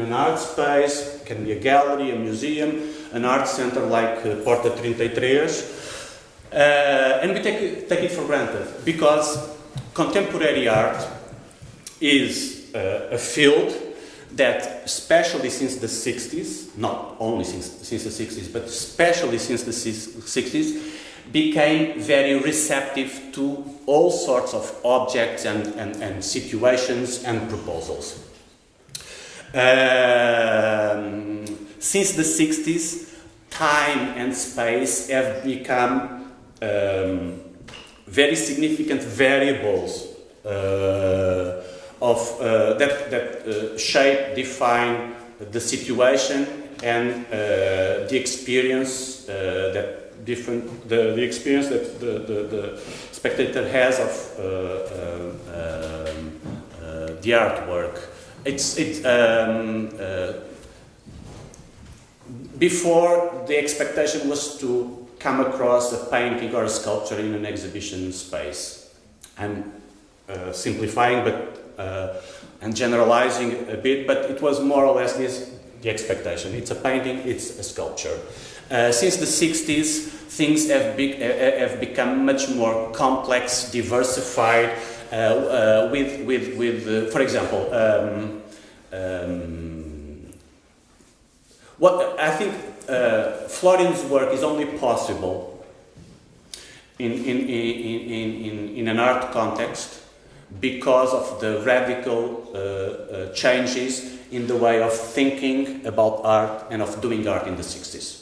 an 0.00 0.12
art 0.12 0.38
space, 0.38 1.22
can 1.24 1.44
be 1.44 1.52
a 1.52 1.60
gallery, 1.60 2.10
a 2.10 2.16
museum, 2.16 2.94
an 3.12 3.24
art 3.24 3.48
center 3.48 3.80
like 3.80 4.24
uh, 4.24 4.36
Porta 4.42 4.70
33, 4.70 5.40
uh, 6.52 7.20
and 7.22 7.32
we 7.32 7.40
take, 7.40 7.88
take 7.88 8.00
it 8.00 8.10
for 8.10 8.24
granted 8.26 8.66
because 8.84 9.56
contemporary 9.94 10.68
art 10.68 11.06
is 12.00 12.72
uh, 12.74 13.08
a 13.12 13.18
field 13.18 13.72
that, 14.32 14.82
especially 14.84 15.50
since 15.50 15.76
the 15.76 15.86
60s, 15.86 16.76
not 16.76 17.16
only 17.18 17.44
since, 17.44 17.66
since 17.66 18.04
the 18.04 18.24
60s, 18.24 18.52
but 18.52 18.64
especially 18.64 19.38
since 19.38 19.62
the 19.64 19.70
60s, 19.70 20.98
became 21.32 22.00
very 22.00 22.38
receptive 22.38 23.30
to 23.32 23.64
all 23.86 24.10
sorts 24.10 24.54
of 24.54 24.74
objects 24.84 25.44
and, 25.44 25.66
and, 25.74 25.96
and 26.02 26.24
situations 26.24 27.22
and 27.24 27.48
proposals. 27.48 28.29
Um, 29.52 31.44
since 31.78 32.12
the 32.12 32.22
60s, 32.22 33.14
time 33.50 33.98
and 34.16 34.34
space 34.34 35.08
have 35.08 35.42
become 35.42 36.32
um, 36.62 37.40
very 38.06 38.36
significant 38.36 39.02
variables 39.02 40.06
uh, 40.44 41.62
of, 42.00 42.40
uh, 42.40 42.74
that, 42.74 43.10
that 43.10 43.46
uh, 43.46 43.76
shape, 43.78 44.34
define 44.34 45.14
the 45.50 45.60
situation 45.60 46.46
and 46.82 47.26
uh, 47.26 48.08
the 48.08 48.16
experience 48.16 49.28
uh, 49.28 49.70
that 49.74 50.24
different 50.24 50.88
the, 50.88 51.14
the 51.14 51.22
experience 51.22 51.68
that 51.68 52.00
the, 52.00 52.18
the, 52.18 52.42
the 52.44 52.80
spectator 53.12 53.66
has 53.68 53.98
of 53.98 54.38
uh, 54.38 54.44
um, 55.56 56.40
uh, 56.82 57.06
the 57.20 57.30
artwork. 57.30 57.98
It's 58.44 58.76
it 58.78 59.04
um, 59.04 59.90
uh, 60.00 60.32
before 62.58 63.44
the 63.46 63.58
expectation 63.58 64.28
was 64.28 64.58
to 64.60 65.06
come 65.18 65.40
across 65.40 65.92
a 65.92 66.10
painting 66.10 66.54
or 66.54 66.64
a 66.64 66.68
sculpture 66.68 67.18
in 67.18 67.34
an 67.34 67.44
exhibition 67.44 68.12
space. 68.12 68.94
I'm 69.36 69.72
uh, 70.28 70.52
simplifying, 70.52 71.24
but 71.24 71.74
uh, 71.78 72.14
and 72.60 72.76
generalizing 72.76 73.68
a 73.68 73.76
bit, 73.76 74.06
but 74.06 74.30
it 74.30 74.40
was 74.42 74.60
more 74.60 74.84
or 74.84 74.94
less 74.94 75.14
this 75.14 75.50
the 75.82 75.90
expectation. 75.90 76.54
It's 76.54 76.70
a 76.70 76.74
painting, 76.74 77.18
it's 77.26 77.58
a 77.58 77.62
sculpture. 77.62 78.18
Uh, 78.70 78.92
since 78.92 79.16
the 79.16 79.26
60s, 79.26 80.08
things 80.28 80.68
have, 80.68 80.96
be, 80.96 81.14
uh, 81.14 81.58
have 81.58 81.80
become 81.80 82.24
much 82.24 82.48
more 82.50 82.90
complex, 82.92 83.70
diversified, 83.70 84.70
with, 85.10 86.24
with, 86.24 86.56
with 86.56 86.86
uh, 86.86 87.10
for 87.10 87.20
example, 87.20 87.72
um, 87.74 88.42
um, 88.92 90.32
what 91.78 92.18
I 92.20 92.30
think 92.30 92.54
Florian's 93.48 94.02
work 94.04 94.32
is 94.32 94.42
only 94.42 94.66
possible 94.78 95.64
in, 96.98 97.12
in, 97.12 97.38
in, 97.48 97.48
in, 97.48 98.76
in, 98.76 98.88
an 98.88 98.98
art 98.98 99.32
context 99.32 100.02
because 100.60 101.14
of 101.14 101.40
the 101.40 101.62
radical 101.64 103.32
changes 103.34 104.18
in 104.30 104.46
the 104.46 104.56
way 104.56 104.82
of 104.82 104.92
thinking 104.92 105.86
about 105.86 106.20
art 106.24 106.66
and 106.70 106.82
of 106.82 107.00
doing 107.00 107.26
art 107.26 107.46
in 107.46 107.56
the 107.56 107.62
60s. 107.62 108.19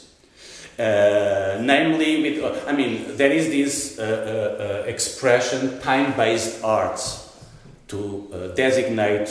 Uh, 0.79 1.57
namely, 1.59 2.21
with, 2.21 2.41
uh, 2.41 2.55
I 2.65 2.71
mean, 2.71 3.17
there 3.17 3.31
is 3.31 3.49
this 3.49 3.99
uh, 3.99 4.03
uh, 4.03 4.63
uh 4.63 4.87
expression 4.87 5.77
time 5.81 6.15
based 6.15 6.63
arts 6.63 7.35
to 7.89 8.29
uh, 8.31 8.55
designate 8.55 9.29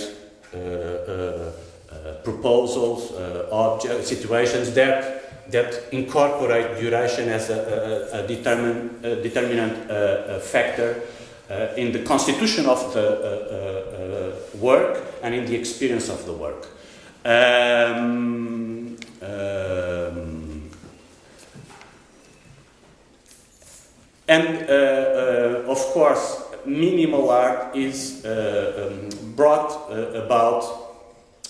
proposals, 2.23 3.13
objects, 3.51 4.09
situations 4.09 4.75
that 4.75 5.51
that 5.51 5.85
incorporate 5.93 6.79
duration 6.79 7.31
as 7.31 7.49
a, 7.49 8.13
a, 8.13 8.25
a, 8.25 8.29
determin, 8.29 9.03
a 9.03 9.23
determinant 9.23 10.43
factor 10.43 11.01
in 11.77 11.93
the 11.93 12.03
constitution 12.05 12.67
of 12.67 12.93
the 12.93 14.35
work 14.61 15.03
and 15.23 15.35
in 15.35 15.47
the 15.47 15.55
experience 15.55 16.11
of 16.11 16.27
the 16.27 16.33
work. 16.33 16.67
Um, 17.25 18.97
um, 19.23 20.48
and 24.29 24.69
of 25.69 25.79
course, 25.93 26.43
minimal 26.65 27.31
art 27.31 27.75
is 27.75 28.25
um, 28.25 29.09
brought 29.35 29.91
about 29.91 30.65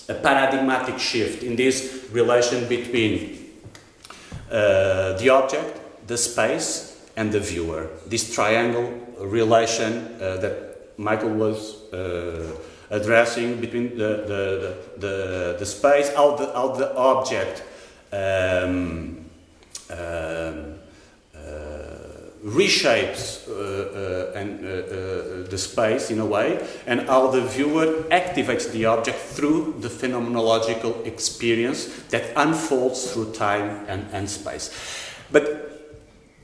a 0.07 0.13
paradigmatic 0.15 0.97
shift 0.97 1.43
in 1.43 1.55
this 1.55 2.07
relation 2.11 2.67
between 2.67 3.37
uh, 4.51 5.13
the 5.17 5.29
object, 5.29 5.79
the 6.07 6.17
space, 6.17 6.99
and 7.15 7.31
the 7.31 7.39
viewer. 7.39 7.87
This 8.07 8.33
triangle 8.33 8.89
relation 9.19 10.15
uh, 10.19 10.37
that 10.37 10.97
Michael 10.97 11.29
was 11.29 11.93
uh, 11.93 12.55
addressing 12.89 13.61
between 13.61 13.97
the, 13.97 14.25
the, 14.25 14.77
the, 14.97 15.55
the, 15.59 15.65
space, 15.65 16.11
how 16.15 16.35
the, 16.35 16.47
how 16.53 16.69
the 16.69 16.95
object 16.95 17.61
um, 18.11 19.25
um, 19.91 20.78
reshapes 22.43 23.47
uh, 23.47 23.51
uh, 23.51 24.39
and, 24.39 24.59
uh, 24.65 25.49
the 25.49 25.57
space 25.57 26.09
in 26.09 26.19
a 26.19 26.25
way, 26.25 26.65
and 26.85 27.01
how 27.01 27.27
the 27.27 27.41
viewer 27.41 28.03
activates 28.11 28.71
the 28.71 28.85
object 28.85 29.17
through 29.17 29.75
the 29.79 29.89
phenomenological 29.89 31.05
experience 31.05 31.85
that 32.09 32.31
unfolds 32.35 33.11
through 33.11 33.31
time 33.33 33.85
and, 33.87 34.07
and 34.13 34.29
space. 34.29 34.71
But 35.31 35.91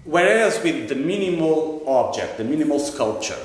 whereas 0.03 0.61
with 0.63 0.89
the 0.89 0.95
minimal 0.95 1.83
object, 1.87 2.37
the 2.37 2.43
minimal 2.43 2.79
sculpture, 2.79 3.37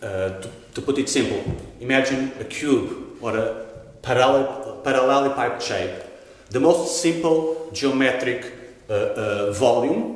to, 0.00 0.50
to 0.74 0.82
put 0.82 0.98
it 0.98 1.08
simple, 1.08 1.42
imagine 1.80 2.32
a 2.40 2.44
cube 2.44 3.18
or 3.20 3.36
a 3.36 3.66
parallel, 4.02 4.80
parallelepiped 4.84 5.60
shape, 5.60 6.02
the 6.50 6.60
most 6.60 7.02
simple 7.02 7.70
geometric 7.72 8.52
uh, 8.88 8.92
uh, 8.92 9.52
volume 9.52 10.15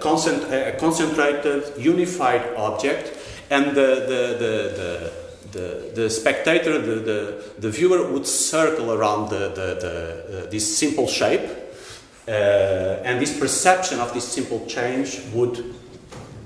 concent 0.00 0.44
a 0.52 0.76
concentrated, 0.78 1.76
unified 1.78 2.54
object, 2.56 3.18
and 3.50 3.76
the, 3.76 4.06
the, 4.08 4.22
the, 4.42 5.12
the, 5.52 5.92
the, 5.94 6.10
spectator, 6.10 6.80
the, 6.80 6.94
the, 6.94 7.44
the 7.58 7.70
viewer 7.70 8.10
would 8.10 8.26
circle 8.26 8.92
around 8.92 9.28
the, 9.28 9.48
the, 9.48 9.78
the, 9.80 10.46
uh, 10.46 10.50
this 10.50 10.78
simple 10.78 11.06
shape, 11.06 11.50
uh, 12.28 12.30
and 13.04 13.20
this 13.20 13.38
perception 13.38 14.00
of 14.00 14.14
this 14.14 14.26
simple 14.26 14.64
change 14.66 15.20
would, 15.34 15.74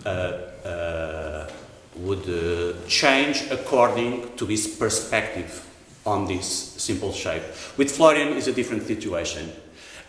uh, 0.05 0.09
uh 0.09 1.51
would 1.99 2.29
uh, 2.29 2.75
change 2.89 3.45
according 3.51 4.37
to 4.37 4.47
his 4.47 4.67
perspective 4.67 5.65
on 6.05 6.27
this 6.27 6.47
simple 6.47 7.13
shape. 7.13 7.43
With 7.77 7.91
Florian 7.91 8.37
is 8.37 8.49
a 8.49 8.53
different 8.53 8.83
situation. 8.83 9.51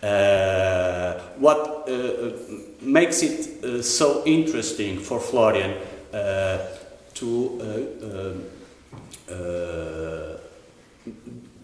Uh, 0.02 1.18
what 1.38 1.88
uh, 1.88 2.30
makes 2.80 3.22
it 3.22 3.64
uh, 3.64 3.82
so 3.82 4.22
interesting 4.24 4.98
for 4.98 5.18
Florian 5.18 5.76
uh, 6.12 6.58
to 7.14 8.38
uh, 9.30 9.32
uh, 9.32 10.36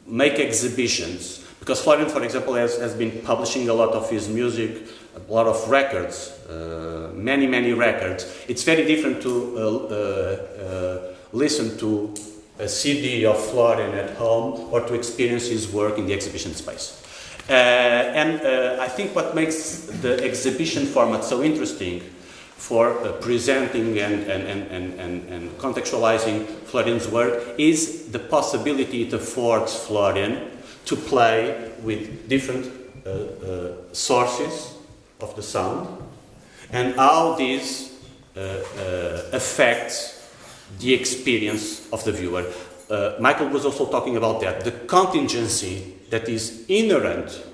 make 0.07 0.41
exhibitions 0.41 1.47
because 1.61 1.80
Florian, 1.80 2.09
for 2.09 2.24
example, 2.24 2.55
has, 2.55 2.76
has 2.78 2.95
been 2.95 3.22
publishing 3.22 3.68
a 3.68 3.72
lot 3.72 3.91
of 3.91 4.11
his 4.11 4.28
music, 4.28 4.82
a 5.16 5.32
lot 5.32 5.47
of 5.47 5.70
records, 5.70 6.37
many, 7.14 7.47
many 7.47 7.72
records. 7.72 8.26
It's 8.49 8.64
very 8.64 8.85
different 8.85 9.22
to 9.22 11.14
listen 11.32 11.78
to 11.78 12.12
a 12.59 12.68
CD 12.68 13.24
of 13.24 13.43
Florian 13.51 13.95
at 13.95 14.14
home 14.16 14.72
or 14.72 14.80
to 14.82 14.93
experience 14.95 15.47
his 15.47 15.72
work 15.72 15.97
in 15.97 16.07
the 16.07 16.12
exhibition 16.12 16.53
space. 16.53 17.03
Uh, 17.49 17.53
and 17.53 18.40
uh, 18.40 18.82
I 18.82 18.88
think 18.88 19.14
what 19.14 19.34
makes 19.34 19.82
the 20.01 20.22
exhibition 20.24 20.86
format 20.86 21.24
so 21.24 21.42
interesting 21.42 22.01
for 22.57 22.99
uh, 23.05 23.12
presenting 23.20 23.99
and, 23.99 24.22
and, 24.22 24.45
and, 24.45 24.99
and, 24.99 25.28
and 25.28 25.59
contextualizing 25.59 26.47
Florian's 26.64 27.07
work 27.07 27.42
is 27.59 28.11
the 28.11 28.18
possibility 28.18 29.03
it 29.03 29.12
affords 29.12 29.74
Florian 29.74 30.51
to 30.86 30.97
play 30.97 31.70
with 31.82 32.28
different 32.30 32.66
uh, 33.05 33.11
uh, 33.11 33.72
sources 33.92 34.74
of 35.20 35.36
the 35.36 35.42
sound 35.42 35.86
and 36.72 36.95
how 36.95 37.34
this 37.34 37.92
uh, 38.34 38.40
affects 39.32 40.30
the 40.78 40.95
experience 40.95 41.86
of 41.92 42.03
the 42.05 42.12
viewer. 42.12 42.45
Michael 43.20 43.49
was 43.49 43.64
also 43.64 43.86
talking 43.86 44.16
about 44.16 44.40
that. 44.40 44.64
The 44.64 44.72
contingency 44.72 45.93
that 46.14 46.28
is 46.28 46.64
inherent 46.68 47.44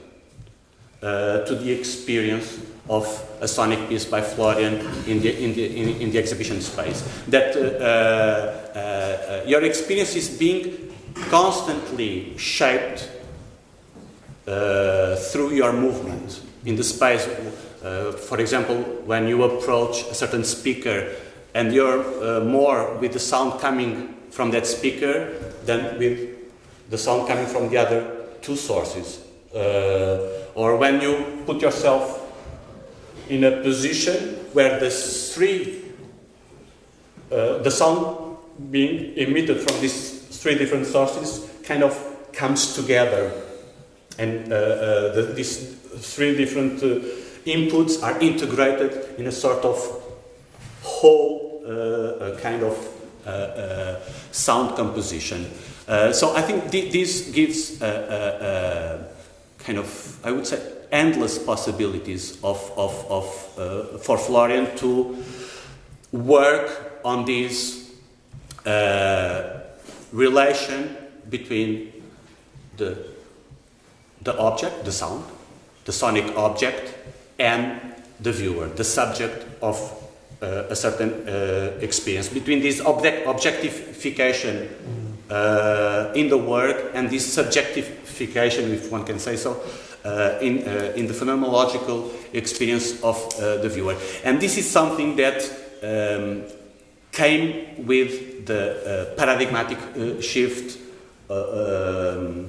uh, 1.03 1.41
to 1.47 1.55
the 1.55 1.73
experience 1.73 2.61
of 2.91 3.07
a 3.41 3.49
sonic 3.49 3.89
piece 3.89 4.05
by 4.05 4.21
Florian 4.21 4.75
in 5.07 5.23
the, 5.23 5.33
in 5.43 5.55
the, 5.55 5.65
in, 5.65 5.89
in 6.03 6.11
the 6.11 6.19
exhibition 6.19 6.61
space. 6.61 7.01
That 7.29 7.57
uh, 7.57 7.61
uh, 7.61 8.77
uh 8.77 9.45
your 9.47 9.63
experience 9.65 10.15
is 10.15 10.29
being 10.29 10.93
constantly 11.31 12.37
shaped 12.37 13.11
uh, 14.47 15.17
through 15.17 15.53
your 15.55 15.73
movement 15.73 16.43
in 16.67 16.77
the 16.77 16.85
space. 16.85 17.27
Uh, 17.83 18.13
for 18.13 18.39
example, 18.41 18.77
when 19.07 19.27
you 19.27 19.43
approach 19.45 20.03
a 20.11 20.15
certain 20.15 20.45
speaker 20.45 21.17
and 21.55 21.73
you're 21.73 22.45
more 22.45 22.95
with 22.99 23.15
the 23.15 23.19
sound 23.19 23.59
coming 23.59 24.17
from 24.31 24.51
that 24.51 24.67
speaker 24.67 25.33
than 25.65 25.99
with 25.99 26.29
the 26.91 26.99
sound 26.99 27.27
coming 27.27 27.47
from 27.47 27.71
the 27.71 27.79
other 27.79 28.20
two 28.43 28.57
sources. 28.57 29.25
Uh, 29.55 30.47
or 30.55 30.77
when 30.77 31.01
you 31.01 31.43
put 31.47 31.61
yourself 31.61 32.19
in 33.29 33.45
a 33.45 33.63
position 33.63 34.37
where 34.53 34.79
the 34.79 34.91
three, 34.91 35.83
uh, 37.33 37.59
the 37.59 37.71
sound 37.71 38.37
being 38.71 39.17
emitted 39.17 39.61
from 39.61 39.81
these 39.81 40.21
three 40.41 40.57
different 40.57 40.87
sources 40.87 41.49
kind 41.65 41.83
of 41.83 41.97
comes 42.33 42.75
together. 42.75 43.33
And 44.19 44.53
uh, 44.53 44.57
uh 44.57 45.15
the, 45.15 45.23
these 45.35 45.75
three 45.99 46.37
different 46.37 46.83
uh, 46.83 47.01
inputs 47.47 48.03
are 48.03 48.19
integrated 48.21 49.19
in 49.19 49.27
a 49.27 49.33
sort 49.33 49.65
of 49.65 49.77
whole 50.83 51.63
uh, 51.67 52.39
kind 52.41 52.63
of 52.63 52.77
sound 54.33 54.77
composition. 54.77 55.47
Uh, 55.91 56.13
so 56.13 56.37
I 56.37 56.43
think 56.43 56.71
th 56.71 56.93
this 56.93 57.33
gives 57.35 57.83
a, 57.83 57.91
a, 57.91 58.21
a, 58.47 59.65
kind 59.65 59.77
of, 59.77 59.91
I 60.23 60.31
would 60.31 60.47
say, 60.47 60.63
endless 60.93 61.37
possibilities 61.37 62.39
of, 62.45 62.63
of, 62.77 62.95
of 63.11 63.27
uh, 63.59 63.99
for 63.99 64.17
Florian 64.17 64.71
to 64.77 65.19
work 66.13 67.01
on 67.05 67.25
this 67.25 67.91
uh, 68.67 69.67
relation 70.13 70.97
between 71.29 71.93
the, 72.77 72.97
the 74.23 74.39
object, 74.39 74.85
the 74.85 74.93
sound, 74.93 75.25
the 75.87 75.93
sonic 75.93 76.37
object, 76.37 76.95
and 77.41 77.81
the 78.21 78.31
viewer, 78.31 78.69
the 78.69 78.85
subject 78.85 79.45
of 79.61 79.77
uh, 80.41 80.71
a 80.71 80.77
certain 80.77 81.27
uh, 81.27 81.77
experience, 81.81 82.29
between 82.29 82.61
this 82.61 82.81
object 82.81 83.27
objectification 83.27 84.69
uh, 85.31 86.13
in 86.15 86.29
the 86.29 86.37
work 86.37 86.91
and 86.95 87.09
this 87.09 87.37
subjectification, 87.37 88.73
if 88.73 88.91
one 88.91 89.05
can 89.05 89.19
say 89.19 89.37
so, 89.37 89.63
uh, 90.05 90.39
in, 90.41 90.67
uh, 90.67 90.93
in 90.97 91.07
the 91.07 91.13
phenomenological 91.13 92.11
experience 92.33 93.03
of 93.03 93.17
uh, 93.35 93.59
the 93.59 93.69
viewer. 93.69 93.97
And 94.25 94.41
this 94.41 94.57
is 94.57 94.69
something 94.69 95.17
that 95.17 95.45
um, 95.83 96.45
came 97.13 97.87
with 97.87 98.47
the 98.47 99.13
uh, 99.13 99.15
paradigmatic 99.17 99.79
uh, 99.79 100.21
shift 100.21 100.79
um, 101.29 102.49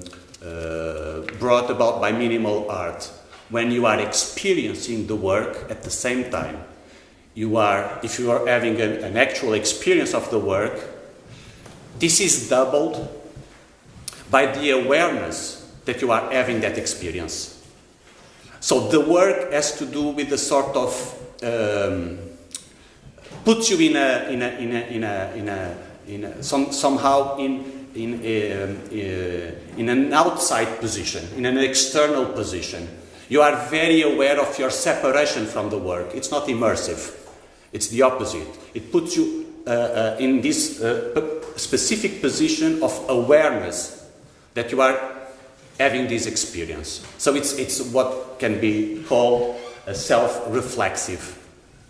brought 1.40 1.70
about 1.70 2.02
by 2.02 2.12
minimal 2.12 2.72
art. 2.72 3.12
When 3.50 3.72
you 3.72 3.86
are 3.86 4.00
experiencing 4.00 5.08
the 5.08 5.16
work 5.16 5.70
at 5.70 5.84
the 5.84 5.92
same 5.92 6.32
time, 6.32 6.64
you 7.34 7.58
are, 7.58 8.00
if 8.02 8.18
you 8.18 8.32
are 8.32 8.48
having 8.48 8.80
an, 8.80 9.04
an 9.04 9.18
actual 9.18 9.54
experience 9.54 10.14
of 10.14 10.30
the 10.32 10.40
work, 10.40 10.91
this 12.02 12.20
is 12.20 12.50
doubled 12.50 13.08
by 14.30 14.48
the 14.48 14.72
awareness 14.72 15.72
that 15.86 16.02
you 16.02 16.12
are 16.12 16.32
having 16.32 16.60
that 16.62 16.78
experience. 16.78 17.64
So 18.60 18.90
the 18.90 19.00
work 19.00 19.52
has 19.54 19.78
to 19.78 19.86
do 19.86 20.10
with 20.10 20.30
the 20.30 20.38
sort 20.38 20.76
of 20.76 20.94
um, 21.44 22.18
puts 23.46 23.70
you 23.70 23.78
in 23.80 23.96
a 23.96 24.30
in 24.30 24.42
a 24.42 24.50
in 24.50 24.76
a 24.76 24.82
in 24.88 25.04
a 25.04 25.34
in 25.36 25.50
a, 25.50 25.78
in 26.08 26.24
a 26.26 26.44
some, 26.44 26.72
somehow 26.72 27.38
in 27.38 27.88
in, 27.94 28.22
a, 28.24 28.64
um, 28.64 28.78
uh, 28.90 29.78
in 29.78 29.90
an 29.90 30.14
outside 30.14 30.80
position, 30.80 31.28
in 31.36 31.46
an 31.46 31.58
external 31.58 32.26
position. 32.26 32.88
You 33.28 33.42
are 33.42 33.56
very 33.70 34.02
aware 34.02 34.40
of 34.40 34.58
your 34.58 34.70
separation 34.70 35.46
from 35.46 35.70
the 35.70 35.78
work. 35.78 36.16
It's 36.16 36.32
not 36.32 36.48
immersive, 36.48 37.16
it's 37.74 37.88
the 37.90 38.02
opposite. 38.04 38.48
It 38.74 38.92
puts 38.92 39.16
you 39.18 39.46
uh, 39.68 39.70
uh, 39.70 40.16
in 40.20 40.42
this 40.42 40.82
uh, 40.82 41.41
specific 41.58 42.22
position 42.22 42.82
of 42.84 43.06
awareness 43.10 44.10
that 44.54 44.72
you 44.72 44.82
are 44.82 45.00
having 45.80 46.08
this 46.08 46.26
experience. 46.26 47.06
So 47.18 47.36
it's, 47.36 47.54
it's 47.54 47.82
what 47.82 48.40
can 48.40 48.60
be 48.60 49.04
called 49.08 49.60
a 49.88 49.96
self 49.96 50.44
reflexive 50.48 51.38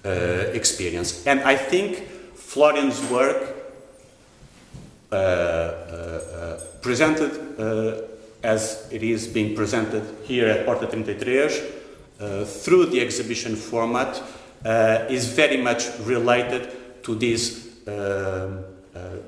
uh, 0.06 0.10
experience. 0.54 1.26
And 1.28 1.42
I 1.42 1.56
think 1.56 2.08
Florian's 2.36 3.02
work 3.10 3.62
uh, 5.12 5.16
uh, 5.16 5.18
uh, 5.18 6.60
presented 6.82 7.60
uh, 7.60 8.02
as 8.44 8.88
it 8.92 9.04
is 9.04 9.28
being 9.28 9.54
presented 9.56 10.04
here 10.24 10.48
at 10.48 10.66
Porta 10.66 10.88
33 10.88 11.44
uh, 12.20 12.46
through 12.46 12.86
the 12.86 13.02
exhibition 13.02 13.58
format 13.58 14.24
is 15.10 15.26
very 15.26 15.58
much 15.58 15.90
related 16.06 17.04
to 17.04 17.16
this 17.16 17.68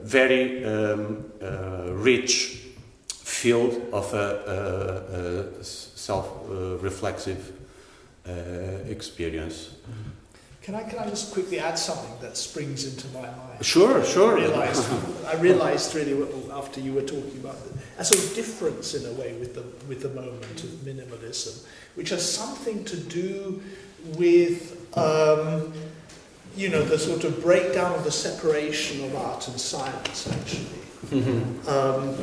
very 0.03 0.63
um, 0.65 1.31
uh, 1.41 1.91
rich 1.93 2.59
field 3.07 3.81
of 3.91 4.13
a, 4.13 5.49
a, 5.57 5.59
a 5.59 5.63
self 5.63 6.27
uh, 6.49 6.77
reflexive 6.77 7.51
uh, 8.27 8.31
experience. 8.87 9.75
Can 10.63 10.75
I, 10.75 10.83
can 10.83 10.99
I 10.99 11.09
just 11.09 11.33
quickly 11.33 11.59
add 11.59 11.77
something 11.77 12.13
that 12.21 12.37
springs 12.37 12.85
into 12.85 13.07
my 13.13 13.27
mind? 13.27 13.65
Sure, 13.65 14.01
sure. 14.05 14.39
I 14.39 14.43
realised, 14.43 14.89
I 15.27 15.35
realised 15.35 15.93
really 15.93 16.25
after 16.53 16.79
you 16.79 16.93
were 16.93 17.01
talking 17.01 17.37
about 17.41 17.57
a 17.97 18.05
sort 18.05 18.23
of 18.23 18.33
difference 18.33 18.93
in 18.93 19.05
a 19.05 19.13
way 19.19 19.33
with 19.33 19.55
the, 19.55 19.63
with 19.89 20.01
the 20.01 20.09
moment 20.09 20.63
of 20.63 20.69
minimalism, 20.85 21.65
which 21.95 22.11
has 22.11 22.23
something 22.23 22.85
to 22.85 22.95
do 22.95 23.61
with, 24.15 24.97
um, 24.97 25.73
you 26.55 26.69
know, 26.69 26.83
the 26.83 26.99
sort 26.99 27.23
of 27.23 27.41
breakdown 27.41 27.93
of 27.95 28.03
the 28.03 28.11
separation 28.11 29.03
of 29.05 29.15
art 29.15 29.47
and 29.47 29.59
science, 29.59 30.27
actually. 30.31 30.81
Um, 31.67 32.15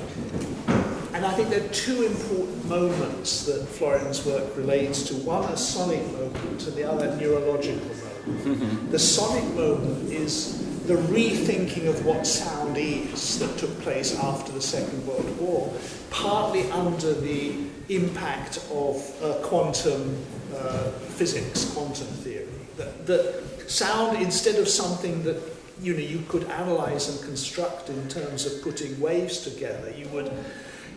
and 1.13 1.27
I 1.27 1.33
think 1.33 1.51
there 1.51 1.65
are 1.65 1.69
two 1.69 2.05
important 2.05 2.65
moments 2.67 3.45
that 3.47 3.67
Florian's 3.67 4.25
work 4.25 4.57
relates 4.57 5.03
to. 5.05 5.15
One, 5.17 5.45
a 5.53 5.57
sonic 5.57 6.05
moment, 6.13 6.67
and 6.67 6.77
the 6.77 6.85
other, 6.85 7.09
a 7.09 7.17
neurological 7.17 7.85
moment. 7.85 8.91
The 8.91 8.99
sonic 8.99 9.45
moment 9.55 10.11
is 10.11 10.67
the 10.87 10.95
rethinking 10.95 11.89
of 11.89 12.05
what 12.07 12.27
sound 12.27 12.77
is 12.77 13.39
that 13.39 13.59
took 13.59 13.81
place 13.81 14.19
after 14.19 14.53
the 14.53 14.63
Second 14.63 15.07
World 15.07 15.39
War, 15.41 15.73
partly 16.11 16.71
under 16.71 17.13
the 17.13 17.55
impact 17.89 18.59
of 18.73 18.97
uh, 19.23 19.35
quantum 19.43 20.17
uh, 20.55 20.91
physics, 20.91 21.73
quantum 21.73 22.07
theory. 22.07 22.47
That, 22.77 23.07
that 23.07 23.50
sound, 23.71 24.21
instead 24.21 24.57
of 24.57 24.69
something 24.69 25.23
that 25.23 25.41
you 25.81 25.95
know 25.95 26.01
you 26.01 26.23
could 26.29 26.45
analyze 26.45 27.09
and 27.09 27.25
construct 27.25 27.89
in 27.89 28.09
terms 28.09 28.45
of 28.45 28.63
putting 28.63 28.99
waves 29.01 29.39
together, 29.39 29.91
you 29.97 30.09
would 30.09 30.31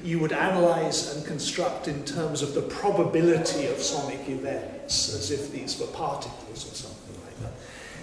you 0.04 0.20
would 0.20 0.34
analyze 0.34 1.16
and 1.16 1.26
construct 1.26 1.88
in 1.88 2.04
terms 2.04 2.42
of 2.42 2.54
the 2.54 2.62
probability 2.64 3.68
of 3.68 3.78
sonic 3.78 4.28
events, 4.28 5.14
as 5.14 5.32
if 5.32 5.52
these 5.52 5.80
were 5.80 5.88
particles 5.88 6.70
or 6.70 6.76
something 6.76 7.16
like 7.24 7.40
that. 7.40 7.54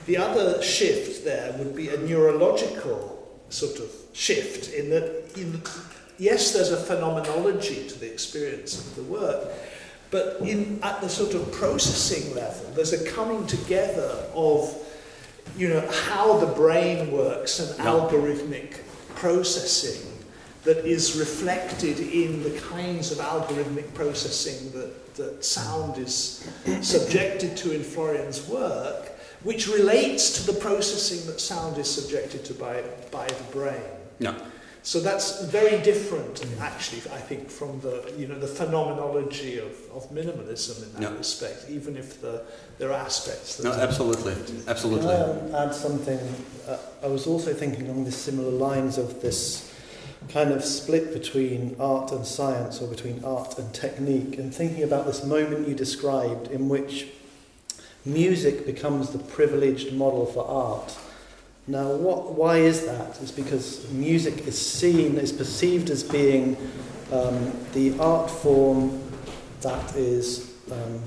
The 0.07 0.17
other 0.17 0.63
shift 0.63 1.25
there 1.25 1.53
would 1.59 1.77
be 1.77 1.91
a 1.91 1.99
neurological 1.99 3.19
sort 3.51 3.79
of 3.81 3.91
shift 4.13 4.73
in 4.73 4.89
that, 4.91 5.37
in, 5.37 5.61
yes, 6.19 6.53
there's 6.53 6.71
a 6.71 6.77
phenomenology 6.79 7.87
to 7.89 7.99
the 7.99 8.11
experience 8.11 8.79
of 8.81 8.97
the 8.97 9.03
work, 9.03 9.53
but 10.11 10.39
in, 10.41 10.81
at 10.83 11.01
the 11.01 11.09
sort 11.09 11.35
of 11.35 11.53
processing 11.53 12.35
level, 12.35 12.71
there's 12.75 12.93
a 12.93 13.05
coming 13.11 13.47
together 13.47 14.25
of 14.35 14.77
you 15.57 15.69
know, 15.69 15.87
how 16.07 16.39
the 16.39 16.47
brain 16.47 17.11
works 17.13 17.59
and 17.59 17.77
Yeah. 17.79 17.85
algorithmic 17.87 18.79
processing 19.15 20.07
that 20.65 20.85
is 20.85 21.17
reflected 21.17 21.99
in 21.99 22.43
the 22.43 22.51
kinds 22.61 23.11
of 23.11 23.19
algorithmic 23.19 23.93
processing 23.95 24.71
that, 24.73 25.15
that 25.17 25.45
sound 25.45 25.99
is 25.99 26.45
subjected 26.83 27.57
to 27.57 27.73
in 27.73 27.83
Florian's 27.83 28.47
work, 28.47 29.11
which 29.43 29.67
relates 29.69 30.31
to 30.33 30.53
the 30.53 30.59
processing 30.59 31.27
that 31.27 31.41
sound 31.41 31.79
is 31.79 31.91
subjected 31.91 32.45
to 32.45 32.55
by, 32.55 32.83
by 33.11 33.27
the 33.27 33.45
brain. 33.53 33.81
No. 34.19 34.35
So 34.83 34.99
that's 35.01 35.43
very 35.45 35.81
different, 35.83 36.43
actually, 36.59 37.03
I 37.13 37.19
think, 37.21 37.51
from 37.51 37.81
the 37.81 38.13
you 38.17 38.27
know 38.27 38.39
the 38.39 38.47
phenomenology 38.47 39.59
of, 39.59 39.73
of 39.95 40.11
minimalism 40.11 40.83
in 40.83 40.93
that 40.95 41.03
Yeah. 41.03 41.19
respect, 41.19 41.67
even 41.69 41.97
if 41.97 42.21
the, 42.23 42.43
there 42.79 42.89
are 42.91 43.05
aspects 43.05 43.57
that 43.57 43.65
No, 43.65 43.73
are- 43.73 43.81
absolutely, 43.81 44.35
Can 44.35 44.63
absolutely. 44.69 45.11
I 45.13 45.65
add 45.65 45.75
something? 45.75 46.19
Uh, 46.67 46.79
I 47.03 47.09
was 47.09 47.27
also 47.27 47.53
thinking 47.53 47.87
along 47.89 48.05
the 48.05 48.13
similar 48.13 48.51
lines 48.51 48.97
of 48.97 49.21
this 49.21 49.71
kind 50.29 50.51
of 50.51 50.65
split 50.65 51.13
between 51.13 51.77
art 51.79 52.13
and 52.13 52.25
science 52.27 52.81
or 52.81 52.89
between 52.89 53.23
art 53.25 53.59
and 53.59 53.73
technique, 53.75 54.39
and 54.39 54.55
thinking 54.55 54.83
about 54.83 55.05
this 55.07 55.25
moment 55.25 55.69
you 55.69 55.75
described 55.75 56.49
in 56.51 56.69
which 56.71 57.07
music 58.07 58.65
becomes 58.65 59.11
the 59.11 59.19
privileged 59.19 59.93
model 59.93 60.25
for 60.25 60.47
art. 60.49 60.97
Now, 61.71 61.93
what, 61.93 62.35
why 62.35 62.57
is 62.57 62.85
that? 62.87 63.17
It's 63.23 63.31
because 63.31 63.89
music 63.93 64.49
is 64.49 64.59
seen, 64.61 65.17
is 65.19 65.31
perceived 65.31 65.89
as 65.91 66.03
being 66.03 66.57
um, 67.13 67.53
the 67.75 67.97
art 68.01 68.29
form 68.29 69.01
that 69.61 69.95
is 69.95 70.53
um, 70.73 71.01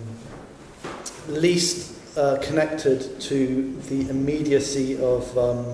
least 1.27 2.17
uh, 2.17 2.37
connected 2.41 3.19
to 3.19 3.77
the 3.89 4.09
immediacy 4.09 4.95
of 5.03 5.37
um, 5.37 5.65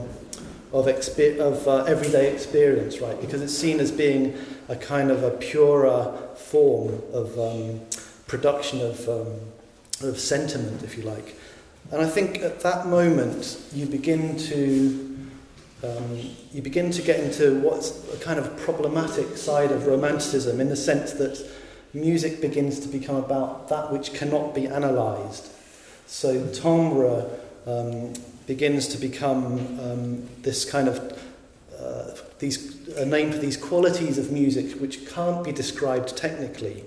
of, 0.74 0.88
expe- 0.88 1.38
of 1.38 1.68
uh, 1.68 1.84
everyday 1.84 2.34
experience, 2.34 3.00
right? 3.00 3.20
Because 3.22 3.44
it's 3.44 3.56
seen 3.56 3.80
as 3.80 3.92
being 3.92 4.36
a 4.70 4.76
kind 4.76 5.12
of 5.12 5.22
a 5.22 5.30
purer 5.30 6.18
form 6.36 7.00
of 7.14 7.38
um, 7.38 7.82
production 8.26 8.82
of 8.82 9.08
um, 9.08 9.40
of 10.02 10.20
sentiment, 10.20 10.82
if 10.82 10.98
you 10.98 11.04
like. 11.04 11.36
And 11.92 12.02
I 12.02 12.06
think 12.06 12.40
at 12.40 12.60
that 12.62 12.88
moment 12.88 13.60
you 13.74 13.86
begin 13.86 14.38
to 14.38 15.10
um, 15.84 16.20
you 16.52 16.62
begin 16.62 16.92
to 16.92 17.02
get 17.02 17.22
into 17.22 17.60
what's 17.62 17.92
a 18.14 18.18
kind 18.18 18.38
of 18.38 18.58
problematic 18.58 19.38
side 19.38 19.72
of 19.72 19.88
romanticism 19.88 20.60
in 20.60 20.68
the 20.68 20.76
sense 20.76 21.14
that 21.14 21.50
music 21.94 22.42
begins 22.42 22.80
to 22.82 22.90
become 22.90 23.16
about 23.16 23.70
that 23.70 23.92
which 23.92 24.14
cannot 24.14 24.54
be 24.54 24.66
analysed. 24.66 25.50
So 26.06 26.46
timbre 26.52 27.30
um, 27.66 28.14
begins 28.46 28.88
to 28.90 28.98
become 28.98 29.80
um, 29.80 30.30
this 30.42 30.66
kind 30.70 30.90
of 30.90 31.18
uh, 31.80 32.12
these 32.40 32.88
a 32.98 33.06
name 33.06 33.32
for 33.32 33.38
these 33.38 33.56
qualities 33.56 34.18
of 34.18 34.32
music 34.32 34.80
which 34.82 35.08
can't 35.08 35.44
be 35.44 35.52
described 35.52 36.18
technically, 36.18 36.84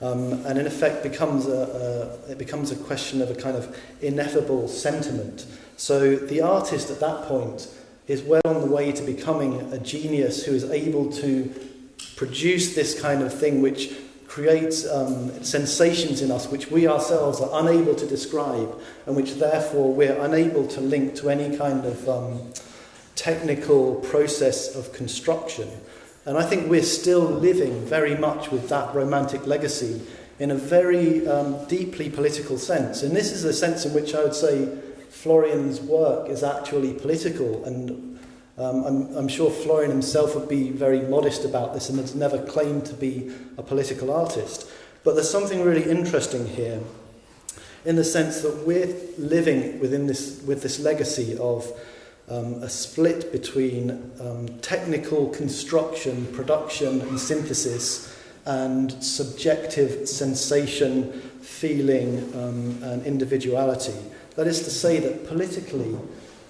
um, 0.00 0.32
and 0.46 0.58
in 0.58 0.66
effect 0.66 1.02
becomes 1.02 1.46
a, 1.46 2.18
a 2.28 2.32
it 2.32 2.38
becomes 2.38 2.70
a 2.70 2.76
question 2.76 3.22
of 3.22 3.30
a 3.30 3.34
kind 3.34 3.56
of 3.56 3.76
ineffable 4.00 4.68
sentiment. 4.68 5.46
So 5.76 6.16
the 6.16 6.40
artist 6.40 6.90
at 6.90 7.00
that 7.00 7.22
point 7.24 7.68
is 8.06 8.22
well 8.22 8.42
on 8.44 8.60
the 8.60 8.66
way 8.66 8.92
to 8.92 9.02
becoming 9.02 9.60
a 9.72 9.78
genius 9.78 10.44
who 10.44 10.52
is 10.52 10.64
able 10.64 11.10
to 11.12 11.52
produce 12.16 12.74
this 12.74 13.00
kind 13.00 13.22
of 13.22 13.32
thing 13.32 13.62
which 13.62 13.94
creates 14.28 14.86
um, 14.88 15.30
sensations 15.44 16.20
in 16.20 16.30
us 16.30 16.48
which 16.48 16.70
we 16.70 16.88
ourselves 16.88 17.40
are 17.40 17.60
unable 17.62 17.94
to 17.94 18.06
describe 18.06 18.80
and 19.06 19.16
which 19.16 19.34
therefore 19.34 19.92
we're 19.92 20.18
unable 20.20 20.66
to 20.66 20.80
link 20.80 21.14
to 21.14 21.30
any 21.30 21.56
kind 21.56 21.84
of 21.84 22.08
um, 22.08 22.52
technical 23.14 23.96
process 23.96 24.74
of 24.74 24.92
construction. 24.92 25.68
And 26.26 26.38
I 26.38 26.42
think 26.42 26.70
we're 26.70 26.82
still 26.82 27.22
living 27.22 27.84
very 27.84 28.16
much 28.16 28.50
with 28.50 28.68
that 28.70 28.94
romantic 28.94 29.46
legacy 29.46 30.00
in 30.38 30.50
a 30.50 30.54
very 30.54 31.26
um, 31.28 31.64
deeply 31.66 32.10
political 32.10 32.58
sense. 32.58 33.02
And 33.02 33.14
this 33.14 33.30
is 33.30 33.44
a 33.44 33.52
sense 33.52 33.84
in 33.84 33.92
which 33.92 34.14
I 34.14 34.22
would 34.22 34.34
say 34.34 34.76
Florian's 35.10 35.80
work 35.80 36.28
is 36.28 36.42
actually 36.42 36.94
political 36.94 37.64
and 37.64 38.18
um, 38.56 38.84
I'm, 38.84 39.16
I'm 39.16 39.28
sure 39.28 39.50
Florian 39.50 39.90
himself 39.90 40.34
would 40.36 40.48
be 40.48 40.70
very 40.70 41.00
modest 41.00 41.44
about 41.44 41.74
this 41.74 41.88
and 41.88 41.98
has 41.98 42.14
never 42.14 42.38
claimed 42.46 42.86
to 42.86 42.94
be 42.94 43.32
a 43.58 43.62
political 43.62 44.12
artist. 44.12 44.68
But 45.02 45.14
there's 45.14 45.30
something 45.30 45.62
really 45.62 45.88
interesting 45.90 46.46
here 46.46 46.80
in 47.84 47.96
the 47.96 48.04
sense 48.04 48.42
that 48.42 48.66
we're 48.66 48.94
living 49.18 49.80
within 49.80 50.06
this, 50.06 50.40
with 50.42 50.62
this 50.62 50.78
legacy 50.78 51.36
of 51.38 51.70
um, 52.28 52.62
a 52.62 52.68
split 52.68 53.32
between 53.32 54.12
um, 54.20 54.48
technical 54.60 55.28
construction, 55.28 56.26
production, 56.32 57.00
and 57.02 57.20
synthesis, 57.20 58.16
and 58.46 58.92
subjective 59.02 60.08
sensation, 60.08 61.12
feeling, 61.40 62.18
um, 62.34 62.82
and 62.82 63.06
individuality. 63.06 63.94
That 64.36 64.46
is 64.46 64.62
to 64.62 64.70
say, 64.70 65.00
that 65.00 65.26
politically, 65.26 65.96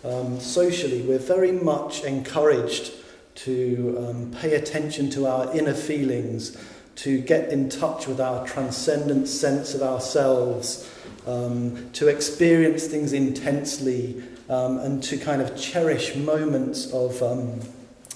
um, 0.05 0.41
socially, 0.41 1.03
we're 1.03 1.19
very 1.19 1.53
much 1.53 2.05
encouraged 2.05 2.93
to 3.37 3.97
um, 3.99 4.31
pay 4.33 4.55
attention 4.55 5.11
to 5.11 5.27
our 5.27 5.55
inner 5.57 5.75
feelings, 5.75 6.57
to 6.97 7.21
get 7.21 7.51
in 7.51 7.69
touch 7.69 8.07
with 8.07 8.21
our 8.21 8.47
transcendent 8.47 9.27
sense 9.27 9.75
of 9.75 9.83
ourselves, 9.83 10.89
um, 11.27 11.91
to 11.93 12.07
experience 12.09 12.87
things 12.87 13.13
intensely, 13.13 14.23
um, 14.49 14.79
and 14.79 15.03
to 15.03 15.17
kind 15.17 15.41
of 15.41 15.57
cherish 15.57 16.17
moments 16.17 16.93
of, 16.93 17.23
um, 17.23 17.61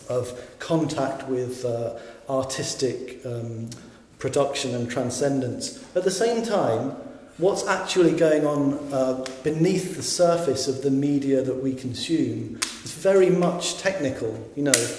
of 0.09 0.59
contact 0.59 1.29
with 1.29 1.64
uh, 1.64 1.99
artistic 2.29 3.24
um, 3.24 3.70
production 4.18 4.74
and 4.74 4.91
transcendence. 4.91 5.85
At 5.95 6.05
the 6.05 6.11
same 6.11 6.45
time, 6.45 6.97
what's 7.39 7.66
actually 7.66 8.16
going 8.16 8.47
on 8.47 8.74
uh, 8.93 9.24
beneath 9.43 9.97
the 9.97 10.03
surface 10.03 10.68
of 10.68 10.83
the 10.83 10.91
media 10.91 11.43
that 11.43 11.62
we 11.62 11.72
consume 11.72 12.59
is 12.85 12.93
very 12.93 13.31
much 13.31 13.79
technical, 13.79 14.51
you 14.57 14.64
know. 14.64 14.97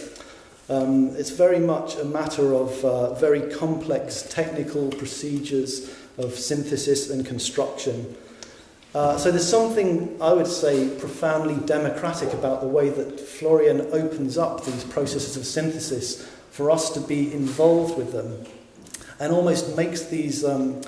Um, 0.69 1.15
it's 1.15 1.31
very 1.31 1.59
much 1.59 1.95
a 1.95 2.05
matter 2.05 2.53
of 2.53 2.85
uh, 2.85 3.13
very 3.15 3.51
complex 3.53 4.21
technical 4.29 4.89
procedures 4.91 5.89
of 6.17 6.33
synthesis 6.35 7.09
and 7.09 7.25
construction. 7.25 8.15
Uh, 8.95 9.17
so 9.17 9.29
there's 9.29 9.47
something, 9.47 10.17
I 10.19 10.33
would 10.33 10.47
say, 10.47 10.89
profoundly 10.97 11.63
democratic 11.67 12.33
about 12.33 12.61
the 12.61 12.67
way 12.67 12.89
that 12.89 13.19
Florian 13.19 13.81
opens 13.91 14.35
up 14.37 14.65
these 14.65 14.83
processes 14.83 15.37
of 15.37 15.45
synthesis 15.45 16.27
for 16.49 16.71
us 16.71 16.89
to 16.91 16.99
be 16.99 17.31
involved 17.31 17.97
with 17.97 18.11
them 18.11 18.45
and 19.19 19.31
almost 19.31 19.77
makes 19.77 20.05
these, 20.05 20.43
um, 20.43 20.81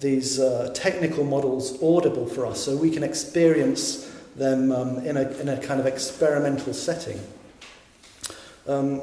these 0.00 0.38
uh, 0.38 0.70
technical 0.74 1.24
models 1.24 1.82
audible 1.82 2.26
for 2.26 2.44
us 2.44 2.62
so 2.62 2.76
we 2.76 2.90
can 2.90 3.02
experience 3.02 4.12
them 4.36 4.70
um, 4.70 4.98
in, 4.98 5.16
a, 5.16 5.28
in 5.38 5.48
a 5.48 5.58
kind 5.58 5.80
of 5.80 5.86
experimental 5.86 6.74
setting. 6.74 7.18
Um, 8.68 9.00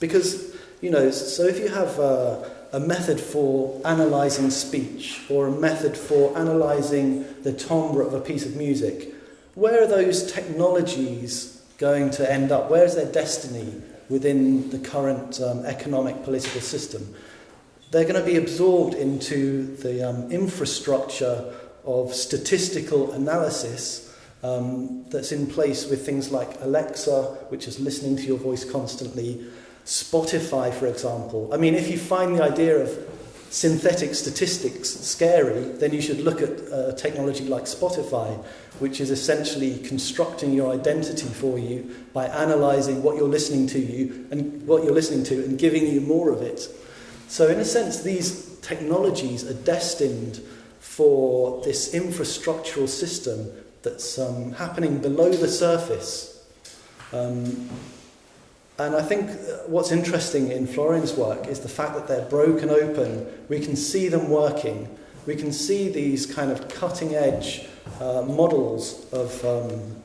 because, 0.00 0.56
you 0.80 0.90
know, 0.90 1.10
so 1.10 1.44
if 1.44 1.58
you 1.58 1.68
have 1.68 1.98
uh, 2.00 2.48
a 2.72 2.80
method 2.80 3.20
for 3.20 3.80
analysing 3.84 4.50
speech 4.50 5.20
or 5.30 5.46
a 5.46 5.50
method 5.50 5.96
for 5.96 6.36
analysing 6.36 7.24
the 7.42 7.52
timbre 7.52 8.02
of 8.02 8.14
a 8.14 8.20
piece 8.20 8.44
of 8.44 8.56
music, 8.56 9.14
where 9.54 9.82
are 9.82 9.86
those 9.86 10.30
technologies 10.30 11.62
going 11.78 12.10
to 12.10 12.30
end 12.30 12.52
up? 12.52 12.70
Where 12.70 12.84
is 12.84 12.94
their 12.94 13.10
destiny 13.10 13.80
within 14.08 14.70
the 14.70 14.78
current 14.78 15.40
um, 15.40 15.64
economic 15.64 16.22
political 16.24 16.60
system? 16.60 17.14
They're 17.90 18.04
going 18.04 18.20
to 18.20 18.26
be 18.26 18.36
absorbed 18.36 18.94
into 18.94 19.74
the 19.76 20.08
um, 20.08 20.30
infrastructure 20.30 21.54
of 21.84 22.12
statistical 22.14 23.12
analysis 23.12 24.14
um, 24.42 25.04
that's 25.08 25.32
in 25.32 25.46
place 25.46 25.88
with 25.88 26.04
things 26.04 26.30
like 26.30 26.60
Alexa, 26.60 27.22
which 27.48 27.66
is 27.66 27.80
listening 27.80 28.16
to 28.16 28.22
your 28.22 28.38
voice 28.38 28.70
constantly, 28.70 29.44
Spotify, 29.88 30.72
for 30.72 30.86
example. 30.86 31.48
I 31.50 31.56
mean, 31.56 31.74
if 31.74 31.90
you 31.90 31.96
find 31.96 32.36
the 32.36 32.42
idea 32.42 32.76
of 32.76 32.90
synthetic 33.48 34.14
statistics 34.14 34.90
scary, 34.90 35.62
then 35.62 35.94
you 35.94 36.02
should 36.02 36.20
look 36.20 36.42
at 36.42 36.50
a 36.70 36.94
technology 36.94 37.46
like 37.46 37.62
Spotify, 37.62 38.36
which 38.80 39.00
is 39.00 39.10
essentially 39.10 39.78
constructing 39.78 40.52
your 40.52 40.74
identity 40.74 41.26
for 41.28 41.58
you 41.58 41.96
by 42.12 42.26
analyzing 42.26 43.02
what 43.02 43.16
you're 43.16 43.30
listening 43.30 43.66
to 43.68 43.78
you 43.78 44.26
and 44.30 44.66
what 44.66 44.84
you're 44.84 44.92
listening 44.92 45.24
to 45.24 45.42
and 45.42 45.58
giving 45.58 45.86
you 45.86 46.02
more 46.02 46.30
of 46.30 46.42
it. 46.42 46.68
So 47.28 47.48
in 47.48 47.58
a 47.58 47.64
sense, 47.64 48.02
these 48.02 48.58
technologies 48.60 49.42
are 49.48 49.54
destined 49.54 50.42
for 50.80 51.64
this 51.64 51.94
infrastructural 51.94 52.90
system 52.90 53.50
that's 53.82 54.18
um, 54.18 54.52
happening 54.52 54.98
below 54.98 55.30
the 55.30 55.48
surface. 55.48 56.44
Um, 57.10 57.70
and 58.78 58.94
I 58.94 59.02
think 59.02 59.30
what's 59.66 59.90
interesting 59.90 60.52
in 60.52 60.66
Florian's 60.66 61.14
work 61.14 61.48
is 61.48 61.60
the 61.60 61.68
fact 61.68 61.94
that 61.94 62.06
they're 62.06 62.26
broken 62.26 62.70
open. 62.70 63.26
We 63.48 63.58
can 63.58 63.74
see 63.74 64.08
them 64.08 64.30
working. 64.30 64.96
We 65.26 65.34
can 65.34 65.52
see 65.52 65.88
these 65.88 66.26
kind 66.26 66.52
of 66.52 66.68
cutting 66.68 67.14
edge 67.16 67.66
uh, 68.00 68.22
models 68.22 69.12
of, 69.12 69.44
um, 69.44 69.96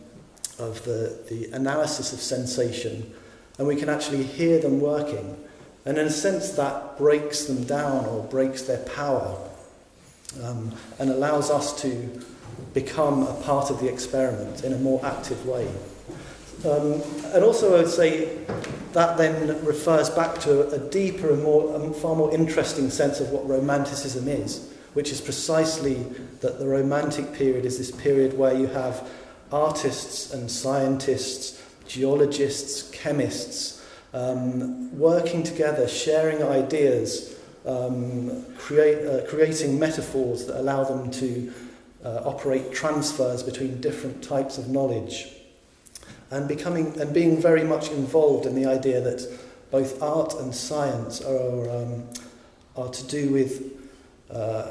of 0.57 0.83
the, 0.85 1.17
the 1.29 1.51
analysis 1.55 2.13
of 2.13 2.19
sensation, 2.19 3.13
and 3.59 3.67
we 3.67 3.75
can 3.75 3.89
actually 3.89 4.23
hear 4.23 4.59
them 4.59 4.81
working. 4.81 5.37
And 5.85 5.97
in 5.99 6.07
a 6.07 6.11
sense, 6.11 6.51
that 6.53 6.97
breaks 6.97 7.45
them 7.45 7.65
down 7.65 8.05
or 8.05 8.23
breaks 8.23 8.63
their 8.63 8.79
power 8.79 9.37
um, 10.41 10.73
and 10.97 11.11
allows 11.11 11.51
us 11.51 11.79
to 11.83 12.21
become 12.73 13.23
a 13.23 13.33
part 13.43 13.69
of 13.69 13.79
the 13.79 13.87
experiment 13.87 14.63
in 14.63 14.73
a 14.73 14.77
more 14.77 15.05
active 15.05 15.45
way. 15.45 15.69
Um, 16.65 17.01
and 17.33 17.43
also, 17.43 17.75
I 17.75 17.81
would 17.81 17.91
say 17.91 18.37
that 18.93 19.17
then 19.17 19.65
refers 19.65 20.09
back 20.09 20.39
to 20.41 20.69
a 20.69 20.79
deeper 20.79 21.33
and 21.33 21.43
more, 21.43 21.75
a 21.75 21.93
far 21.93 22.15
more 22.15 22.33
interesting 22.33 22.89
sense 22.89 23.19
of 23.19 23.31
what 23.31 23.45
Romanticism 23.47 24.29
is, 24.29 24.71
which 24.93 25.11
is 25.11 25.19
precisely 25.19 25.95
that 26.39 26.59
the 26.59 26.67
Romantic 26.67 27.33
period 27.33 27.65
is 27.65 27.77
this 27.77 27.91
period 27.91 28.37
where 28.37 28.53
you 28.53 28.67
have 28.67 29.09
artists 29.51 30.33
and 30.33 30.49
scientists, 30.49 31.61
geologists, 31.85 32.89
chemists, 32.91 33.85
um, 34.13 34.97
working 34.97 35.43
together, 35.43 35.85
sharing 35.85 36.43
ideas, 36.43 37.35
um, 37.65 38.45
create, 38.57 39.05
uh, 39.05 39.25
creating 39.27 39.77
metaphors 39.77 40.45
that 40.45 40.61
allow 40.61 40.85
them 40.85 41.11
to 41.11 41.51
uh, 42.05 42.21
operate 42.23 42.71
transfers 42.71 43.43
between 43.43 43.81
different 43.81 44.23
types 44.23 44.57
of 44.57 44.69
knowledge 44.69 45.42
and 46.33 46.47
becoming 46.47 46.99
and 46.99 47.13
being 47.13 47.39
very 47.39 47.63
much 47.63 47.91
involved 47.91 48.47
in 48.47 48.55
the 48.55 48.65
idea 48.65 48.99
that 48.99 49.21
both 49.69 50.01
art 50.01 50.33
and 50.33 50.53
science 50.53 51.21
are, 51.21 51.69
um, 51.69 52.03
are 52.75 52.89
to 52.89 53.07
do 53.07 53.31
with 53.31 53.71
uh, 54.31 54.67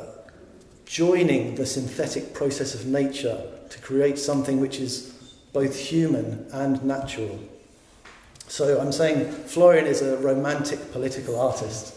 joining 0.85 1.55
the 1.55 1.65
synthetic 1.65 2.35
process 2.35 2.75
of 2.75 2.87
nature 2.87 3.41
to 3.71 3.79
create 3.79 4.19
something 4.19 4.61
which 4.61 4.81
is 4.81 5.13
both 5.53 5.77
human 5.79 6.47
and 6.53 6.83
natural. 6.83 7.39
So 8.49 8.81
I'm 8.81 8.93
saying 8.93 9.31
Florian 9.31 9.87
is 9.87 10.03
a 10.03 10.17
romantic 10.19 10.91
political 10.91 11.39
artist. 11.39 11.95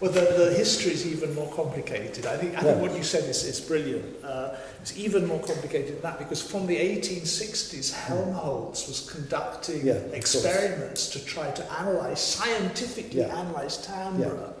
Well, 0.00 0.12
the, 0.12 0.20
the 0.20 0.54
history 0.54 0.92
is 0.92 1.06
even 1.06 1.34
more 1.34 1.50
complicated. 1.52 2.24
I 2.26 2.36
think, 2.36 2.56
I 2.56 2.60
think 2.60 2.76
Yeah. 2.76 2.82
what 2.82 2.96
you 2.96 3.02
said 3.02 3.24
is, 3.24 3.44
is 3.44 3.60
brilliant. 3.60 4.24
Uh, 4.24 4.54
it's 4.80 4.96
even 4.96 5.26
more 5.26 5.40
complicated 5.40 5.94
than 5.96 6.02
that 6.02 6.18
because 6.20 6.40
from 6.40 6.66
the 6.68 6.76
1860s, 6.76 7.92
Helmholtz 7.92 8.86
was 8.86 9.10
conducting 9.10 9.84
Yeah, 9.84 9.94
experiments 10.12 11.08
to 11.08 11.24
try 11.24 11.50
to 11.50 11.72
analyze, 11.80 12.20
scientifically 12.20 13.20
Yeah. 13.20 13.36
analyze 13.40 13.78
timbre. 13.78 14.54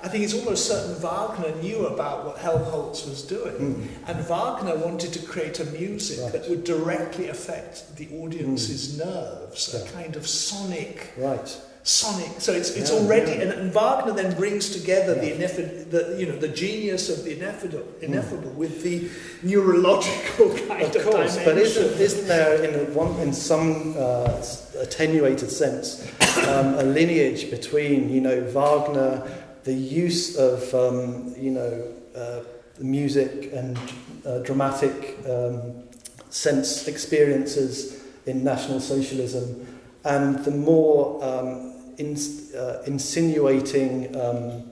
I 0.00 0.06
think 0.06 0.22
it's 0.22 0.34
almost 0.34 0.66
certain 0.68 0.94
Wagner 1.02 1.60
knew 1.60 1.86
about 1.88 2.24
what 2.24 2.38
Helmholtz 2.38 3.04
was 3.04 3.22
doing. 3.22 3.88
And 4.06 4.24
Wagner 4.28 4.76
wanted 4.76 5.12
to 5.14 5.18
create 5.26 5.58
a 5.58 5.64
music. 5.64 6.20
Right. 6.22 6.32
that 6.34 6.48
would 6.48 6.62
directly 6.62 7.26
affect 7.28 7.96
the 7.96 8.08
audience's 8.22 8.96
nerves, 8.96 9.74
a 9.74 9.84
kind 9.90 10.14
of 10.14 10.28
sonic 10.28 11.08
Right. 11.16 11.56
Sonic. 11.88 12.40
So 12.40 12.52
it's, 12.52 12.70
it's 12.70 12.90
Yeah, 12.90 12.98
already, 12.98 13.32
yeah. 13.32 13.42
and, 13.42 13.52
and 13.52 13.72
Wagner 13.72 14.12
then 14.12 14.36
brings 14.36 14.70
together 14.70 15.14
the 15.14 15.28
Yeah. 15.28 15.46
the 15.46 16.16
you 16.18 16.26
know, 16.26 16.36
the 16.38 16.48
genius 16.48 17.08
of 17.08 17.24
the 17.24 17.32
ineffable, 17.36 17.82
ineffable 18.02 18.50
with 18.50 18.82
the 18.82 19.08
neurological 19.42 20.50
kind 20.68 20.82
of, 20.82 20.96
Of 20.96 21.04
course, 21.04 21.36
dimension. 21.36 21.44
but 21.44 21.56
isn't, 21.58 22.00
isn't 22.00 22.28
there, 22.28 22.62
in, 22.62 22.94
one, 22.94 23.18
in 23.20 23.32
some 23.32 23.94
uh, 23.96 24.42
attenuated 24.78 25.50
sense, 25.50 26.06
um, 26.48 26.74
a 26.74 26.82
lineage 26.82 27.50
between, 27.50 28.10
you 28.10 28.20
know, 28.20 28.40
Wagner, 28.52 29.22
the 29.64 29.72
use 29.74 30.36
of, 30.36 30.72
um, 30.74 31.34
you 31.38 31.50
know, 31.50 31.84
uh, 32.14 32.40
music 32.80 33.50
and 33.52 33.78
uh, 34.26 34.38
dramatic 34.40 35.18
um, 35.28 35.82
sense 36.30 36.86
experiences 36.86 38.02
in 38.26 38.44
National 38.44 38.78
Socialism, 38.80 39.66
and 40.04 40.38
the 40.44 40.50
more 40.50 41.22
um, 41.24 41.77
in, 41.98 42.16
uh, 42.56 42.82
insinuating 42.86 44.16
um, 44.16 44.62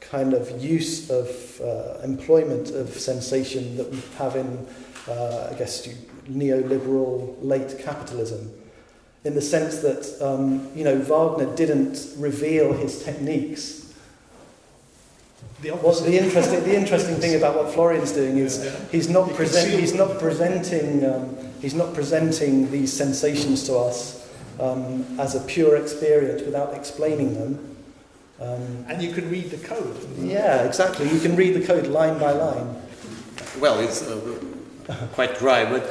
kind 0.00 0.32
of 0.34 0.62
use 0.62 1.10
of 1.10 1.60
uh, 1.60 2.00
employment 2.02 2.70
of 2.70 2.90
sensation 2.90 3.76
that 3.76 3.90
we 3.90 4.00
have 4.16 4.36
in, 4.36 4.66
uh, 5.08 5.48
I 5.50 5.54
guess, 5.54 5.86
neoliberal 6.30 7.36
late 7.42 7.78
capitalism, 7.78 8.50
in 9.24 9.34
the 9.34 9.42
sense 9.42 9.78
that, 9.78 10.16
um, 10.24 10.70
you 10.74 10.84
know, 10.84 10.98
Wagner 10.98 11.54
didn't 11.56 12.08
reveal 12.16 12.72
his 12.72 13.02
techniques. 13.02 13.92
the 15.60 15.70
the 15.70 16.18
interesting, 16.18 16.62
the 16.64 16.76
interesting 16.76 17.16
thing 17.16 17.34
about 17.34 17.56
what 17.56 17.72
Florian's 17.74 18.12
doing 18.12 18.38
is 18.38 18.64
Yeah. 18.64 18.70
he's 18.92 19.08
not 19.08 19.34
present, 19.34 19.70
he's 19.80 19.94
not 19.94 20.18
presenting 20.18 21.04
um, 21.04 21.36
he's 21.60 21.74
not 21.74 21.94
presenting 21.94 22.70
these 22.70 22.92
sensations 22.92 23.64
to 23.64 23.74
us 23.76 24.17
um, 24.60 25.04
as 25.18 25.34
a 25.34 25.40
pure 25.40 25.76
experience 25.76 26.42
without 26.42 26.74
explaining 26.74 27.34
them. 27.34 27.76
Um, 28.40 28.84
and 28.88 29.02
you 29.02 29.12
can 29.12 29.28
read 29.30 29.50
the 29.50 29.58
code. 29.58 29.96
yeah, 30.18 30.62
exactly. 30.62 31.10
You 31.10 31.18
can 31.18 31.34
read 31.34 31.54
the 31.54 31.66
code 31.66 31.88
line 31.88 32.18
by 32.18 32.32
line. 32.32 32.76
Well, 33.58 33.80
it's 33.80 34.02
uh, 34.02 34.38
quite 35.12 35.38
dry, 35.38 35.64
but 35.64 35.82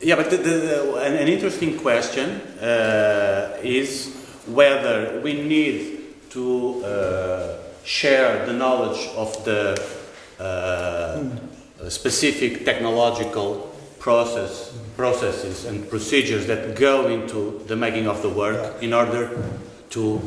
Yeah, 0.00 0.14
but 0.14 0.30
the, 0.30 0.36
the, 0.36 0.50
the, 0.50 0.94
an, 0.96 1.14
an 1.14 1.26
interesting 1.26 1.76
question 1.76 2.40
uh, 2.62 3.56
is 3.62 4.14
whether 4.46 5.20
we 5.22 5.32
need 5.42 6.30
to 6.30 6.84
uh, 6.84 7.58
share 7.82 8.46
the 8.46 8.52
knowledge 8.52 9.08
of 9.16 9.44
the 9.44 9.74
uh, 10.38 11.24
specific 11.88 12.64
technological 12.64 13.74
process, 13.98 14.72
processes 14.98 15.64
and 15.64 15.88
procedures 15.88 16.48
that 16.48 16.74
go 16.74 17.06
into 17.06 17.62
the 17.68 17.76
making 17.76 18.08
of 18.08 18.20
the 18.20 18.28
work 18.28 18.82
in 18.82 18.92
order 18.92 19.30
to 19.90 20.20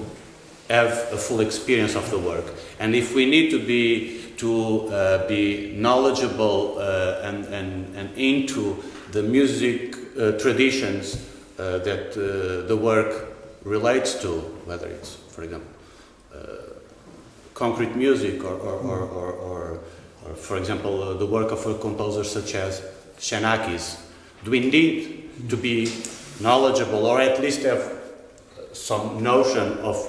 have 0.69 0.91
a 1.11 1.17
full 1.17 1.41
experience 1.41 1.93
of 1.93 2.09
the 2.09 2.17
work. 2.17 2.45
And 2.79 2.95
if 2.95 3.13
we 3.13 3.25
need 3.25 3.51
to 3.51 3.59
be 3.59 4.33
to 4.37 4.87
uh, 4.87 5.27
be 5.27 5.75
knowledgeable 5.75 6.79
uh, 6.79 7.19
and, 7.21 7.45
and, 7.53 7.95
and 7.95 8.17
into 8.17 8.81
the 9.11 9.21
music 9.21 9.95
uh, 10.17 10.31
traditions 10.39 11.15
uh, 11.59 11.77
that 11.79 12.15
uh, 12.17 12.65
the 12.65 12.75
work 12.75 13.27
relates 13.63 14.19
to, 14.21 14.39
whether 14.65 14.87
it's, 14.87 15.15
for 15.15 15.43
example, 15.43 15.69
uh, 16.33 16.39
concrete 17.53 17.95
music 17.95 18.43
or, 18.43 18.55
or, 18.55 18.79
or, 18.79 18.99
or, 19.01 19.31
or, 19.33 19.79
or 20.25 20.35
for 20.35 20.57
example, 20.57 21.13
the 21.17 21.25
work 21.25 21.51
of 21.51 21.63
a 21.67 21.77
composer 21.77 22.23
such 22.23 22.55
as 22.55 22.81
Xenakis. 23.19 24.10
Do 24.43 24.51
we 24.51 24.59
need 24.59 25.49
to 25.49 25.57
be 25.57 25.91
knowledgeable 26.39 27.05
or 27.05 27.21
at 27.21 27.39
least 27.39 27.61
have 27.63 27.99
some 28.73 29.21
notion 29.21 29.77
of 29.79 30.07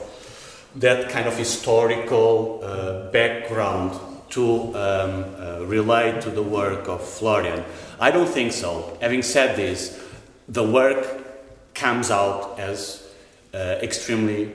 that 0.76 1.11
kind 1.11 1.28
of 1.28 1.37
historical 1.37 2.61
uh, 2.62 3.11
background 3.11 3.99
to 4.30 4.74
um, 4.74 4.74
uh, 4.74 5.64
relate 5.66 6.22
to 6.22 6.30
the 6.30 6.43
work 6.43 6.89
of 6.89 7.07
Florian? 7.07 7.62
I 8.01 8.11
don't 8.11 8.28
think 8.28 8.53
so. 8.53 8.97
Having 9.03 9.22
said 9.22 9.57
this, 9.57 10.03
the 10.49 10.64
work 10.64 11.74
comes 11.74 12.11
out 12.11 12.59
as 12.59 13.07
uh, 13.53 13.78
extremely 13.83 14.53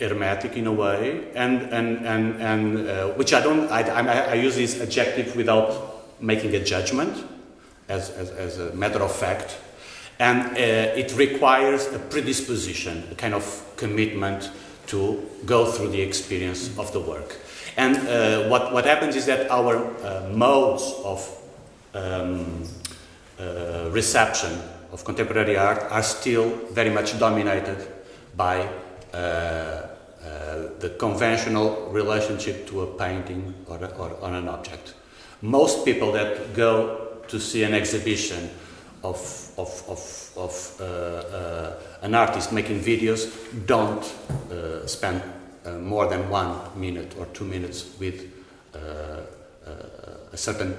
hermetic 0.00 0.56
in 0.56 0.66
a 0.66 0.72
way, 0.72 1.28
and, 1.34 1.62
and, 1.72 2.06
and, 2.06 2.40
and 2.40 2.88
uh, 2.88 3.08
which 3.08 3.34
I 3.34 3.40
don't, 3.40 3.68
I, 3.70 3.82
I, 3.82 4.30
I 4.30 4.34
use 4.34 4.56
this 4.56 4.80
adjective 4.80 5.36
without 5.36 6.22
making 6.22 6.54
a 6.54 6.64
judgment, 6.64 7.22
as, 7.88 8.10
as, 8.10 8.30
as 8.30 8.58
a 8.58 8.72
matter 8.74 9.02
of 9.02 9.14
fact. 9.14 9.58
And 10.18 10.52
uh, 10.52 10.98
it 10.98 11.16
requires 11.16 11.86
a 11.92 11.98
predisposition, 11.98 13.04
a 13.10 13.14
kind 13.14 13.34
of 13.34 13.64
commitment 13.76 14.50
to 14.88 15.24
go 15.46 15.66
through 15.66 15.90
the 15.90 16.00
experience 16.00 16.76
of 16.78 16.92
the 16.92 17.00
work. 17.00 17.36
And 17.76 17.96
uh, 17.96 18.48
what, 18.48 18.72
what 18.72 18.84
happens 18.84 19.14
is 19.14 19.26
that 19.26 19.50
our 19.50 19.76
uh, 19.76 20.28
modes 20.32 20.92
of 21.04 21.38
um, 21.94 22.64
uh, 23.38 23.88
reception 23.92 24.58
of 24.92 25.04
contemporary 25.04 25.56
art 25.56 25.84
are 25.90 26.02
still 26.02 26.48
very 26.72 26.90
much 26.90 27.18
dominated 27.18 27.86
by 28.36 28.68
uh, 29.12 29.16
uh, 29.16 29.88
the 30.80 30.94
conventional 30.98 31.90
relationship 31.92 32.66
to 32.68 32.82
a 32.82 32.86
painting 32.98 33.54
or, 33.68 33.78
or, 33.98 34.10
or 34.10 34.32
an 34.32 34.48
object. 34.48 34.94
Most 35.42 35.84
people 35.84 36.10
that 36.12 36.54
go 36.54 37.07
to 37.28 37.40
see 37.40 37.62
an 37.64 37.74
exhibition 37.74 38.50
of, 39.04 39.52
of, 39.56 39.84
of, 39.88 40.32
of 40.36 40.80
uh, 40.80 40.84
uh, 40.84 41.82
an 42.02 42.14
artist 42.14 42.52
making 42.52 42.80
videos 42.80 43.30
don't 43.66 44.02
uh, 44.50 44.86
spend 44.86 45.22
uh, 45.64 45.72
more 45.72 46.08
than 46.08 46.28
one 46.30 46.56
minute 46.76 47.14
or 47.18 47.26
two 47.26 47.44
minutes 47.44 47.98
with 47.98 48.32
uh, 48.74 48.78
uh, 48.78 49.72
a 50.32 50.36
certain 50.36 50.74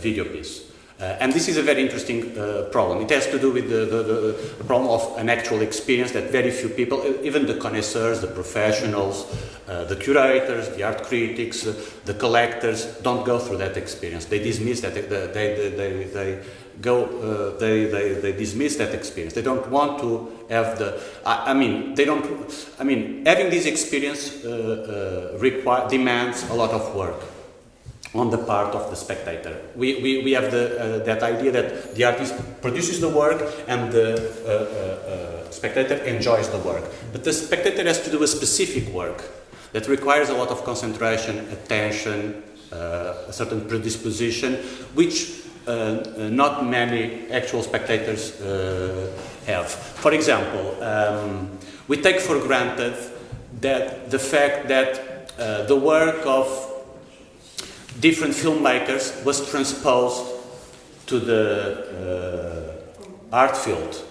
video 0.00 0.24
piece. 0.24 0.70
And 1.00 1.32
this 1.32 1.48
is 1.48 1.56
a 1.56 1.62
very 1.62 1.82
interesting 1.82 2.32
problem. 2.72 3.00
It 3.02 3.10
has 3.10 3.26
to 3.28 3.38
do 3.38 3.52
with 3.52 3.70
the, 3.70 3.84
the, 3.86 4.02
the, 4.02 4.64
problem 4.64 4.90
of 4.90 5.16
an 5.16 5.28
actual 5.28 5.62
experience 5.62 6.12
that 6.12 6.30
very 6.30 6.50
few 6.50 6.68
people, 6.68 7.04
even 7.22 7.46
the 7.46 7.54
connoisseurs, 7.54 8.20
the 8.20 8.26
professionals, 8.26 9.26
the 9.66 9.96
curators, 10.00 10.68
the 10.70 10.82
art 10.82 11.04
critics, 11.04 11.62
the 12.04 12.14
collectors, 12.14 12.86
don't 13.02 13.24
go 13.24 13.38
through 13.38 13.58
that 13.58 13.76
experience. 13.76 14.24
They 14.24 14.42
dismiss 14.42 14.80
that, 14.80 14.94
they, 14.94 15.02
they, 15.02 15.70
they, 15.70 16.04
they 16.04 16.42
go, 16.80 17.04
uh, 17.04 17.58
they, 17.58 17.86
they, 17.86 18.14
they 18.14 18.32
dismiss 18.32 18.76
that 18.76 18.94
experience. 18.94 19.34
They 19.34 19.42
don't 19.42 19.68
want 19.70 20.00
to 20.00 20.30
have 20.50 20.78
the, 20.78 21.00
I, 21.24 21.50
I 21.50 21.54
mean, 21.54 21.94
they 21.94 22.04
don't, 22.04 22.24
I 22.78 22.84
mean, 22.84 23.24
having 23.26 23.50
this 23.50 23.66
experience 23.66 24.44
uh, 24.44 25.32
uh, 25.34 25.38
require, 25.38 25.88
demands 25.88 26.48
a 26.50 26.54
lot 26.54 26.70
of 26.70 26.94
work 26.94 27.20
on 28.14 28.30
the 28.30 28.38
part 28.38 28.74
of 28.74 28.90
the 28.90 28.96
spectator. 28.96 29.60
We, 29.76 30.02
we, 30.02 30.22
we 30.22 30.32
have 30.32 30.50
the, 30.50 31.00
uh, 31.00 31.04
that 31.04 31.22
idea 31.22 31.52
that 31.52 31.94
the 31.94 32.04
artist 32.04 32.34
produces 32.62 33.00
the 33.00 33.08
work 33.08 33.42
and 33.66 33.92
the 33.92 34.16
uh, 34.46 35.46
uh, 35.46 35.50
spectator 35.50 35.94
enjoys 36.04 36.48
the 36.48 36.58
work. 36.58 36.84
But 37.12 37.24
the 37.24 37.32
spectator 37.32 37.84
has 37.84 38.02
to 38.04 38.10
do 38.10 38.22
a 38.22 38.26
specific 38.26 38.92
work 38.94 39.22
that 39.72 39.86
requires 39.88 40.30
a 40.30 40.34
lot 40.34 40.48
of 40.48 40.64
concentration, 40.64 41.38
attention, 41.50 42.42
a 42.72 43.32
certain 43.32 43.66
predisposition, 43.66 44.54
which 44.94 45.42
uh, 45.68 45.70
uh, 46.16 46.28
not 46.30 46.64
many 46.64 47.30
actual 47.30 47.62
spectators 47.62 48.40
uh, 48.40 49.12
have. 49.44 49.70
For 49.70 50.14
example, 50.14 50.82
um, 50.82 51.58
we 51.88 51.98
take 52.00 52.20
for 52.20 52.40
granted 52.40 52.94
that 53.60 54.10
the 54.10 54.18
fact 54.18 54.68
that 54.68 55.04
the 55.68 55.76
work 55.76 56.24
of 56.24 56.46
different 58.00 58.34
filmmakers 58.34 59.24
was 59.24 59.48
transposed 59.50 60.34
to 61.06 61.18
the 61.18 62.76
uh, 63.32 63.36
art 63.36 63.56
field. 63.56 64.04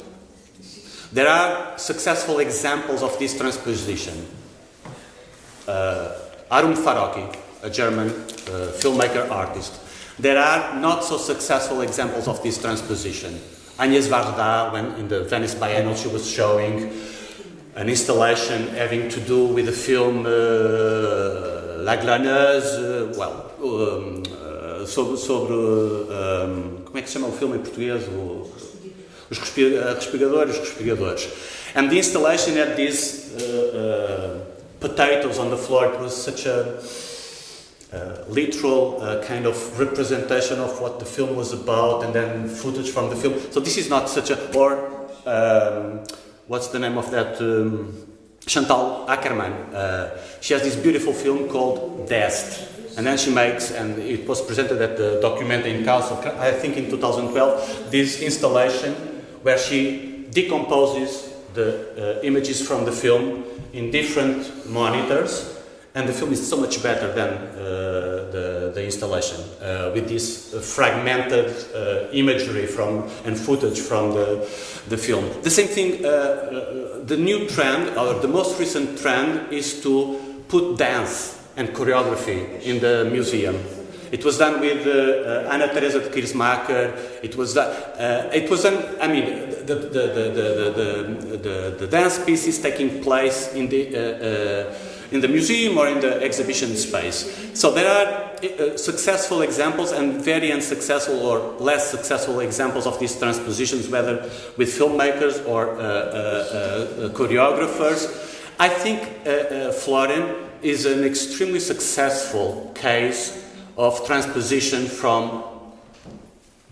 There 1.14 1.28
are 1.28 1.78
successful 1.78 2.40
examples 2.40 3.02
of 3.02 3.18
this 3.18 3.38
transposition. 3.38 4.28
Uh, 5.68 6.20
Harun 6.50 6.74
Farocki, 6.74 7.36
a 7.64 7.70
German 7.70 8.10
uh, 8.10 8.74
filmmaker 8.80 9.30
artist, 9.32 9.82
there 10.20 10.38
are 10.38 10.80
not 10.80 11.04
so 11.04 11.18
successful 11.18 11.82
examples 11.82 12.28
of 12.28 12.42
this 12.42 12.60
transposition. 12.60 13.40
Agnes 13.80 14.08
Varda, 14.08 14.72
when 14.74 14.86
in 14.96 15.08
the 15.08 15.24
Venice 15.24 15.54
Biennale, 15.54 15.96
she 15.96 16.08
was 16.08 16.30
showing 16.30 16.90
an 17.78 17.90
installation 17.90 18.68
having 18.70 19.08
to 19.08 19.20
do 19.20 19.46
with 19.54 19.68
the 19.68 19.72
film 19.72 20.26
uh, 20.26 21.84
La 21.84 21.96
Glaneuse, 21.96 22.74
uh, 22.80 23.14
well, 23.16 23.52
um, 23.62 24.24
uh, 24.26 24.86
sobre, 24.86 25.16
sobre 25.18 25.54
um, 25.54 26.82
como 26.84 26.98
é 26.98 27.02
que 27.04 27.08
se 27.08 27.14
chama 27.14 27.28
o 27.28 27.32
filme 27.32 27.58
em 27.58 27.60
português? 27.60 28.08
O, 28.08 28.50
os 29.30 29.38
respiradores, 29.38 30.56
os 30.56 30.60
respiradores. 30.60 31.30
And 31.76 31.90
the 31.90 32.00
installation 32.00 32.58
had 32.58 32.76
these 32.76 33.36
uh, 33.36 33.78
uh, 33.78 34.40
potatoes 34.80 35.38
on 35.38 35.52
the 35.52 35.58
floor. 35.58 35.86
It 35.86 36.00
was 36.00 36.14
such 36.16 36.48
a 36.48 36.80
uh, 37.94 38.26
literal 38.28 39.00
uh, 39.02 39.22
kind 39.24 39.46
of 39.46 39.80
representation 39.80 40.60
of 40.60 40.82
what 40.82 40.98
the 41.00 41.06
film 41.06 41.36
was 41.36 41.54
about 41.54 42.04
and 42.04 42.14
then 42.14 42.50
footage 42.50 42.90
from 42.90 43.12
the 43.12 43.16
film. 43.16 43.36
So 43.52 43.60
this 43.60 43.78
is 43.78 43.88
not 43.88 44.10
such 44.10 44.32
a, 44.32 44.38
or 44.58 44.74
um, 45.28 46.00
what's 46.48 46.70
the 46.70 46.80
name 46.80 46.98
of 46.98 47.12
that? 47.12 47.40
Um, 47.42 47.94
Chantal 48.46 49.06
Akerman. 49.08 49.74
Uh, 49.74 50.18
she 50.42 50.54
has 50.54 50.64
this 50.64 50.76
beautiful 50.76 51.14
film 51.14 51.50
called 51.50 52.08
D'Est. 52.08 52.96
And 52.98 53.06
then 53.06 53.18
she 53.18 53.30
makes, 53.30 53.72
and 53.72 54.00
it 54.00 54.28
was 54.28 54.42
presented 54.42 54.82
at 54.82 54.98
the 54.98 55.20
Documenta 55.22 55.66
in 55.66 55.84
Kassel, 55.84 56.18
I 56.40 56.52
think 56.52 56.78
in 56.78 56.90
2012, 56.90 57.92
this 57.92 58.22
installation 58.22 58.94
where 59.44 59.58
she 59.58 60.26
decomposes 60.32 61.34
the 61.54 62.20
uh, 62.20 62.22
images 62.24 62.66
from 62.66 62.86
the 62.86 62.92
film 62.92 63.44
in 63.74 63.92
different 63.92 64.68
monitors 64.70 65.58
and 65.98 66.08
the 66.08 66.14
film 66.14 66.32
is 66.32 66.48
so 66.48 66.58
much 66.58 66.82
better 66.84 67.12
than 67.14 67.30
uh, 67.58 68.17
the, 68.68 68.74
the 68.74 68.86
installation 68.86 69.42
uh, 69.62 69.92
with 69.94 70.08
this 70.08 70.54
fragmented 70.76 71.54
uh, 71.74 72.08
imagery 72.12 72.66
from 72.66 73.10
and 73.26 73.38
footage 73.38 73.80
from 73.80 74.14
the, 74.14 74.48
the 74.90 74.98
film. 74.98 75.26
The 75.44 75.50
same 75.50 75.68
thing, 75.68 76.06
uh, 76.06 76.08
uh, 76.08 77.04
the 77.04 77.18
new 77.18 77.48
trend 77.48 77.98
or 77.98 78.16
the 78.16 78.28
most 78.28 78.60
recent 78.60 79.00
trend 79.00 79.52
is 79.52 79.82
to 79.84 80.44
put 80.48 80.78
dance 80.78 81.42
and 81.56 81.70
choreography 81.70 82.62
in 82.62 82.80
the 82.80 83.10
museum. 83.12 83.58
It 84.12 84.24
was 84.24 84.38
done 84.38 84.62
with 84.62 84.88
uh, 84.88 85.50
Anna 85.52 85.68
Teresa 85.68 86.00
de. 86.00 87.24
It 87.24 87.36
was 87.36 87.54
that. 87.56 88.00
Uh, 88.00 88.30
it 88.34 88.50
was 88.50 88.64
an. 88.64 88.78
I 89.02 89.08
mean, 89.08 89.26
the 89.66 89.76
the, 89.76 89.90
the, 89.90 90.32
the, 90.32 91.38
the, 91.38 91.76
the, 91.78 91.88
dance 91.88 92.24
piece 92.24 92.48
is 92.48 92.62
taking 92.62 93.04
place 93.04 93.54
in 93.54 93.68
the 93.68 94.74
in 95.12 95.22
the 95.22 95.28
museum 95.28 95.78
or 95.78 95.88
in 95.88 96.00
the 96.00 96.22
exhibition 96.24 96.76
space. 96.76 97.50
So 97.54 97.72
there 97.72 97.88
are 97.88 98.28
uh, 98.38 98.78
successful 98.78 99.42
examples 99.42 99.92
and 99.92 100.22
very 100.22 100.52
unsuccessful 100.52 101.20
or 101.26 101.40
less 101.60 101.90
successful 101.90 102.40
examples 102.40 102.86
of 102.86 103.00
these 103.00 103.18
transpositions, 103.18 103.90
whether 103.90 104.30
with 104.58 104.70
filmmakers 104.70 105.48
or 105.48 105.72
uh, 105.80 107.10
choreographers. 107.14 108.34
I 108.60 108.70
think 108.70 109.02
Florian 109.74 110.48
is 110.62 110.86
an 110.86 111.04
extremely 111.04 111.60
successful 111.60 112.72
case 112.76 113.46
of 113.78 114.06
transposition 114.06 114.88
from 114.88 115.44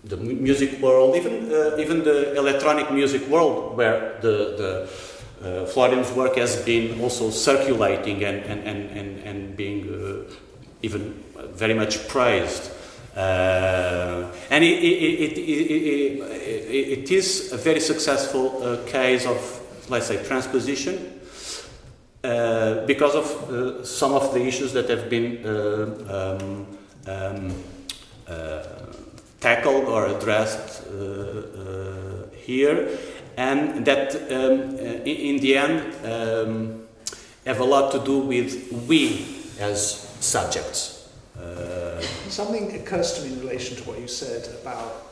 the 0.03 0.18
music 0.18 0.82
world, 0.82 1.16
even 1.16 1.52
uh, 1.52 1.78
even 1.78 2.03
the 2.03 2.36
electronic 2.36 2.91
music 2.91 3.28
world, 3.28 3.76
where 3.78 4.20
the 4.22 4.56
the 4.57 4.90
uh, 5.45 5.65
Florian's 5.65 6.11
work 6.11 6.38
has 6.38 6.55
been 6.65 6.99
also 7.01 7.30
circulating 7.30 8.23
and 8.23 8.43
and 8.43 8.63
and 8.67 8.97
and, 8.97 9.19
and 9.19 9.55
being 9.55 9.88
uh, 9.89 10.34
even 10.81 11.23
very 11.53 11.73
much 11.73 12.07
praised. 12.07 12.72
Uh, 13.15 14.30
and 14.49 14.61
it, 14.61 14.84
it, 14.84 15.38
it, 15.38 16.99
it, 16.99 17.11
is 17.11 17.53
a 17.53 17.57
very 17.57 17.80
successful 17.80 18.61
uh, 18.61 18.85
case 18.85 19.26
of, 19.26 19.39
let's 19.89 20.07
say, 20.07 20.22
transposition 20.22 21.17
uh, 22.26 22.85
because 22.85 23.15
of 23.15 23.26
uh, 23.49 23.85
some 23.85 24.11
of 24.13 24.34
the 24.34 24.41
issues 24.45 24.73
that 24.73 24.89
have 24.89 25.09
been 25.09 25.45
um, 26.09 26.67
um, 27.07 27.63
tackled 29.39 29.85
or 29.85 30.07
addressed 30.07 30.84
here, 32.45 32.89
and 33.38 33.86
that 33.86 34.16
um, 34.32 34.76
uh, 34.76 35.03
in, 35.03 35.40
the 35.40 35.57
end 35.57 35.94
um, 36.06 36.88
have 37.45 37.60
a 37.60 37.64
lot 37.64 37.91
to 37.91 37.99
do 37.99 38.20
with 38.20 38.72
we 38.88 39.26
as 39.60 40.10
subjects. 40.20 41.10
Uh, 41.38 42.02
Something 42.30 42.74
occurs 42.76 43.14
to 43.14 43.26
me 43.26 43.34
in 43.34 43.40
relation 43.41 43.78
to 43.78 43.84
what 43.84 43.99
you 43.99 44.07
said 44.07 44.48
about 44.62 45.06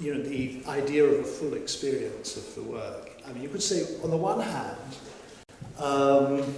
you 0.00 0.14
know, 0.14 0.22
the 0.22 0.62
idea 0.66 1.04
of 1.04 1.20
a 1.20 1.24
full 1.24 1.54
experience 1.54 2.36
of 2.36 2.54
the 2.54 2.62
work. 2.62 3.10
I 3.26 3.32
mean, 3.32 3.42
you 3.42 3.48
could 3.48 3.62
say, 3.62 3.84
on 4.02 4.10
the 4.10 4.16
one 4.16 4.40
hand, 4.40 4.78
um, 5.78 6.54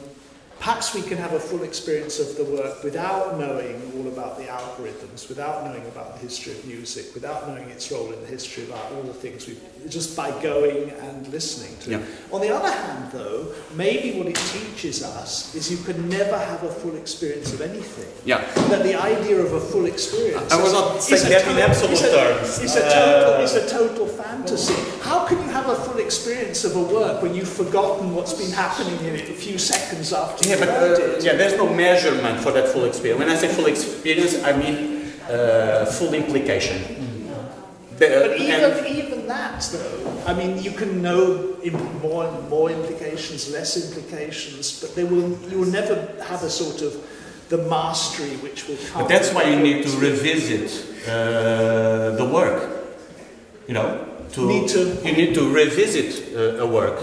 perhaps 0.59 0.95
we 0.95 1.03
can 1.03 1.19
have 1.19 1.33
a 1.33 1.41
full 1.41 1.65
experience 1.65 2.21
of 2.21 2.37
the 2.37 2.45
work 2.45 2.85
without 2.85 3.39
knowing 3.39 3.83
all 3.97 4.07
about 4.07 4.39
the 4.39 4.45
algorithms, 4.45 5.29
without 5.29 5.65
knowing 5.65 5.85
about 5.87 6.15
the 6.15 6.21
history 6.21 6.53
of 6.53 6.65
music, 6.67 7.13
without 7.15 7.49
knowing 7.49 7.69
its 7.69 7.91
role 7.91 8.13
in 8.13 8.21
the 8.21 8.27
history 8.27 8.63
of 8.63 8.73
art, 8.73 8.93
all 8.93 9.03
the 9.03 9.13
things 9.13 9.49
we 9.49 9.57
just 9.89 10.17
by 10.17 10.31
going 10.43 10.91
and 10.91 11.27
listening 11.29 11.77
to. 11.81 11.91
Yeah. 11.91 12.01
On 12.31 12.41
the 12.41 12.51
other 12.55 12.71
hand, 12.71 13.11
though, 13.13 13.53
maybe 13.75 14.19
what 14.19 14.27
it 14.29 14.37
teaches 14.37 15.03
us 15.03 15.55
is 15.55 15.71
you 15.71 15.79
can 15.79 16.09
never 16.09 16.39
have 16.39 16.63
a 16.63 16.71
full 16.71 16.97
experience 16.97 17.53
of 17.53 17.61
anything. 17.61 18.09
yeah. 18.25 18.45
That 18.71 18.83
the 18.83 18.95
idea 18.95 19.39
of 19.41 19.53
a 19.53 19.61
full 19.61 19.87
experience. 19.87 20.51
I 20.53 20.61
was 20.63 20.73
not 20.73 21.03
saying 21.03 21.29
that 21.29 21.47
in 21.49 21.59
absolute 21.59 21.93
is 21.93 22.03
a- 22.03 22.11
terms. 22.17 22.59
It's 22.63 22.77
a 22.77 22.83
total, 22.83 23.35
Uh, 23.35 23.43
it's 23.43 23.55
a 23.55 23.69
total 23.69 24.07
fantasy. 24.07 24.75
How 25.03 25.27
can 25.27 25.39
you 25.39 25.49
have 25.51 25.69
a 25.69 25.77
full 25.77 25.99
experience 25.99 26.65
of 26.65 26.77
a 26.77 26.83
work 26.83 27.23
when 27.23 27.35
you've 27.35 27.49
forgotten 27.49 28.15
what's 28.15 28.33
been 28.35 28.51
happening 28.53 28.99
in 29.05 29.15
it 29.17 29.29
a 29.29 29.35
few 29.35 29.59
seconds 29.59 30.13
after 30.13 30.49
Yeah, 30.49 30.55
you 30.55 30.61
but 30.61 30.69
heard 30.69 30.99
uh, 31.01 31.05
it? 31.19 31.25
yeah, 31.25 31.35
there's 31.37 31.57
no 31.57 31.69
measurement 31.69 32.41
for 32.41 32.53
that 32.53 32.69
full 32.69 32.85
experience. 32.85 33.19
When 33.19 33.29
I 33.31 33.37
say 33.37 33.49
full 33.49 33.67
experience, 33.67 34.43
I 34.45 34.53
mean 34.57 35.13
uh, 35.31 35.85
full 35.87 36.15
implication. 36.15 37.02
The- 38.03 38.21
But 38.29 38.41
even, 38.41 38.73
even 39.01 39.21
that, 39.29 39.63
though, 39.73 39.99
I 40.27 40.33
mean, 40.35 40.53
you 40.67 40.73
can 40.81 41.03
know 41.03 41.55
im- 41.63 42.01
more 42.03 42.27
more 42.51 42.69
implications, 42.79 43.51
less 43.57 43.77
implications, 43.85 44.81
but 44.81 44.91
they 44.97 45.05
will, 45.05 45.31
you 45.51 45.59
will 45.61 45.71
never 45.81 45.95
have 46.31 46.43
a 46.43 46.51
sort 46.51 46.83
of 46.83 46.93
the 47.49 47.59
mastery 47.59 48.35
which 48.45 48.67
will 48.69 48.79
come. 48.91 49.03
But 49.03 49.09
that's 49.09 49.31
why 49.35 49.45
you 49.53 49.59
need 49.69 49.79
to 49.87 49.91
revisit 50.09 50.67
uh, 51.07 52.17
the 52.21 52.25
work. 52.39 52.59
You 53.69 53.75
know, 53.75 53.89
to, 54.35 54.41
Need 54.49 54.69
to- 54.75 54.99
you 55.07 55.13
need 55.21 55.33
to 55.35 55.43
revisit 55.53 56.35
uh, 56.35 56.65
a 56.65 56.67
work, 56.67 56.99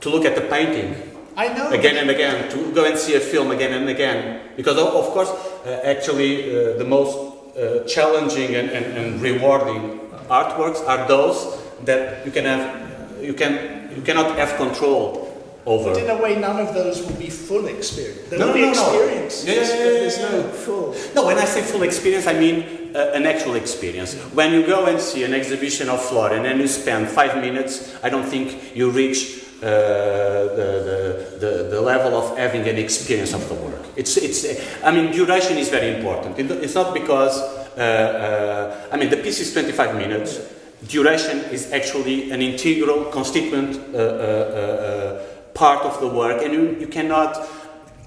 to 0.00 0.06
look 0.10 0.24
at 0.24 0.34
the 0.34 0.42
painting 0.54 0.94
I 1.36 1.48
know. 1.54 1.70
again 1.70 1.96
and 1.96 2.10
again, 2.10 2.50
to 2.50 2.72
go 2.74 2.84
and 2.84 2.98
see 2.98 3.14
a 3.14 3.20
film 3.20 3.50
again 3.52 3.72
and 3.72 3.88
again. 3.88 4.40
Because 4.56 4.76
of, 4.78 4.88
of 4.88 5.06
course, 5.14 5.30
uh, 5.30 5.68
actually, 5.84 6.32
uh, 6.50 6.78
the 6.78 6.84
most 6.84 7.14
uh, 7.58 7.84
challenging 7.84 8.54
and, 8.54 8.70
and, 8.70 8.84
and 8.96 9.20
rewarding 9.20 10.00
artworks 10.28 10.86
are 10.88 11.06
those 11.08 11.60
that 11.84 12.24
you 12.24 12.32
can 12.32 12.44
have, 12.44 13.22
you 13.22 13.34
can, 13.34 13.90
you 13.94 14.02
cannot 14.02 14.36
have 14.38 14.56
control 14.56 15.28
over. 15.66 15.92
But 15.94 16.02
in 16.02 16.10
a 16.10 16.20
way, 16.20 16.38
none 16.40 16.58
of 16.58 16.74
those 16.74 17.02
will 17.04 17.14
be 17.16 17.28
full 17.30 17.66
experience. 17.66 18.28
There 18.30 18.38
No, 18.38 18.46
will 18.48 18.54
no, 18.54 18.58
be 18.58 18.66
no, 18.66 18.72
no. 18.72 19.02
experiences, 19.02 19.46
Yeah, 19.46 19.54
yeah, 19.54 19.60
yeah, 19.60 20.00
there's 20.00 20.18
no 20.18 20.42
full. 20.48 20.96
No, 21.14 21.26
when 21.26 21.38
I 21.38 21.44
say 21.44 21.62
full 21.62 21.82
experience, 21.82 22.26
I 22.26 22.32
mean 22.38 22.94
uh, 22.96 23.12
an 23.14 23.26
actual 23.26 23.54
experience. 23.54 24.14
When 24.34 24.52
you 24.52 24.66
go 24.66 24.86
and 24.86 24.98
see 25.00 25.24
an 25.24 25.34
exhibition 25.34 25.88
of 25.88 26.02
Florian 26.02 26.38
and 26.38 26.46
then 26.46 26.58
you 26.60 26.66
spend 26.68 27.08
five 27.08 27.36
minutes, 27.36 27.94
I 28.02 28.08
don't 28.08 28.24
think 28.26 28.74
you 28.74 28.90
reach 28.90 29.41
the, 29.66 31.36
the, 31.40 31.46
the, 31.46 31.62
the 31.70 31.80
level 31.80 32.14
of 32.16 32.36
having 32.36 32.66
an 32.68 32.76
experience 32.76 33.32
of 33.32 33.48
the 33.48 33.54
work. 33.54 33.80
It's, 33.96 34.16
it's, 34.16 34.44
I 34.82 34.90
mean, 34.90 35.12
duration 35.12 35.58
is 35.58 35.68
very 35.68 35.94
important. 35.96 36.38
It's 36.38 36.74
not 36.74 36.92
because, 36.94 37.38
uh, 37.78 37.80
uh, 37.80 38.88
I 38.92 38.96
mean, 38.96 39.10
the 39.10 39.16
piece 39.16 39.40
is 39.40 39.52
25 39.52 39.96
minutes. 39.96 40.40
Duration 40.88 41.38
is 41.50 41.72
actually 41.72 42.32
an 42.32 42.42
integral, 42.42 43.04
constituent 43.06 43.76
uh, 43.94 43.98
uh, 43.98 44.00
uh, 44.00 44.02
uh, 44.02 45.22
part 45.54 45.84
of 45.84 46.00
the 46.00 46.08
work, 46.08 46.42
and 46.42 46.52
you, 46.52 46.76
you 46.80 46.88
cannot 46.88 47.36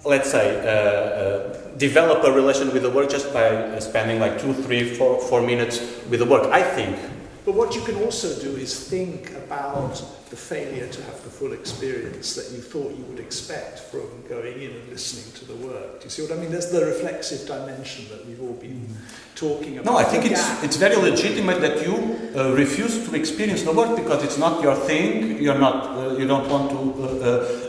let's 0.05 0.29
say, 0.29 0.61
uh, 0.61 0.69
uh, 0.69 1.77
develop 1.77 2.23
a 2.23 2.31
relation 2.31 2.71
with 2.71 2.83
the 2.83 2.89
work 2.89 3.09
just 3.09 3.33
by 3.33 3.47
uh, 3.47 3.79
spending 3.79 4.19
like 4.19 4.39
two, 4.39 4.53
three, 4.53 4.93
four, 4.93 5.19
four 5.19 5.41
minutes 5.41 5.79
with 6.09 6.19
the 6.19 6.25
work. 6.25 6.45
I 6.51 6.61
think. 6.61 6.95
But 7.43 7.55
what 7.55 7.75
you 7.75 7.81
can 7.81 7.95
also 7.97 8.39
do 8.41 8.55
is 8.55 8.87
think 8.87 9.31
about 9.31 10.03
the 10.29 10.35
failure 10.35 10.87
to 10.87 11.03
have 11.03 11.23
the 11.23 11.29
full 11.29 11.53
experience 11.53 12.35
that 12.35 12.51
you 12.55 12.61
thought 12.61 12.91
you 12.97 13.03
would 13.05 13.19
expect 13.19 13.79
from 13.79 14.09
going 14.27 14.61
in 14.61 14.71
and 14.71 14.89
listening 14.89 15.31
to 15.33 15.45
the 15.45 15.67
work. 15.67 15.99
Do 15.99 16.05
you 16.05 16.09
see 16.09 16.21
what 16.23 16.31
I 16.31 16.35
mean? 16.35 16.51
There's 16.51 16.71
the 16.71 16.85
reflexive 16.85 17.47
dimension 17.47 18.05
that 18.09 18.25
we've 18.25 18.41
all 18.41 18.53
been 18.53 18.87
mm-hmm. 18.87 18.93
Talking 19.35 19.77
about. 19.77 19.85
No, 19.91 19.97
I 19.97 20.03
think 20.03 20.23
The 20.23 20.31
it's 20.31 20.47
gap. 20.49 20.63
it's 20.63 20.77
very 20.77 20.95
legitimate 20.95 21.59
that 21.61 21.85
you 21.85 21.95
uh, 22.35 22.51
refuse 22.55 23.07
to 23.07 23.15
experience 23.15 23.63
the 23.63 23.71
work 23.73 23.95
because 23.95 24.23
it's 24.23 24.37
not 24.37 24.63
your 24.63 24.75
thing. 24.75 25.41
You're 25.41 25.59
not. 25.59 25.77
Uh, 25.97 26.15
you 26.17 26.25
don't 26.27 26.47
want 26.49 26.71
to 26.71 26.79
uh, 27.03 27.07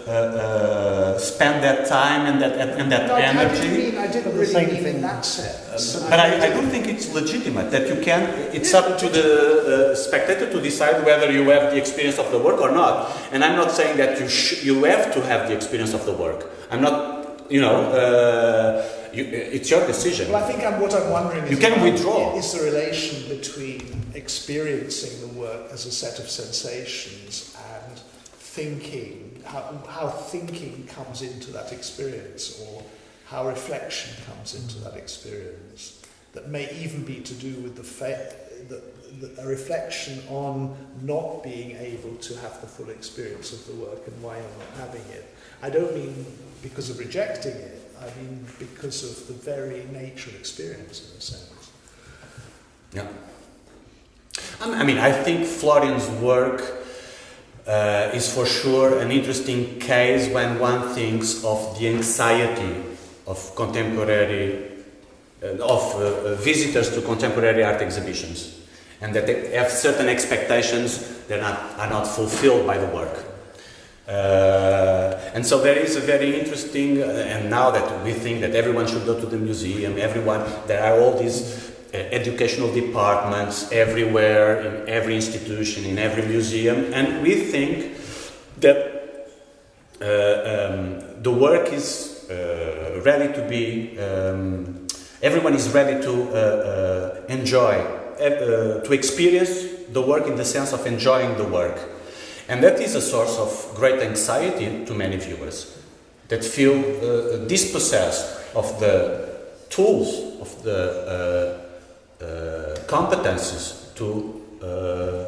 uh, 0.06 0.10
uh, 0.10 1.18
spend 1.18 1.62
that 1.64 1.86
time 1.88 2.26
and 2.26 2.40
that 2.43 2.52
and 2.78 2.90
that 2.93 3.09
No, 3.09 3.14
I 3.14 3.20
didn't 3.20 3.38
energy. 3.38 3.68
mean, 3.93 3.98
I 3.98 4.06
didn't 4.06 4.34
really 4.38 4.55
mean 4.66 4.82
thing- 4.82 4.94
in 4.97 5.02
that 5.02 5.24
sense. 5.24 5.97
But 6.09 6.18
I, 6.20 6.47
I 6.47 6.48
do 6.55 6.62
think 6.68 6.86
it's 6.88 7.12
legitimate 7.12 7.70
that 7.70 7.88
you 7.88 8.01
can. 8.02 8.22
It's 8.55 8.72
up 8.72 8.98
to 8.98 9.09
the 9.09 9.26
uh, 9.26 9.94
spectator 9.94 10.51
to 10.51 10.60
decide 10.60 11.05
whether 11.05 11.30
you 11.30 11.43
have 11.51 11.72
the 11.72 11.76
experience 11.78 12.18
of 12.18 12.30
the 12.30 12.38
work 12.38 12.60
or 12.60 12.70
not. 12.70 13.10
And 13.32 13.44
I'm 13.44 13.56
not 13.56 13.70
saying 13.72 13.97
that 13.98 14.20
you 14.20 14.28
sh- 14.28 14.62
you 14.64 14.84
have 14.84 15.12
to 15.14 15.20
have 15.22 15.48
the 15.48 15.55
experience 15.55 15.93
of 15.94 16.05
the 16.06 16.12
work. 16.12 16.47
I'm 16.70 16.80
not. 16.80 17.14
You 17.48 17.60
know, 17.60 17.76
uh, 17.94 18.82
you, 19.16 19.24
uh, 19.24 19.28
it's 19.56 19.70
your 19.70 19.86
decision. 19.86 20.30
Well, 20.30 20.43
I 20.44 20.47
think 20.51 20.64
I'm, 20.64 20.80
what 20.80 20.94
I'm 20.94 21.10
wondering 21.10 21.44
is 21.44 21.51
You 21.51 21.56
can 21.56 21.82
withdraw. 21.82 22.36
is 22.36 22.52
the 22.52 22.64
relation 22.64 23.28
between 23.28 24.02
experiencing 24.14 25.20
the 25.20 25.38
work 25.38 25.70
as 25.72 25.86
a 25.86 25.90
set 25.90 26.18
of 26.18 26.28
sensations 26.30 27.56
and 27.80 27.98
thinking, 27.98 29.43
how, 29.44 29.78
how 29.88 30.09
thinking 30.09 30.86
comes 30.86 31.22
into 31.22 31.51
that 31.52 31.72
experience 31.72 32.60
or 32.62 32.82
how 33.26 33.47
reflection 33.47 34.14
comes 34.26 34.55
into 34.55 34.78
that 34.80 34.94
experience 34.97 36.02
that 36.32 36.48
may 36.48 36.70
even 36.78 37.02
be 37.05 37.16
to 37.20 37.34
do 37.34 37.55
with 37.62 37.76
the 37.76 37.82
fa- 37.82 38.32
the, 38.68 38.80
the, 39.20 39.43
a 39.43 39.47
reflection 39.47 40.22
on 40.28 40.76
not 41.02 41.43
being 41.43 41.72
able 41.76 42.14
to 42.16 42.34
have 42.38 42.60
the 42.60 42.66
full 42.66 42.90
experience 42.90 43.52
of 43.52 43.66
the 43.66 43.72
work 43.74 44.06
and 44.06 44.22
why 44.22 44.36
you're 44.36 44.44
not 44.44 44.86
having 44.86 45.02
it. 45.12 45.34
I 45.62 45.70
don't 45.70 45.94
mean 45.94 46.26
because 46.62 46.90
of 46.90 46.98
rejecting 46.98 47.52
it, 47.52 47.85
I 48.01 48.20
mean 48.20 48.47
because 48.59 49.05
of 49.05 49.27
the 49.27 49.35
very 49.35 49.85
nature 49.93 50.31
of 50.31 50.36
experience 50.36 51.10
in 51.10 51.18
a 51.18 51.20
sense. 51.20 51.70
Yeah. 52.93 53.09
I 54.60 54.85
mean, 54.85 54.98
I 54.98 55.12
think 55.12 55.47
Florian's 55.47 56.09
work 56.20 56.62
uh, 57.66 58.10
is 58.14 58.32
for 58.32 58.47
sure 58.47 58.98
an 59.01 59.10
interesting 59.10 59.78
case 59.81 60.28
when 60.28 60.59
one 60.59 60.94
thinks 60.94 61.44
of 61.44 61.78
the 61.78 61.89
anxiety 61.89 62.82
of 63.27 63.55
contemporary, 63.56 64.70
uh, 65.43 65.47
of 65.47 65.94
uh, 65.94 65.98
uh, 65.98 66.35
visitors 66.36 66.94
to 66.94 67.02
contemporary 67.02 67.64
art 67.64 67.82
exhibitions, 67.82 68.60
and 69.01 69.14
that 69.14 69.27
they 69.27 69.51
have 69.51 69.70
certain 69.70 70.09
expectations 70.09 71.24
that 71.27 71.40
are, 71.40 71.52
not, 71.52 71.78
are 71.78 71.90
not 71.90 72.06
fulfilled 72.06 72.66
by 72.66 72.78
the 72.78 72.86
work. 72.86 73.24
And 75.36 75.44
so 75.44 75.60
there 75.60 75.76
is 75.76 75.96
a 75.96 76.00
very 76.00 76.40
interesting, 76.40 77.02
uh, 77.02 77.08
and 77.08 77.50
now 77.50 77.70
that 77.70 78.02
we 78.02 78.14
think 78.14 78.40
that 78.40 78.54
everyone 78.54 78.86
should 78.86 79.04
go 79.04 79.20
to 79.20 79.26
the 79.26 79.36
museum, 79.36 79.98
everyone, 79.98 80.42
there 80.66 80.82
are 80.82 80.98
all 80.98 81.12
these 81.12 81.72
uh, 81.92 81.98
educational 82.10 82.72
departments 82.72 83.70
everywhere, 83.70 84.60
in 84.62 84.88
every 84.88 85.14
institution, 85.14 85.84
in 85.84 85.98
every 85.98 86.24
museum, 86.24 86.90
and 86.94 87.22
we 87.22 87.34
think 87.34 87.98
that 88.60 89.28
uh, 90.00 90.06
um, 90.06 91.22
the 91.22 91.30
work 91.30 91.70
is 91.70 92.26
uh, 92.30 93.02
ready 93.04 93.30
to 93.34 93.46
be, 93.46 93.98
um, 93.98 94.86
everyone 95.20 95.52
is 95.52 95.68
ready 95.68 96.02
to 96.02 96.32
uh, 96.32 97.20
enjoy, 97.28 97.74
to 98.16 98.90
experience 98.90 99.66
the 99.92 100.00
work 100.00 100.26
in 100.26 100.36
the 100.36 100.46
sense 100.46 100.72
of 100.72 100.86
enjoying 100.86 101.36
the 101.36 101.44
work. 101.44 101.78
And 102.48 102.62
that 102.62 102.81
is 102.81 102.94
a 102.94 103.01
source 103.01 103.39
of 103.39 103.74
great 103.74 104.01
anxiety 104.01 104.85
to 104.85 104.94
many 104.94 105.16
viewers 105.16 105.77
that 106.28 106.44
feel 106.44 106.78
uh, 106.78 107.47
dispossessed 107.47 108.55
of 108.55 108.78
the 108.81 109.28
tools, 109.68 110.40
of 110.40 110.62
the 110.62 111.60
uh, 112.20 112.24
uh, 112.24 112.77
competences 112.86 113.94
to 113.94 114.43
uh, 114.62 115.24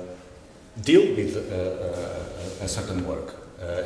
deal 0.82 1.14
with 1.16 1.36
uh, 1.36 2.62
uh, 2.62 2.64
a 2.64 2.68
certain 2.68 3.06
work. 3.06 3.34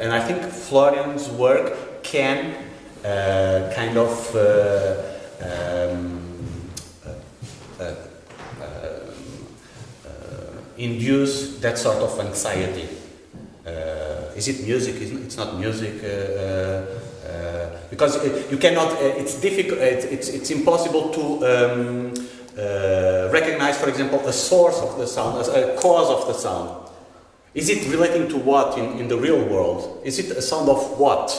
And 0.01 0.13
I 0.13 0.21
think 0.21 0.43
Florian's 0.43 1.29
work 1.31 2.03
can 2.03 2.55
kind 3.03 3.97
of 3.97 4.37
um, 5.41 6.21
induce 10.77 11.59
that 11.61 11.79
sort 11.79 11.99
of 11.99 12.21
anxiety. 12.21 13.02
Uh, 13.66 14.34
is 14.34 14.48
it 14.48 14.66
music? 14.66 14.97
It's 15.01 15.36
not 15.36 15.59
music. 15.59 16.02
Uh, 16.02 16.84
uh, 17.28 17.78
because 17.90 18.18
you 18.51 18.59
cannot. 18.59 19.01
It's 19.01 19.40
difficult. 19.40 19.78
It, 19.78 20.05
it's 20.10 20.28
it's 20.28 20.51
impossible 20.51 21.10
to 21.10 21.22
um, 21.47 22.14
recognize, 23.30 23.78
for 23.78 23.89
example, 23.89 24.18
a 24.26 24.32
source 24.32 24.78
of 24.80 24.98
the 24.98 25.06
sound, 25.06 25.39
a 25.47 25.76
cause 25.76 26.10
of 26.10 26.26
the 26.26 26.34
sound. 26.34 26.82
Is 27.55 27.68
it 27.68 27.89
relating 27.90 28.28
to 28.30 28.39
what 28.39 28.78
in, 28.78 28.98
in 28.98 29.09
the 29.09 29.16
real 29.16 29.44
world? 29.44 30.01
Is 30.05 30.18
it 30.18 30.30
a 30.36 30.43
sound 30.43 30.68
of 30.68 30.98
what? 30.98 31.30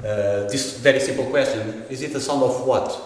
Uh, 0.00 0.48
this 0.50 0.78
very 0.78 1.00
simple 1.00 1.26
question. 1.30 1.84
Is 1.88 2.02
it 2.02 2.14
a 2.14 2.20
sound 2.20 2.42
of 2.42 2.66
what? 2.66 3.00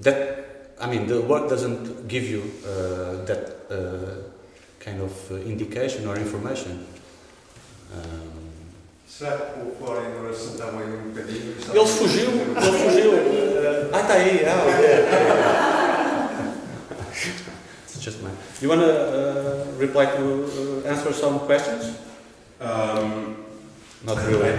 That 0.00 0.74
I 0.80 0.90
mean, 0.90 1.06
the 1.06 1.20
work 1.20 1.48
doesn't 1.48 2.08
give 2.08 2.24
you 2.24 2.42
uh, 2.66 3.24
that 3.24 3.56
uh, 3.70 4.30
kind 4.80 5.00
of 5.00 5.30
indication 5.46 6.08
or 6.08 6.16
information. 6.16 6.86
Um, 7.94 8.32
Será 9.08 9.36
que 9.36 9.60
o 9.60 9.72
Florian 9.78 10.08
agora 10.16 10.34
sentava 10.34 10.80
aí 10.80 10.86
um 10.88 11.10
bocadinho? 11.10 11.54
Ele 11.72 11.86
fugiu, 11.86 12.30
ele 12.30 12.78
fugiu. 12.78 13.12
Ah, 13.94 14.00
está 14.00 14.14
aí. 14.14 14.42
Ah, 14.46 14.64
ok, 14.66 14.84
ok. 15.04 15.12
It's 17.84 18.00
just 18.02 18.22
mine. 18.22 18.34
You 18.62 18.68
want 18.70 18.80
to 18.80 18.90
uh, 18.90 19.64
reply 19.78 20.06
to 20.06 20.46
uh, 20.84 20.88
answer 20.88 21.12
some 21.12 21.38
questions? 21.40 21.94
Um, 22.60 23.36
Not 24.04 24.16
really. 24.26 24.48
I, 24.48 24.50
I, 24.50 24.52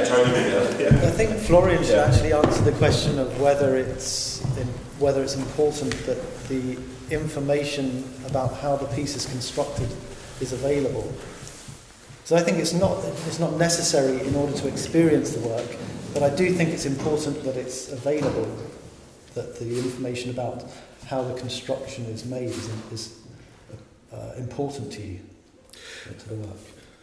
I 0.00 0.04
tried 0.04 0.24
to 0.24 0.30
do 0.32 0.50
that. 0.90 1.04
I 1.04 1.10
think 1.10 1.38
Florian 1.40 1.82
should 1.84 1.94
Yeah. 1.96 2.06
actually 2.08 2.32
answer 2.32 2.62
the 2.64 2.72
question 2.72 3.18
of 3.18 3.38
whether 3.40 3.76
it's 3.76 4.40
whether 4.98 5.22
it's 5.22 5.34
important 5.36 5.94
that 6.06 6.16
the 6.48 6.78
information 7.10 8.02
about 8.26 8.54
how 8.62 8.76
the 8.76 8.86
piece 8.96 9.14
is 9.14 9.26
constructed 9.26 9.88
is 10.40 10.52
available. 10.52 11.12
So 12.24 12.36
I 12.36 12.40
think 12.40 12.58
it's 12.58 12.72
not 12.72 13.04
it's 13.26 13.38
not 13.38 13.52
necessary 13.58 14.26
in 14.26 14.34
order 14.34 14.52
to 14.52 14.68
experience 14.68 15.30
the 15.32 15.46
work, 15.46 15.76
but 16.14 16.22
I 16.22 16.30
do 16.34 16.50
think 16.50 16.70
it's 16.70 16.86
important 16.86 17.44
that 17.44 17.56
it's 17.56 17.92
available, 17.92 18.48
that 19.34 19.58
the 19.58 19.78
information 19.78 20.30
about 20.30 20.64
how 21.06 21.22
the 21.22 21.34
construction 21.38 22.06
is 22.06 22.24
made 22.24 22.48
is, 22.48 22.70
is 22.92 23.18
uh, 24.10 24.32
important 24.38 24.90
to 24.92 25.02
you, 25.02 25.20
to 26.18 26.28
the 26.28 26.34
work. 26.36 26.56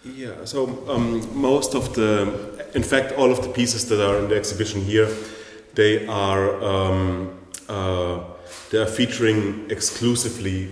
Yeah, 0.03 0.45
so 0.45 0.84
um, 0.89 1.22
most 1.39 1.76
of 1.76 1.93
the, 1.93 2.65
in 2.73 2.81
fact, 2.81 3.11
all 3.11 3.31
of 3.31 3.43
the 3.43 3.49
pieces 3.49 3.88
that 3.89 4.03
are 4.03 4.18
in 4.18 4.30
the 4.30 4.35
exhibition 4.35 4.81
here, 4.81 5.07
they 5.76 6.07
are 6.07 6.64
um, 6.64 7.38
uh, 7.69 8.22
they 8.72 8.80
are 8.80 8.88
featuring 8.88 9.69
exclusively 9.69 10.69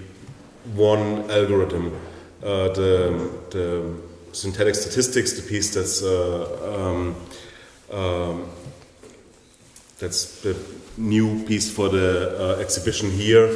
one 0.74 1.30
algorithm. 1.30 1.94
Uh, 2.42 2.70
the, 2.70 3.30
the 3.52 4.09
synthetic 4.32 4.76
statistics, 4.76 5.34
the 5.34 5.42
piece 5.42 5.74
that's 5.74 6.04
uh, 6.04 6.76
um, 6.76 7.16
um, 7.92 8.50
that's 10.00 10.42
the 10.42 10.56
new 10.98 11.44
piece 11.46 11.70
for 11.72 11.90
the 11.90 12.38
uh, 12.40 12.60
exhibition 12.60 13.12
here 13.12 13.50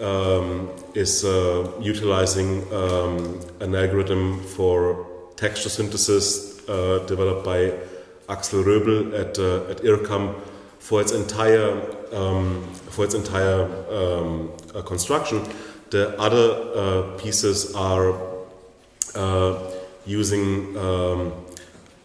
um, 0.00 0.68
is 0.94 1.24
uh, 1.24 1.70
utilizing 1.80 2.62
um, 2.72 3.40
an 3.60 3.74
algorithm 3.74 4.42
for 4.44 5.06
texture 5.36 5.68
synthesis 5.68 6.68
uh, 6.68 7.04
developed 7.06 7.44
by 7.44 7.72
Axel 8.28 8.62
Röbel 8.62 9.18
at, 9.18 9.38
uh, 9.38 9.70
at 9.70 9.78
IRCAM 9.78 10.34
for 10.78 11.00
its 11.00 11.12
entire 11.12 11.70
um, 12.12 12.62
for 12.90 13.04
its 13.04 13.14
entire 13.14 13.64
um, 13.90 14.50
uh, 14.74 14.82
construction. 14.82 15.42
The 15.90 16.18
other 16.20 17.16
pieces 17.16 17.74
are 17.74 18.12
using 20.08 20.76
um, 20.76 21.32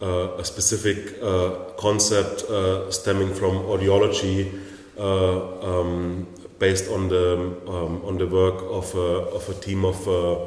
uh, 0.02 0.36
a 0.38 0.44
specific 0.44 1.16
uh, 1.22 1.50
concept 1.78 2.42
uh, 2.44 2.90
stemming 2.90 3.32
from 3.32 3.56
audiology, 3.64 4.60
uh, 4.98 5.80
um, 5.80 6.26
based 6.58 6.90
on 6.90 7.08
the 7.08 7.34
um, 7.66 8.04
on 8.04 8.18
the 8.18 8.26
work 8.26 8.62
of 8.70 8.94
a, 8.94 9.34
of 9.34 9.48
a 9.48 9.54
team 9.54 9.84
of 9.84 10.06
uh, 10.06 10.32
uh, 10.32 10.46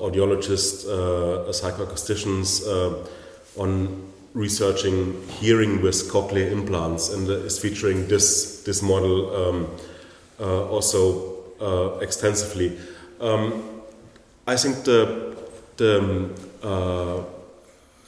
audiologists, 0.00 0.86
psychoacousticians, 1.50 2.62
on 3.56 4.04
researching 4.34 5.20
hearing 5.40 5.82
with 5.82 6.08
cochlear 6.08 6.52
implants, 6.52 7.10
and 7.12 7.28
is 7.28 7.58
featuring 7.58 8.06
this 8.06 8.62
this 8.62 8.82
model 8.82 9.34
um, 9.34 9.66
also 10.70 11.34
extensively. 12.00 12.78
Um, 13.20 13.82
I 14.46 14.56
think 14.56 14.84
the 14.84 15.37
the 15.78 15.98
um, 15.98 16.34
uh, 16.62 17.18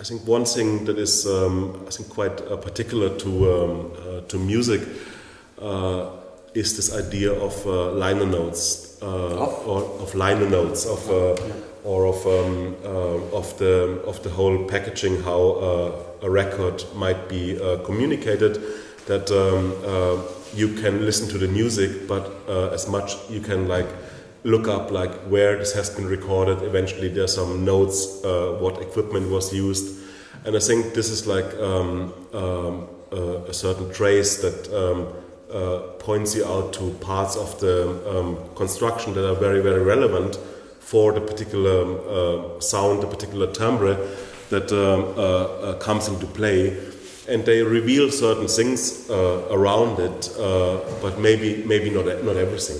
I 0.01 0.05
think 0.05 0.27
one 0.27 0.45
thing 0.45 0.85
that 0.87 0.99
is 0.99 1.27
um, 1.27 1.85
I 1.87 1.91
think 1.91 2.09
quite 2.11 2.41
uh, 2.43 2.57
particular 2.57 3.09
to 3.19 3.31
um, 3.53 3.93
uh, 3.97 4.21
to 4.29 4.39
music 4.39 4.81
uh, 5.61 6.11
is 6.55 6.77
this 6.77 6.95
idea 6.95 7.33
of 7.33 7.67
uh, 7.67 7.93
liner 7.93 8.27
notes 8.27 8.99
uh, 9.03 9.07
Of? 9.07 9.67
or 9.67 9.83
of 10.03 10.15
liner 10.15 10.49
notes 10.49 10.87
of 10.87 11.09
uh, 11.11 11.37
or 11.85 12.07
of 12.07 12.27
um, 12.27 12.77
uh, 12.85 13.37
of 13.39 13.57
the 13.59 14.03
of 14.07 14.23
the 14.23 14.31
whole 14.31 14.65
packaging 14.65 15.23
how 15.23 15.41
uh, 15.41 15.93
a 16.23 16.31
record 16.31 16.85
might 16.95 17.29
be 17.29 17.61
uh, 17.61 17.79
communicated 17.85 18.59
that 19.07 19.31
um, 19.31 19.73
uh, 19.85 20.23
you 20.55 20.69
can 20.83 21.05
listen 21.05 21.29
to 21.29 21.39
the 21.39 21.49
music 21.49 22.07
but 22.09 22.25
uh, 22.49 22.69
as 22.75 22.89
much 22.89 23.17
you 23.31 23.41
can 23.41 23.69
like 23.69 23.89
look 24.45 24.69
up 24.69 24.91
like 24.91 25.13
where 25.29 25.57
this 25.59 25.73
has 25.75 25.91
been 25.91 26.07
recorded. 26.07 26.63
Eventually 26.63 27.09
there's 27.09 27.35
some 27.35 27.65
notes 27.65 28.25
uh, 28.25 28.57
what 28.61 28.81
equipment 28.81 29.31
was 29.31 29.53
used. 29.53 29.99
And 30.45 30.57
i 30.57 30.61
think 30.61 30.95
this 30.95 31.11
is 31.11 31.27
like 31.27 31.55
um, 31.59 32.15
um, 32.33 32.89
uh, 33.13 33.45
a 33.49 33.53
certain 33.53 33.93
trace 33.93 34.41
that 34.41 34.73
um, 34.73 35.09
uh, 35.53 35.81
points 35.99 36.35
you 36.35 36.45
out 36.47 36.73
to 36.73 36.91
parts 37.01 37.37
of 37.37 37.59
the 37.61 37.77
um, 38.09 38.39
construction 38.55 39.13
that 39.15 39.29
are 39.29 39.35
very 39.35 39.61
very 39.61 39.83
relevant 39.83 40.37
for 40.79 41.13
the 41.13 41.21
particular 41.21 41.83
um, 41.83 42.01
uh, 42.09 42.61
sound 42.61 43.03
the 43.03 43.07
particular 43.07 43.53
timbre 43.53 43.97
that 44.49 44.73
um, 44.73 45.05
uh, 45.17 45.73
uh, 45.73 45.79
comes 45.79 46.09
into 46.09 46.27
play. 46.27 46.77
And 47.29 47.45
they 47.45 47.63
reveal 47.63 48.11
certain 48.11 48.49
things 48.49 49.09
around 49.09 50.01
it 50.01 50.33
but 51.01 51.21
maybe 51.21 51.63
maybe 51.65 51.91
not 51.91 52.07
not 52.25 52.37
everything 52.37 52.79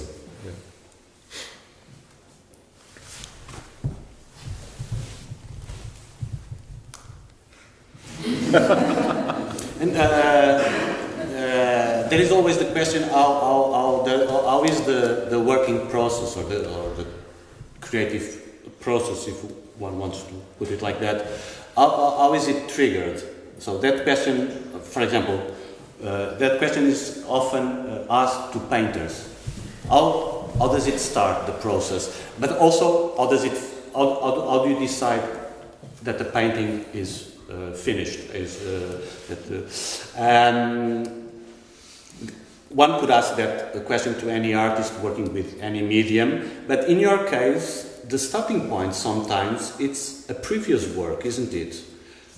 And 9.81 9.97
uh, 9.97 10.01
uh, 10.01 10.63
there 12.09 12.21
is 12.21 12.31
always 12.33 12.59
the 12.59 12.67
question 12.67 13.03
how, 13.05 13.41
how, 13.41 13.73
how, 13.73 14.03
the, 14.03 14.27
how 14.29 14.65
is 14.65 14.83
the, 14.83 15.27
the 15.31 15.41
working 15.41 15.87
process 15.89 16.37
or 16.37 16.43
the, 16.45 16.69
or 16.69 16.95
the 16.97 17.07
creative 17.81 18.43
process, 18.81 19.27
if 19.29 19.43
one 19.79 19.99
wants 19.99 20.23
to 20.25 20.35
put 20.59 20.71
it 20.71 20.83
like 20.83 21.01
that, 21.01 21.25
how, 21.77 21.89
how, 22.19 22.35
is 22.35 22.47
it 22.49 22.69
triggered? 22.69 23.23
So 23.59 23.79
that 23.79 24.05
question, 24.05 24.49
for 24.83 25.03
example, 25.03 25.55
uh, 26.05 26.35
that 26.35 26.59
question 26.59 26.85
is 26.85 27.25
often 27.27 27.63
uh, 27.63 28.07
asked 28.11 28.53
to 28.53 28.61
painters. 28.61 29.29
How, 29.89 30.51
how 30.59 30.69
does 30.69 30.87
it 30.89 30.99
start, 30.99 31.47
the 31.47 31.53
process? 31.53 32.23
But 32.39 32.59
also, 32.59 33.17
how, 33.17 33.31
does 33.31 33.45
it, 33.45 33.53
how, 33.95 34.21
how, 34.21 34.35
do- 34.35 34.41
how 34.43 34.65
do 34.65 34.71
you 34.71 34.79
decide 34.79 35.23
that 36.03 36.19
the 36.19 36.25
painting 36.27 36.85
is 36.93 37.30
finished? 37.75 38.31
Is, 38.35 38.63
uh, 38.63 39.01
that, 39.29 39.43
uh, 40.17 40.23
um, 40.23 41.21
one 42.71 43.01
could 43.01 43.11
ask 43.11 43.37
that 43.37 43.85
question 43.85 44.15
to 44.21 44.31
any 44.31 44.55
artist 44.55 44.95
working 45.01 45.35
with 45.35 45.61
any 45.61 45.83
medium, 45.83 46.49
but 46.69 46.89
in 46.89 47.01
your 47.01 47.27
case, 47.29 48.01
the 48.09 48.19
starting 48.19 48.69
point 48.69 48.95
sometimes 48.95 49.79
it's 49.81 50.29
a 50.31 50.35
previous 50.35 50.95
work, 50.95 51.27
isn't 51.27 51.53
it? 51.53 51.75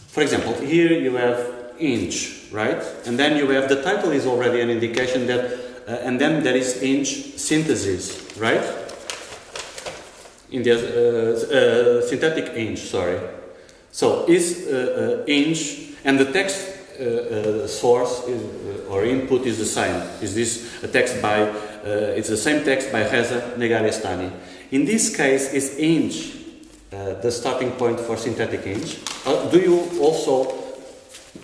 For 0.08 0.22
example, 0.22 0.54
here 0.54 0.92
you 0.92 1.14
have 1.16 1.74
Hinge, 1.78 2.48
right? 2.50 2.82
And 3.06 3.18
then 3.18 3.36
you 3.36 3.48
have 3.50 3.68
the 3.68 3.82
title 3.82 4.12
is 4.12 4.26
already 4.26 4.60
an 4.60 4.70
indication 4.70 5.26
that, 5.26 5.58
uh, 5.88 6.06
and 6.06 6.20
then 6.20 6.42
there 6.42 6.56
is 6.56 6.80
Hinge 6.80 7.36
synthesis, 7.36 8.36
right? 8.38 8.62
In 10.50 10.62
the 10.62 10.72
uh, 10.72 12.02
uh, 12.02 12.06
synthetic 12.06 12.54
Hinge, 12.54 12.78
sorry. 12.78 13.18
So 13.92 14.26
is 14.26 14.66
uh, 14.66 15.22
uh, 15.22 15.26
Hinge 15.26 15.92
and 16.04 16.18
the 16.18 16.32
text 16.32 16.66
uh, 16.98 17.04
uh, 17.04 17.66
source 17.66 18.26
is, 18.26 18.42
uh, 18.42 18.90
or 18.90 19.04
input 19.04 19.46
is 19.46 19.58
the 19.58 19.66
same? 19.66 20.02
Is 20.22 20.34
this 20.34 20.82
a 20.82 20.88
text 20.88 21.20
by 21.20 21.42
uh, 21.42 22.16
it's 22.16 22.28
the 22.28 22.36
same 22.36 22.64
text 22.64 22.90
by 22.90 23.02
Reza 23.02 23.54
Negarestani. 23.56 24.32
In 24.70 24.86
this 24.86 25.14
case, 25.14 25.52
is 25.52 25.76
Hinge 25.76 26.38
the 26.90 27.30
starting 27.30 27.72
point 27.72 27.98
for 28.00 28.16
synthetic 28.16 28.60
Hinge? 28.60 28.98
Do 29.50 29.58
you 29.58 30.00
also 30.00 30.54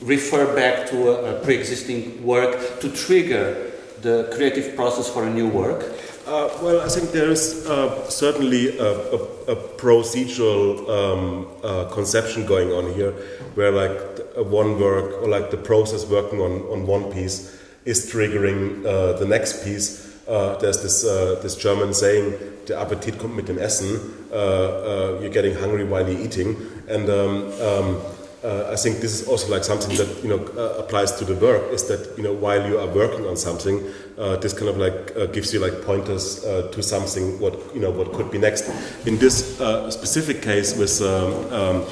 refer 0.00 0.54
back 0.54 0.88
to 0.90 1.10
a, 1.10 1.34
a 1.36 1.44
pre-existing 1.44 2.22
work 2.24 2.80
to 2.80 2.90
trigger 2.90 3.72
the 4.00 4.30
creative 4.34 4.76
process 4.76 5.08
for 5.08 5.24
a 5.24 5.30
new 5.30 5.48
work? 5.48 5.84
Uh, 6.28 6.50
well, 6.60 6.80
I 6.82 6.88
think 6.90 7.12
there 7.12 7.30
is 7.30 7.66
uh, 7.66 8.06
certainly 8.10 8.76
a, 8.76 8.84
a, 8.84 9.16
a 9.48 9.56
procedural 9.78 10.86
um, 10.86 11.46
uh, 11.64 11.86
conception 11.86 12.44
going 12.44 12.70
on 12.70 12.92
here, 12.92 13.12
where 13.54 13.70
like 13.72 13.98
one 14.36 14.78
work 14.78 15.22
or 15.22 15.28
like 15.28 15.50
the 15.50 15.56
process 15.56 16.04
working 16.04 16.42
on, 16.42 16.60
on 16.70 16.86
one 16.86 17.10
piece 17.10 17.58
is 17.86 18.12
triggering 18.12 18.84
uh, 18.84 19.14
the 19.18 19.24
next 19.24 19.64
piece. 19.64 20.04
Uh, 20.28 20.58
there's 20.58 20.82
this 20.82 21.02
uh, 21.02 21.40
this 21.42 21.56
German 21.56 21.94
saying, 21.94 22.34
"Der 22.66 22.76
Appetit 22.76 23.18
kommt 23.18 23.34
mit 23.34 23.46
dem 23.46 23.58
Essen." 23.58 23.98
you're 24.30 25.30
getting 25.30 25.54
hungry 25.54 25.84
while 25.84 26.06
you're 26.06 26.20
eating, 26.20 26.56
and 26.88 27.08
um, 27.08 27.50
um, 27.62 28.02
uh, 28.44 28.70
I 28.72 28.76
think 28.76 29.00
this 29.00 29.20
is 29.20 29.26
also 29.26 29.50
like 29.50 29.64
something 29.64 29.96
that 29.96 30.22
you 30.22 30.28
know 30.28 30.44
uh, 30.56 30.78
applies 30.78 31.12
to 31.12 31.24
the 31.24 31.34
work. 31.34 31.72
Is 31.72 31.88
that 31.88 32.16
you 32.16 32.22
know 32.22 32.32
while 32.32 32.64
you 32.68 32.78
are 32.78 32.86
working 32.86 33.26
on 33.26 33.36
something, 33.36 33.84
uh, 34.16 34.36
this 34.36 34.52
kind 34.52 34.68
of 34.68 34.76
like 34.76 35.16
uh, 35.16 35.26
gives 35.26 35.52
you 35.52 35.58
like 35.58 35.82
pointers 35.82 36.44
uh, 36.44 36.68
to 36.72 36.82
something 36.82 37.38
what 37.40 37.54
you 37.74 37.80
know 37.80 37.90
what 37.90 38.12
could 38.12 38.30
be 38.30 38.38
next. 38.38 38.70
In 39.06 39.18
this 39.18 39.60
uh, 39.60 39.90
specific 39.90 40.40
case 40.40 40.76
with 40.76 41.02
um, 41.02 41.32
um, 41.52 41.84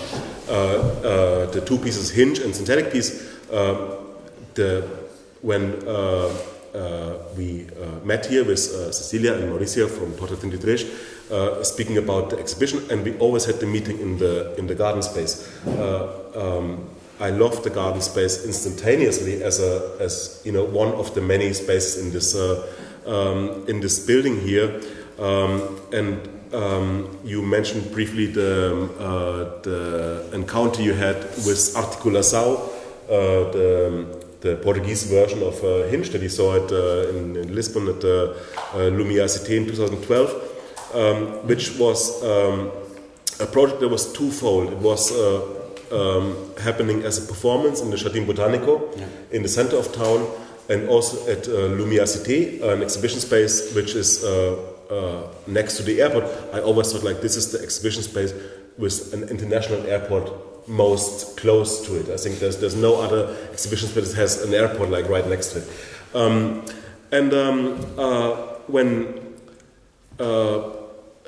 the 0.46 1.62
two 1.66 1.78
pieces, 1.78 2.10
hinge 2.10 2.38
and 2.38 2.54
synthetic 2.54 2.92
piece, 2.92 3.28
um, 3.52 3.90
the 4.54 4.88
when 5.42 5.72
we 7.36 7.66
met 8.04 8.26
here 8.26 8.44
with 8.44 8.58
Cecilia 8.58 9.34
and 9.34 9.50
Mauricio 9.50 9.88
from 9.88 10.12
Porta 10.12 10.36
23 10.36 10.76
uh, 11.30 11.62
speaking 11.62 11.98
about 11.98 12.30
the 12.30 12.38
exhibition, 12.38 12.80
and 12.90 13.04
we 13.04 13.16
always 13.18 13.44
had 13.44 13.60
the 13.60 13.66
meeting 13.66 13.98
in 13.98 14.18
the 14.18 14.54
in 14.58 14.66
the 14.66 14.74
garden 14.74 15.02
space. 15.02 15.48
Uh, 15.66 16.08
um, 16.34 16.88
I 17.18 17.30
love 17.30 17.64
the 17.64 17.70
garden 17.70 18.02
space 18.02 18.44
instantaneously 18.44 19.42
as 19.42 19.60
a 19.60 19.96
as 20.00 20.40
you 20.44 20.52
know 20.52 20.64
one 20.64 20.92
of 20.92 21.14
the 21.14 21.20
many 21.20 21.52
spaces 21.52 22.04
in 22.04 22.12
this 22.12 22.34
uh, 22.34 22.66
um, 23.06 23.64
in 23.68 23.80
this 23.80 23.98
building 23.98 24.40
here, 24.40 24.80
um, 25.18 25.80
and 25.92 26.28
um, 26.52 27.18
you 27.24 27.42
mentioned 27.42 27.90
briefly 27.90 28.26
the 28.26 28.88
uh, 29.00 29.62
the 29.62 30.28
encounter 30.32 30.82
you 30.82 30.94
had 30.94 31.16
with 31.46 31.74
Articulação, 31.74 32.58
uh, 33.08 33.50
the 33.52 34.26
the 34.40 34.56
Portuguese 34.56 35.04
version 35.04 35.42
of 35.42 35.62
uh, 35.64 35.88
Hinge 35.88 36.10
that 36.10 36.22
you 36.22 36.28
saw 36.28 36.54
it 36.54 36.70
in, 37.16 37.36
in, 37.36 37.54
Lisbon 37.54 37.88
at 37.88 38.00
the 38.00 38.36
uh, 38.74 38.90
Lumiar 38.90 39.26
Cité 39.26 39.56
in 39.56 39.66
2012 39.66 40.45
um, 40.94 41.46
which 41.46 41.78
was 41.78 42.22
um, 42.22 42.70
a 43.40 43.46
project 43.46 43.80
that 43.80 43.88
was 43.88 44.12
twofold. 44.12 44.72
It 44.72 44.78
was 44.78 45.12
uh, 45.12 45.56
um, 45.92 46.36
happening 46.60 47.02
as 47.02 47.22
a 47.22 47.26
performance 47.26 47.80
in 47.80 47.90
the 47.90 47.96
Jardim 47.96 48.26
Botânico 48.26 48.98
yeah. 48.98 49.06
in 49.30 49.42
the 49.42 49.48
center 49.48 49.76
of 49.76 49.92
town, 49.92 50.26
and 50.68 50.88
also 50.88 51.16
at 51.30 51.46
uh, 51.48 51.52
Lumiar 51.76 52.06
Cité, 52.06 52.62
an 52.62 52.82
exhibition 52.82 53.20
space 53.20 53.74
which 53.74 53.94
is 53.94 54.24
uh, 54.24 54.56
uh, 54.90 55.28
next 55.46 55.76
to 55.76 55.82
the 55.82 56.00
airport. 56.00 56.24
I 56.52 56.60
always 56.60 56.92
thought 56.92 57.04
like 57.04 57.20
this 57.20 57.36
is 57.36 57.52
the 57.52 57.60
exhibition 57.62 58.02
space 58.02 58.32
with 58.78 59.12
an 59.14 59.28
international 59.28 59.86
airport 59.86 60.68
most 60.68 61.36
close 61.36 61.86
to 61.86 62.00
it. 62.00 62.08
I 62.08 62.16
think 62.16 62.40
there's 62.40 62.58
there's 62.58 62.74
no 62.74 63.00
other 63.00 63.36
exhibition 63.52 63.88
space 63.88 64.10
that 64.10 64.16
has 64.16 64.42
an 64.42 64.54
airport 64.54 64.90
like 64.90 65.08
right 65.08 65.26
next 65.26 65.52
to 65.52 65.58
it. 65.58 65.68
Um, 66.14 66.64
and 67.12 67.32
um, 67.32 67.86
uh, 67.96 68.32
when 68.66 69.36
uh, 70.18 70.70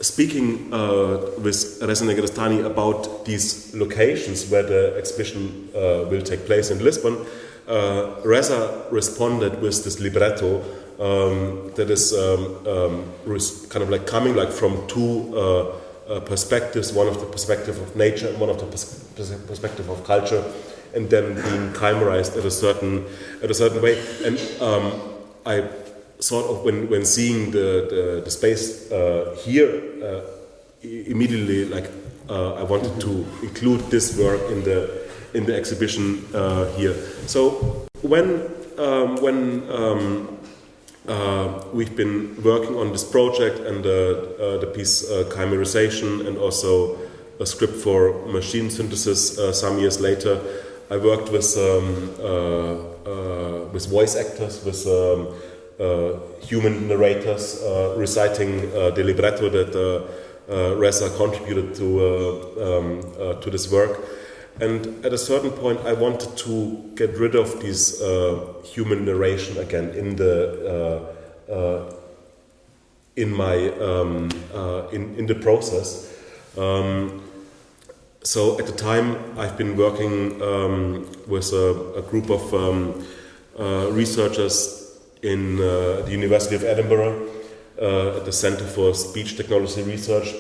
speaking 0.01 0.73
uh, 0.73 1.31
with 1.39 1.83
Reza 1.83 2.05
Negarestani 2.05 2.65
about 2.65 3.25
these 3.25 3.75
locations 3.75 4.49
where 4.51 4.63
the 4.63 4.97
exhibition 4.97 5.69
uh, 5.75 6.07
will 6.09 6.23
take 6.23 6.47
place 6.47 6.71
in 6.71 6.83
Lisbon, 6.83 7.27
uh, 7.67 8.15
Reza 8.25 8.87
responded 8.91 9.61
with 9.61 9.85
this 9.85 10.01
libretto 10.01 10.63
um, 10.99 11.71
that 11.75 11.91
is 11.91 12.13
um, 12.13 12.67
um, 12.67 13.13
kind 13.69 13.83
of 13.83 13.91
like 13.91 14.07
coming 14.07 14.35
like 14.35 14.51
from 14.51 14.87
two 14.89 15.37
uh, 15.37 15.73
uh, 16.09 16.21
perspectives, 16.21 16.93
one 16.93 17.07
of 17.07 17.21
the 17.21 17.27
perspective 17.27 17.81
of 17.81 17.95
nature 17.95 18.29
and 18.29 18.41
one 18.41 18.49
of 18.49 18.59
the 18.59 18.67
pers 18.67 19.05
perspective 19.47 19.89
of 19.91 20.03
culture, 20.05 20.43
and 20.95 21.11
then 21.11 21.35
being 21.35 21.73
chimerized 21.75 22.37
at 22.37 22.45
a 22.45 22.51
certain 22.51 23.05
at 23.43 23.51
a 23.51 23.55
certain 23.55 23.83
way. 23.83 24.03
And 24.25 24.41
um, 24.63 24.93
I 25.45 25.69
sort 26.21 26.47
of 26.47 26.65
when, 26.65 26.89
when 26.89 27.05
seeing 27.05 27.51
the, 27.51 27.87
the, 27.91 28.23
the 28.25 28.31
space 28.31 28.91
uh, 28.91 29.37
here, 29.45 29.83
uh, 30.03 30.21
immediately 30.83 31.65
like 31.65 31.91
uh, 32.29 32.55
I 32.55 32.63
wanted 32.63 33.01
to 33.01 33.27
include 33.43 33.81
this 33.91 34.19
work 34.19 34.51
in 34.51 34.63
the 34.63 35.09
in 35.35 35.45
the 35.45 35.55
exhibition 35.55 36.25
uh, 36.35 36.67
here. 36.77 36.95
So 37.27 37.87
when 38.03 38.51
um, 38.79 39.17
when 39.17 39.71
um, 39.71 40.39
uh, 41.07 41.65
we've 41.73 41.97
been 41.97 42.41
working 42.43 42.77
on 42.77 42.93
this 42.93 43.05
project 43.05 43.61
and 43.61 43.83
the 43.83 44.71
piece 44.75 45.05
chimerization 45.33 46.27
and 46.27 46.37
also 46.37 46.99
a 47.41 47.47
script 47.47 47.75
for 47.77 48.27
machine 48.27 48.71
synthesis 48.71 49.37
some 49.59 49.79
years 49.79 50.01
later, 50.01 50.39
I 50.91 50.97
worked 50.97 51.31
with 51.33 51.57
um, 51.57 52.13
with 53.73 53.87
voice 53.87 54.17
actors 54.17 54.65
with 54.65 54.87
um, 54.87 55.35
human 56.41 56.89
narrators 56.89 57.63
uh, 57.63 57.95
reciting 57.97 58.73
uh, 58.75 58.91
the 58.91 59.05
libretto 59.05 59.49
that 59.49 60.77
Reza 60.77 61.11
contributed 61.17 61.75
to, 61.77 62.01
um, 62.61 63.41
to 63.41 63.51
this 63.51 63.71
work. 63.71 64.01
And 64.61 65.05
at 65.05 65.13
a 65.13 65.19
certain 65.19 65.51
point, 65.51 65.81
I 65.87 65.93
wanted 65.93 66.37
to 66.39 66.93
get 66.97 67.17
rid 67.17 67.37
of 67.37 67.61
this 67.61 68.01
human 68.65 69.05
narration 69.05 69.59
again 69.59 69.91
in 69.91 70.17
the 70.17 71.17
in 73.17 73.35
my 73.35 73.71
um, 73.79 74.31
in 74.93 75.15
in 75.17 75.27
the 75.27 75.35
process. 75.35 76.09
Um, 76.57 77.23
so 78.25 78.59
at 78.59 78.67
the 78.67 78.73
time, 78.73 79.17
I've 79.39 79.57
been 79.57 79.77
working 79.77 80.43
um, 80.43 81.07
with 81.27 81.53
a, 81.53 81.95
a, 81.97 82.03
group 82.03 82.31
of 82.31 82.53
um, 82.53 83.07
uh, 83.59 83.91
researchers 83.93 84.78
in 85.23 85.61
uh, 85.61 86.03
the 86.05 86.11
University 86.11 86.55
of 86.55 86.65
Edinburgh 86.65 87.29
uh, 87.81 88.19
at 88.19 88.25
the 88.25 88.33
Center 88.33 88.65
for 88.65 88.95
Speech 88.95 89.37
Technology 89.37 89.83
Research, 89.83 90.35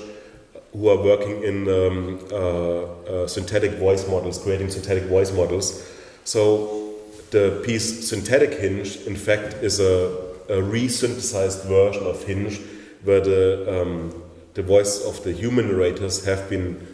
who 0.72 0.88
are 0.88 1.02
working 1.02 1.42
in 1.42 1.68
um, 1.68 2.18
uh, 2.32 3.26
synthetic 3.26 3.72
voice 3.72 4.06
models, 4.09 4.38
creating 4.38 4.70
synthetic 4.70 5.05
voice 5.05 5.32
models. 5.32 5.88
So 6.24 6.94
the 7.30 7.62
piece 7.64 8.09
Synthetic 8.09 8.59
Hinge, 8.59 8.96
in 9.06 9.16
fact, 9.16 9.55
is 9.62 9.80
a, 9.80 10.16
a 10.48 10.62
re-synthesized 10.62 11.64
version 11.64 12.05
of 12.05 12.22
Hinge, 12.24 12.60
where 13.05 13.20
the 13.20 13.82
um, 13.82 14.22
the 14.55 14.62
voice 14.62 15.05
of 15.06 15.22
the 15.22 15.32
human 15.32 15.68
narrators 15.68 16.24
have 16.24 16.50
been 16.50 16.84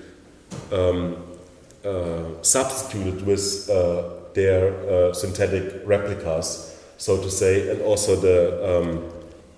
um, 0.70 1.16
uh, 1.84 2.42
substituted 2.42 3.24
with 3.26 3.70
uh, 3.70 4.02
their 4.34 4.74
uh, 4.90 5.14
synthetic 5.14 5.80
replicas 5.86 6.73
so 7.04 7.18
to 7.20 7.30
say, 7.30 7.68
and 7.68 7.82
also 7.82 8.16
the 8.16 8.38
um, 8.70 9.04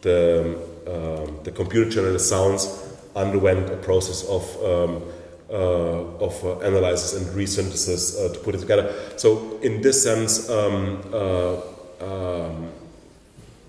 the, 0.01 0.59
um, 0.89 1.39
the 1.45 1.53
computer 1.53 1.89
generated 1.89 2.21
sounds 2.21 2.67
underwent 3.15 3.71
a 3.71 3.77
process 3.77 4.25
of 4.29 4.43
um, 4.65 5.03
uh, 5.49 6.25
of 6.27 6.45
uh, 6.45 6.59
analysis 6.67 7.15
and 7.15 7.27
resynthesis 7.37 8.19
uh, 8.19 8.33
to 8.35 8.41
put 8.41 8.57
it 8.57 8.59
together. 8.59 8.93
So 9.17 9.61
in 9.63 9.81
this 9.81 10.03
sense, 10.03 10.51
um, 10.51 11.01
uh, 11.13 11.61
um, 12.01 12.73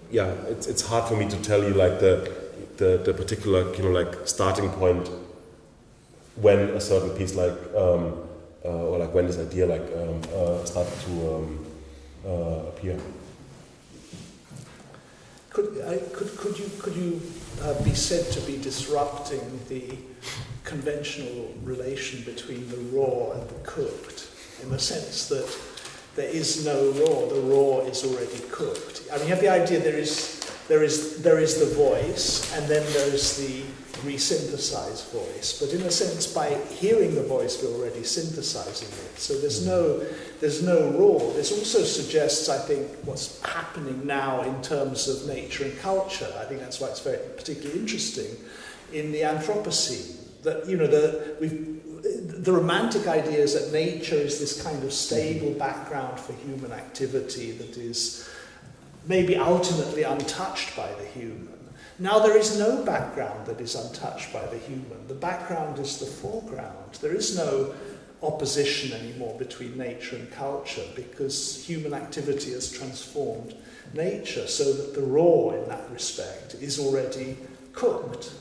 yeah, 0.09 0.31
it's, 0.49 0.65
it's 0.65 0.81
hard 0.81 1.07
for 1.07 1.15
me 1.15 1.29
to 1.29 1.37
tell 1.43 1.61
you 1.61 1.75
like 1.75 1.99
the, 1.99 2.35
the, 2.77 2.97
the 3.05 3.13
particular 3.13 3.75
you 3.75 3.83
know 3.83 3.91
like 3.91 4.27
starting 4.27 4.71
point 4.71 5.07
when 6.37 6.59
a 6.71 6.81
certain 6.81 7.11
piece 7.11 7.35
like 7.35 7.53
um, 7.75 8.17
uh, 8.65 8.89
or 8.89 8.97
like 8.97 9.13
when 9.13 9.27
this 9.27 9.37
idea 9.37 9.67
like 9.67 9.85
uh, 9.93 10.65
started 10.65 10.99
to 11.05 11.59
appear. 12.69 12.99
Could, 15.57 15.81
I, 15.88 15.97
could, 16.13 16.38
could 16.38 16.59
you, 16.59 16.69
could 16.77 16.95
you 16.95 17.19
uh, 17.63 17.81
be 17.81 17.95
said 17.95 18.31
to 18.34 18.41
be 18.41 18.61
disrupting 18.61 19.41
the 19.69 19.97
conventional 20.63 21.51
relation 21.63 22.21
between 22.25 22.69
the 22.69 22.77
raw 22.95 23.31
and 23.31 23.49
the 23.49 23.55
cooked, 23.63 24.29
in 24.61 24.69
the 24.69 24.77
sense 24.77 25.27
that 25.29 25.49
there 26.15 26.29
is 26.29 26.63
no 26.63 26.91
raw, 26.91 27.25
the 27.34 27.41
raw 27.41 27.79
is 27.89 28.03
already 28.03 28.39
cooked. 28.51 29.01
I 29.11 29.17
mean, 29.17 29.29
you 29.29 29.34
have 29.34 29.41
the 29.41 29.49
idea 29.49 29.79
there 29.79 29.97
is, 29.97 30.47
there 30.67 30.84
is, 30.84 31.23
there 31.23 31.39
is 31.39 31.59
the 31.59 31.73
voice, 31.73 32.53
and 32.53 32.67
then 32.67 32.85
there's 32.93 33.38
the 33.38 33.63
re-synthesize 34.03 35.03
voice, 35.11 35.60
but 35.60 35.74
in 35.74 35.82
a 35.82 35.91
sense, 35.91 36.28
by 36.28 36.56
hearing 36.69 37.15
the 37.15 37.24
voice, 37.24 37.61
we're 37.61 37.74
already 37.74 38.03
synthesizing 38.03 38.88
it. 38.88 39.19
So 39.19 39.40
there's 39.40 39.65
no, 39.65 40.06
there's 40.40 40.64
no 40.64 40.90
raw. 40.91 41.34
This 41.34 41.52
also 41.52 41.84
suggests, 41.84 42.49
I 42.49 42.57
think, 42.57 42.88
what's 43.06 43.41
happening 43.44 44.06
now 44.06 44.41
in 44.41 44.61
terms 44.61 45.07
of 45.07 45.28
nature 45.28 45.65
and 45.65 45.78
culture. 45.80 46.32
I 46.40 46.45
think 46.45 46.60
that's 46.61 46.80
why 46.80 46.88
it's 46.88 47.02
very 47.02 47.19
particularly 47.36 47.80
interesting 47.80 48.36
in 48.94 49.11
the 49.11 49.22
Anthropocene. 49.22 50.15
That 50.44 50.68
you 50.68 50.78
know, 50.78 50.88
the 50.88 51.36
we've 51.41 51.78
the 52.03 52.52
romantic 52.52 53.07
idea 53.07 53.40
is 53.40 53.53
that 53.53 53.72
nature 53.74 54.15
is 54.15 54.40
this 54.40 54.61
kind 54.61 54.84
of 54.84 54.94
stable 54.94 55.52
background 55.52 56.19
for 56.19 56.34
human 56.34 56.72
activity 56.72 57.52
that 57.53 57.78
is 57.78 58.30
maybe 59.07 59.36
ultimately 59.36 60.03
untouched 60.03 60.76
by 60.76 60.91
the 60.94 61.06
human. 61.06 61.47
Now 61.99 62.19
there 62.19 62.38
is 62.38 62.60
no 62.60 62.84
background 62.84 63.48
that 63.48 63.60
is 63.60 63.74
untouched 63.74 64.32
by 64.32 64.45
the 64.45 64.57
human. 64.57 65.07
The 65.07 65.15
background 65.15 65.80
is 65.80 65.98
the 65.98 66.06
foreground. 66.06 66.94
There 67.02 67.15
is 67.15 67.36
no 67.36 67.74
opposition 68.22 68.94
anymore 68.94 69.36
between 69.38 69.78
nature 69.78 70.15
and 70.15 70.32
culture 70.32 70.84
because 70.95 71.64
human 71.65 71.95
activity 71.95 72.52
has 72.52 72.72
transformed 72.72 73.56
nature 73.94 74.48
so 74.48 74.74
that 74.74 74.94
the 74.94 75.02
raw 75.02 75.52
in 75.52 75.68
that 75.69 75.90
respect 75.91 76.56
is 76.56 76.80
already 76.80 77.38
cooked. 77.74 78.32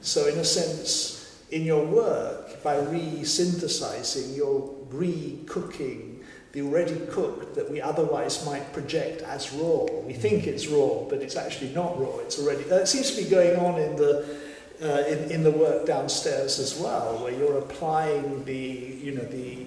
So 0.00 0.26
in 0.26 0.38
a 0.38 0.44
sense, 0.44 1.44
in 1.50 1.64
your 1.64 1.84
work, 1.84 2.62
by 2.64 2.78
re-synthesizing, 2.78 4.34
you're 4.34 4.74
re-cooking 4.90 6.17
the 6.52 6.62
already 6.62 6.98
cooked 7.10 7.54
that 7.54 7.70
we 7.70 7.80
otherwise 7.80 8.44
might 8.46 8.72
project 8.72 9.22
as 9.22 9.52
raw. 9.52 9.84
We 10.06 10.14
think 10.14 10.46
it's 10.46 10.66
raw, 10.66 11.04
but 11.08 11.20
it's 11.20 11.36
actually 11.36 11.74
not 11.74 12.00
raw. 12.00 12.18
It's 12.18 12.38
already. 12.38 12.70
Uh, 12.70 12.76
it 12.76 12.88
seems 12.88 13.10
to 13.14 13.22
be 13.22 13.28
going 13.28 13.58
on 13.58 13.78
in 13.80 13.96
the 13.96 14.38
uh, 14.82 15.04
in, 15.08 15.30
in 15.30 15.42
the 15.42 15.50
work 15.50 15.86
downstairs 15.86 16.58
as 16.58 16.78
well, 16.78 17.22
where 17.22 17.32
you're 17.32 17.58
applying 17.58 18.44
the 18.44 18.56
you 18.56 19.12
know 19.14 19.24
the 19.24 19.66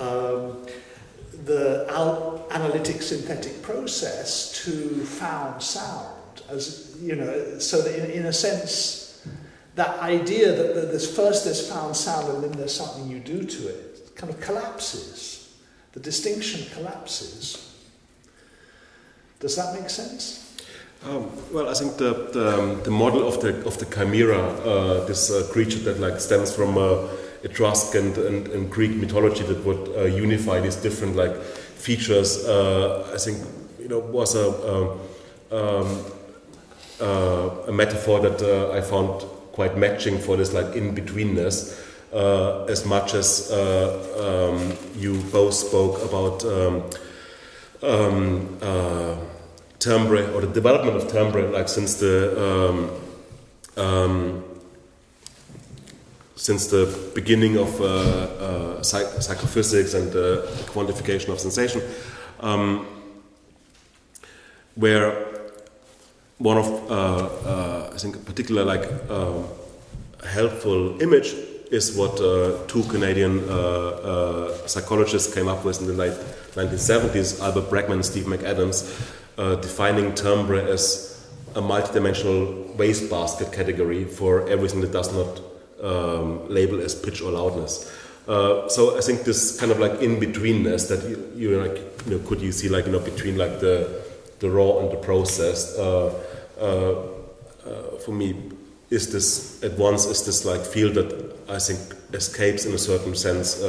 um, 0.00 0.66
the 1.44 1.86
al- 1.90 2.46
analytic 2.50 3.00
synthetic 3.00 3.62
process 3.62 4.64
to 4.64 5.04
found 5.04 5.62
sound, 5.62 6.42
as 6.48 6.96
you 7.00 7.14
know, 7.14 7.58
so 7.60 7.80
that 7.82 7.96
in, 7.96 8.10
in 8.10 8.26
a 8.26 8.32
sense. 8.32 9.04
That 9.76 10.00
idea 10.00 10.50
that 10.56 10.90
there's 10.90 11.08
first 11.14 11.44
there's 11.44 11.70
found 11.70 11.94
sound 11.94 12.28
and 12.34 12.42
then 12.42 12.50
there's 12.58 12.74
something 12.74 13.08
you 13.08 13.20
do 13.20 13.44
to 13.44 13.68
it 13.68 14.10
kind 14.16 14.34
of 14.34 14.40
collapses 14.40 15.37
the 15.92 16.00
distinction 16.00 16.68
collapses. 16.74 17.74
Does 19.40 19.56
that 19.56 19.74
make 19.78 19.88
sense? 19.88 20.56
Um, 21.04 21.30
well, 21.52 21.68
I 21.68 21.74
think 21.74 21.96
the, 21.96 22.28
the, 22.32 22.58
um, 22.58 22.82
the, 22.82 22.90
model 22.90 23.26
of 23.26 23.40
the 23.40 23.64
of 23.64 23.78
the 23.78 23.86
chimera, 23.86 24.36
uh, 24.36 25.04
this 25.06 25.30
uh, 25.30 25.46
creature 25.52 25.78
that 25.80 26.00
like 26.00 26.20
stems 26.20 26.54
from 26.54 26.76
uh, 26.76 27.06
Etruscan 27.44 28.06
and, 28.06 28.18
and, 28.18 28.48
and, 28.48 28.70
Greek 28.70 28.96
mythology 28.96 29.44
that 29.44 29.64
would 29.64 29.88
uh, 29.96 30.04
unify 30.06 30.58
these 30.58 30.74
different 30.74 31.14
like 31.14 31.36
features, 31.40 32.44
uh, 32.48 33.08
I 33.14 33.18
think 33.18 33.38
you 33.78 33.86
know 33.86 34.00
was 34.00 34.34
a 34.34 34.98
um, 35.52 36.04
uh, 37.00 37.68
a 37.68 37.72
metaphor 37.72 38.18
that 38.18 38.42
I 38.74 38.80
found 38.80 39.22
quite 39.52 39.76
matching 39.76 40.18
for 40.18 40.36
this 40.36 40.52
like 40.52 40.74
in 40.74 40.96
betweenness 40.96 41.78
uh, 42.12 42.64
as 42.64 42.86
much 42.86 43.14
as 43.14 43.50
uh, 43.50 44.50
um, 44.50 44.76
you 44.96 45.20
both 45.30 45.54
spoke 45.54 46.02
about 46.04 46.44
um, 46.44 46.82
um, 47.82 48.58
uh, 48.62 49.16
timbre 49.78 50.32
or 50.32 50.40
the 50.40 50.46
development 50.46 50.96
of 50.96 51.08
timbre, 51.10 51.48
like 51.48 51.68
since 51.68 51.94
the 51.96 52.90
um, 53.76 54.44
since 56.34 56.68
the 56.68 56.86
beginning 57.14 57.56
of 57.56 57.80
uh, 57.80 57.84
uh, 57.84 58.82
psych- 58.82 59.20
psychophysics 59.20 59.94
and 59.94 60.12
the 60.12 60.42
quantification 60.72 61.30
of 61.30 61.40
sensation, 61.40 61.82
um, 62.40 62.86
where 64.76 65.26
one 66.38 66.56
of 66.56 66.90
uh, 66.90 67.90
I 67.92 67.98
think 67.98 68.16
a 68.16 68.20
particular 68.20 68.64
like 68.64 68.88
helpful 70.24 71.00
image 71.02 71.34
is 71.70 71.96
what 71.96 72.20
uh, 72.20 72.66
two 72.66 72.82
Canadian 72.84 73.48
uh, 73.48 73.52
uh, 73.52 74.66
psychologists 74.66 75.32
came 75.34 75.48
up 75.48 75.64
with 75.64 75.80
in 75.80 75.86
the 75.86 75.92
late 75.92 76.14
1970s, 76.54 77.40
Albert 77.40 77.70
Bregman 77.70 77.92
and 77.92 78.04
Steve 78.04 78.24
McAdams, 78.24 78.82
defining 79.62 80.14
timbre 80.14 80.60
as 80.60 81.26
a 81.54 81.60
multidimensional 81.60 82.74
wastebasket 82.76 83.52
category 83.52 84.04
for 84.04 84.48
everything 84.48 84.80
that 84.80 84.92
does 84.92 85.12
not 85.12 85.40
um, 85.82 86.48
label 86.48 86.80
as 86.80 86.94
pitch 86.94 87.20
or 87.22 87.30
loudness. 87.30 87.90
Uh, 88.26 88.68
so 88.68 88.98
I 88.98 89.00
think 89.00 89.24
this 89.24 89.58
kind 89.58 89.72
of 89.72 89.78
like 89.78 90.02
in 90.02 90.20
betweenness 90.20 90.88
that 90.88 91.08
you, 91.08 91.32
you 91.34 91.60
like 91.60 91.78
you 92.06 92.18
know 92.18 92.28
could 92.28 92.42
you 92.42 92.52
see 92.52 92.68
like 92.68 92.84
you 92.84 92.92
know 92.92 92.98
between 92.98 93.38
like 93.38 93.60
the 93.60 94.02
the 94.40 94.50
raw 94.50 94.80
and 94.80 94.90
the 94.90 94.96
processed 94.96 95.78
uh, 95.78 96.12
uh, 96.60 96.94
for 98.04 98.12
me 98.12 98.36
is 98.90 99.10
this 99.12 99.62
at 99.64 99.78
once 99.78 100.04
is 100.04 100.26
this 100.26 100.44
like 100.44 100.60
field 100.60 100.94
that 100.94 101.37
I 101.48 101.58
think 101.58 101.80
escapes 102.12 102.66
in 102.66 102.74
a 102.74 102.78
certain 102.78 103.14
sense 103.14 103.62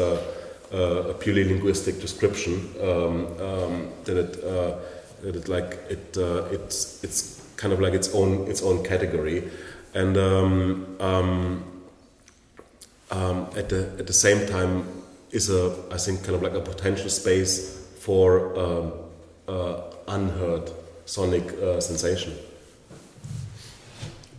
a 0.72 1.14
purely 1.20 1.44
linguistic 1.46 2.00
description 2.00 2.70
um, 2.82 3.26
um, 3.42 3.90
that 4.04 4.18
it 4.18 4.44
uh, 4.44 4.76
that 5.22 5.36
it 5.36 5.48
like 5.48 5.80
it 5.90 6.18
uh, 6.18 6.44
it's 6.52 7.04
it's 7.04 7.46
kind 7.58 7.74
of 7.74 7.80
like 7.80 7.94
its 7.94 8.14
own 8.14 8.48
its 8.48 8.62
own 8.62 8.84
category 8.84 9.50
and 9.94 10.18
um, 10.18 10.96
um, 11.00 11.64
um 13.12 13.48
at 13.58 13.70
the 13.70 13.90
at 13.98 14.08
the 14.08 14.14
same 14.14 14.48
time 14.48 14.86
is 15.32 15.50
a 15.50 15.76
I 15.92 15.98
think 15.98 16.24
kind 16.24 16.36
of 16.36 16.42
like 16.42 16.54
a 16.54 16.62
potential 16.62 17.10
space 17.10 17.78
for 18.00 18.56
uh, 19.48 19.82
unheard 20.08 20.72
sonic 21.06 21.50
sensation. 21.82 22.34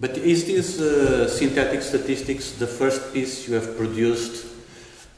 But 0.00 0.16
is 0.16 0.46
this 0.46 0.80
uh, 0.80 1.28
synthetic 1.28 1.82
statistics 1.82 2.52
the 2.52 2.66
first 2.66 3.12
piece 3.12 3.46
you 3.46 3.54
have 3.54 3.76
produced 3.76 4.46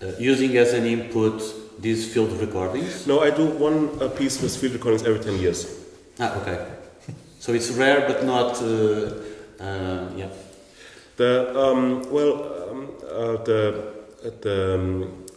uh, 0.02 0.06
using 0.18 0.56
as 0.56 0.72
an 0.72 0.86
input 0.86 1.40
these 1.80 2.12
field 2.12 2.32
recordings? 2.40 3.06
No, 3.06 3.20
I 3.20 3.30
do 3.30 3.46
one 3.46 3.90
uh, 4.02 4.08
piece 4.08 4.42
with 4.42 4.56
field 4.56 4.72
recordings 4.72 5.04
every 5.04 5.20
10 5.20 5.38
years. 5.38 5.66
Ah, 6.18 6.36
okay. 6.40 6.66
So 7.38 7.52
it's 7.52 7.70
rare 7.70 8.08
but 8.08 8.24
not, 8.24 8.60
uh, 8.60 9.14
uh, 9.60 10.10
yeah. 10.16 10.28
The, 11.16 11.56
um, 11.56 12.02
well, 12.10 12.70
um, 12.70 12.88
uh, 13.04 13.36
the, 13.44 13.84
the 14.40 14.74
um, 14.74 15.28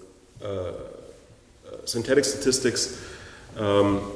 synthetic 1.85 2.26
statistics 2.26 2.99
um, 3.57 4.11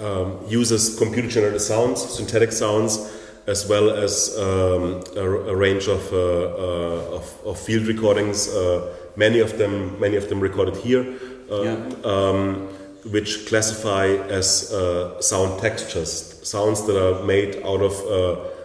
um, 0.00 0.40
uses 0.48 0.98
computer 0.98 1.28
generated 1.28 1.60
sounds, 1.60 2.02
synthetic 2.02 2.50
sounds, 2.50 3.12
as 3.46 3.68
well 3.68 3.90
as 3.90 4.36
um, 4.38 5.02
a, 5.16 5.20
a, 5.22 5.56
range 5.56 5.86
of, 5.86 6.12
uh, 6.12 6.16
uh, 6.16 7.16
of, 7.16 7.46
of, 7.46 7.58
field 7.58 7.86
recordings. 7.86 8.48
Uh, 8.48 8.92
many 9.16 9.38
of 9.38 9.56
them, 9.56 9.98
many 10.00 10.16
of 10.16 10.28
them 10.28 10.40
recorded 10.40 10.76
here, 10.76 11.04
yeah. 11.48 11.76
um, 12.04 12.68
which 13.12 13.46
classify 13.46 14.06
as 14.06 14.68
sound 15.20 15.60
textures, 15.60 16.40
sounds 16.42 16.86
that 16.86 16.96
are 16.96 17.22
made 17.24 17.62
out 17.64 17.80
of 17.80 17.94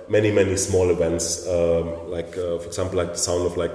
many 0.09 0.31
many 0.31 0.57
small 0.57 0.89
events, 0.89 1.47
um, 1.47 2.09
like 2.09 2.33
for 2.33 2.65
example, 2.65 2.97
like 2.97 3.13
the 3.13 3.19
sound 3.19 3.45
of 3.45 3.55
like 3.55 3.71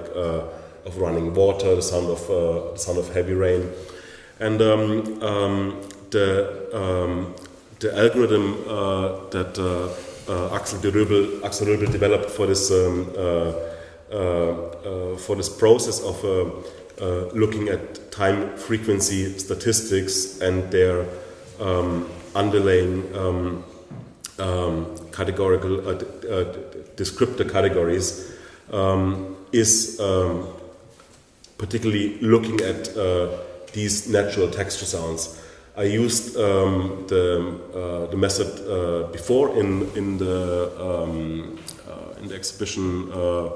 of 0.87 0.97
running 0.99 1.33
water, 1.35 1.75
the 1.77 1.83
sound 1.83 2.09
of 2.09 2.27
the 2.27 2.77
sound 2.77 2.99
of 2.99 3.13
heavy 3.15 3.35
rain, 3.35 3.71
and 4.41 4.61
um, 4.61 5.23
um, 5.23 5.81
the 6.11 6.69
um, 6.75 7.35
the 7.81 7.97
algorithm 7.97 8.55
uh, 8.69 9.29
that 9.31 9.59
uh, 9.59 9.89
uh, 9.89 9.95
Axel 10.29 10.81
de 10.81 10.91
Röbel, 10.91 11.45
Axel 11.45 11.67
Röbel 11.69 11.91
developed 11.91 12.31
for 12.31 12.47
this 12.47 12.71
um, 12.71 13.13
uh, 13.17 13.53
uh, 14.15 15.17
for 15.17 15.35
this 15.37 15.49
process 15.49 16.01
of 16.01 16.23
looking 17.35 17.69
at 17.69 18.11
time 18.13 18.57
frequency 18.57 19.37
statistics 19.39 20.41
and 20.41 20.71
their 20.71 21.07
um, 21.61 22.09
underlying 22.35 23.05
um, 23.17 23.65
um 24.39 24.95
categorical 25.13 25.79
descriptor 26.97 27.51
categories 27.51 28.33
um, 28.73 29.37
is 29.53 29.99
um, 30.01 30.47
particularly 31.59 32.19
looking 32.21 32.61
at 32.61 32.95
these 33.73 34.09
natural 34.09 34.51
texture 34.51 34.87
sounds. 34.87 35.43
I 35.77 35.83
used 35.85 36.37
um, 36.37 37.05
the, 37.07 37.61
uh, 37.75 38.11
the 38.11 38.17
method 38.17 38.49
uh, 38.67 39.09
before 39.13 39.59
in, 39.59 39.91
in, 39.95 40.17
the, 40.17 40.73
um, 40.81 41.59
uh, 41.87 42.21
in 42.21 42.29
the 42.29 42.35
exhibition 42.35 43.13
uh, 43.13 43.51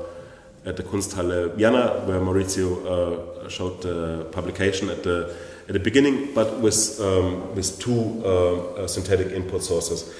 at 0.67 0.77
the 0.77 0.83
Kunsthalle 0.83 1.55
Vienna, 1.55 2.03
where 2.05 2.21
Maurizio 2.21 2.85
uh, 2.85 3.49
showed 3.49 3.81
the 3.81 4.27
publication 4.33 4.91
at 4.91 5.03
the, 5.03 5.35
at 5.67 5.73
the 5.73 5.81
beginning, 5.81 6.35
but 6.35 6.61
with, 6.61 7.01
um, 7.01 7.55
with 7.55 7.81
two 7.81 8.23
uh, 8.27 8.87
synthetic 8.87 9.33
input 9.33 9.63
sources. 9.63 10.13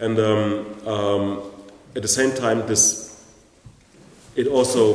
And 0.00 0.18
um, 0.18 0.88
um, 0.88 1.42
at 1.94 2.02
the 2.02 2.08
same 2.08 2.32
time, 2.32 2.66
this 2.66 3.14
it 4.34 4.48
also 4.48 4.94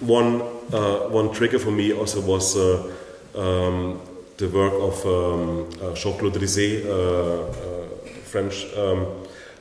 one 0.00 0.42
uh, 0.72 1.08
one 1.10 1.32
trigger 1.32 1.58
for 1.58 1.70
me 1.70 1.92
also 1.92 2.20
was 2.20 2.56
uh, 2.56 2.90
um, 3.36 4.00
the 4.38 4.48
work 4.48 4.72
of 4.72 5.06
um, 5.06 5.68
uh, 5.82 5.94
Jean-Claude 5.94 6.34
Risset, 6.34 6.86
uh, 6.86 7.46
uh, 7.46 7.88
French 8.24 8.66
um, 8.76 9.06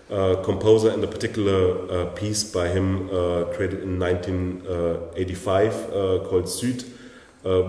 uh, 0.09 0.41
composer, 0.43 0.89
and 0.89 1.03
a 1.03 1.07
particular 1.07 2.05
piece 2.15 2.43
by 2.43 2.67
him 2.67 3.07
created 3.53 3.83
in 3.83 3.99
1985 3.99 5.73
uh, 5.73 6.19
called 6.27 6.49
Sud, 6.49 6.83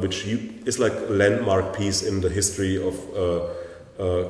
which 0.01 0.25
you, 0.27 0.55
is 0.67 0.79
like 0.79 0.93
a 0.93 1.13
landmark 1.13 1.77
piece 1.77 2.03
in 2.03 2.21
the 2.21 2.29
history 2.31 2.77
of 2.77 2.97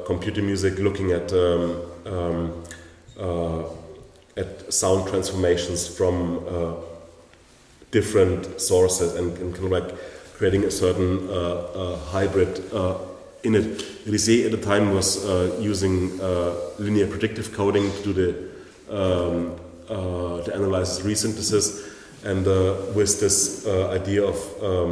computer 0.07 0.43
music, 0.43 0.78
looking 0.78 1.12
at 1.12 1.32
um, 1.32 1.82
um, 2.07 2.65
at 4.36 4.73
sound 4.73 5.09
transformations 5.09 5.86
from 5.86 6.44
different 7.90 8.59
sources 8.61 9.15
and, 9.16 9.36
and 9.39 9.55
kind 9.55 9.66
of 9.66 9.70
like 9.70 9.94
creating 10.43 10.64
a 10.64 10.70
certain 10.73 11.31
uh, 11.31 11.97
hybrid 12.10 12.60
uh, 12.74 12.98
in 13.44 13.55
it. 13.55 13.78
Risset 14.10 14.47
at 14.47 14.51
the 14.51 14.56
time 14.56 14.93
was 14.93 15.24
uh, 15.24 15.56
using 15.60 16.19
linear 16.78 17.06
predictive 17.06 17.52
coding 17.52 17.93
to 17.93 18.02
do 18.02 18.12
the 18.20 18.31
um, 18.90 19.55
analysis 20.52 21.06
resynthesis, 21.06 21.66
and 22.24 22.44
with 22.97 23.20
this 23.20 23.64
idea 23.69 24.24
of 24.24 24.36
um, 24.60 24.90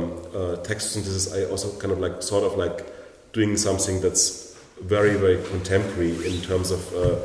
text 0.63 0.93
synthesis, 0.93 1.35
I 1.35 1.51
also 1.51 1.77
kind 1.81 1.93
of 1.93 1.99
like 1.99 2.23
sort 2.23 2.45
of 2.45 2.57
like 2.57 2.87
doing 3.33 3.57
something 3.57 4.01
that's 4.01 4.57
very 4.83 5.17
very 5.17 5.43
contemporary 5.49 6.15
in 6.31 6.41
terms 6.43 6.71
of 6.71 6.81
uh, 6.95 7.17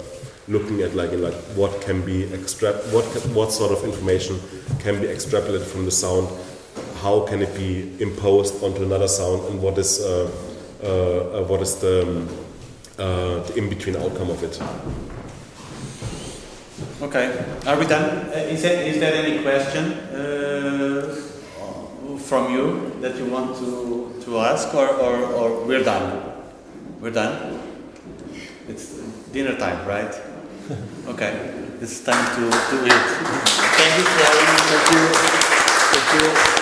looking 0.48 0.82
at 0.82 0.96
like 0.96 1.12
in 1.12 1.22
like 1.22 1.38
what 1.60 1.80
can 1.82 2.02
be 2.02 2.24
extract 2.34 2.78
what 2.96 3.06
ca- 3.14 3.30
what 3.38 3.52
sort 3.52 3.72
of 3.72 3.84
information 3.86 4.40
can 4.80 5.00
be 5.00 5.08
extrapolated 5.08 5.66
from 5.74 5.86
the 5.86 5.92
sound 5.92 6.28
how 7.06 7.20
can 7.30 7.40
it 7.44 7.54
be 7.56 7.70
imposed 8.02 8.64
onto 8.64 8.82
another 8.84 9.08
sound 9.08 9.42
and 9.50 9.62
what 9.62 9.78
is 9.78 10.02
uh, 10.02 10.28
uh, 10.84 10.88
uh, 10.88 11.44
what 11.50 11.62
is 11.62 11.76
the, 11.76 12.02
um, 12.02 12.28
uh, 12.98 13.44
the 13.46 13.54
in 13.60 13.70
between 13.70 13.96
outcome 13.96 14.30
of 14.32 14.42
it 14.44 14.60
Okay, 17.02 17.26
are 17.68 17.78
we 17.78 17.86
done? 17.86 18.30
Uh, 18.30 18.54
is, 18.54 18.62
there, 18.64 18.82
is 18.82 19.00
there 19.00 19.14
any 19.14 19.44
question 19.44 19.94
uh, 20.16 21.14
from 22.18 22.52
you 22.54 22.92
that 23.02 23.16
you 23.18 23.26
want 23.26 23.56
to, 23.58 24.16
to 24.22 24.40
ask, 24.40 24.74
or, 24.74 24.88
or, 24.88 25.16
or 25.40 25.66
we're 25.66 25.84
done? 25.84 26.24
We're 27.02 27.12
done? 27.12 27.60
It's 28.68 28.96
dinner 29.32 29.56
time, 29.58 29.86
right? 29.88 30.14
Okay, 31.08 31.32
it's 31.82 32.04
time 32.04 32.26
to, 32.36 32.50
to 32.50 32.86
eat. 32.86 32.92
Thank 33.78 33.98
you 34.00 34.06
for 34.06 34.26
Thank 34.72 34.92
you. 34.94 35.04
Thank 35.94 36.50
you. 36.50 36.55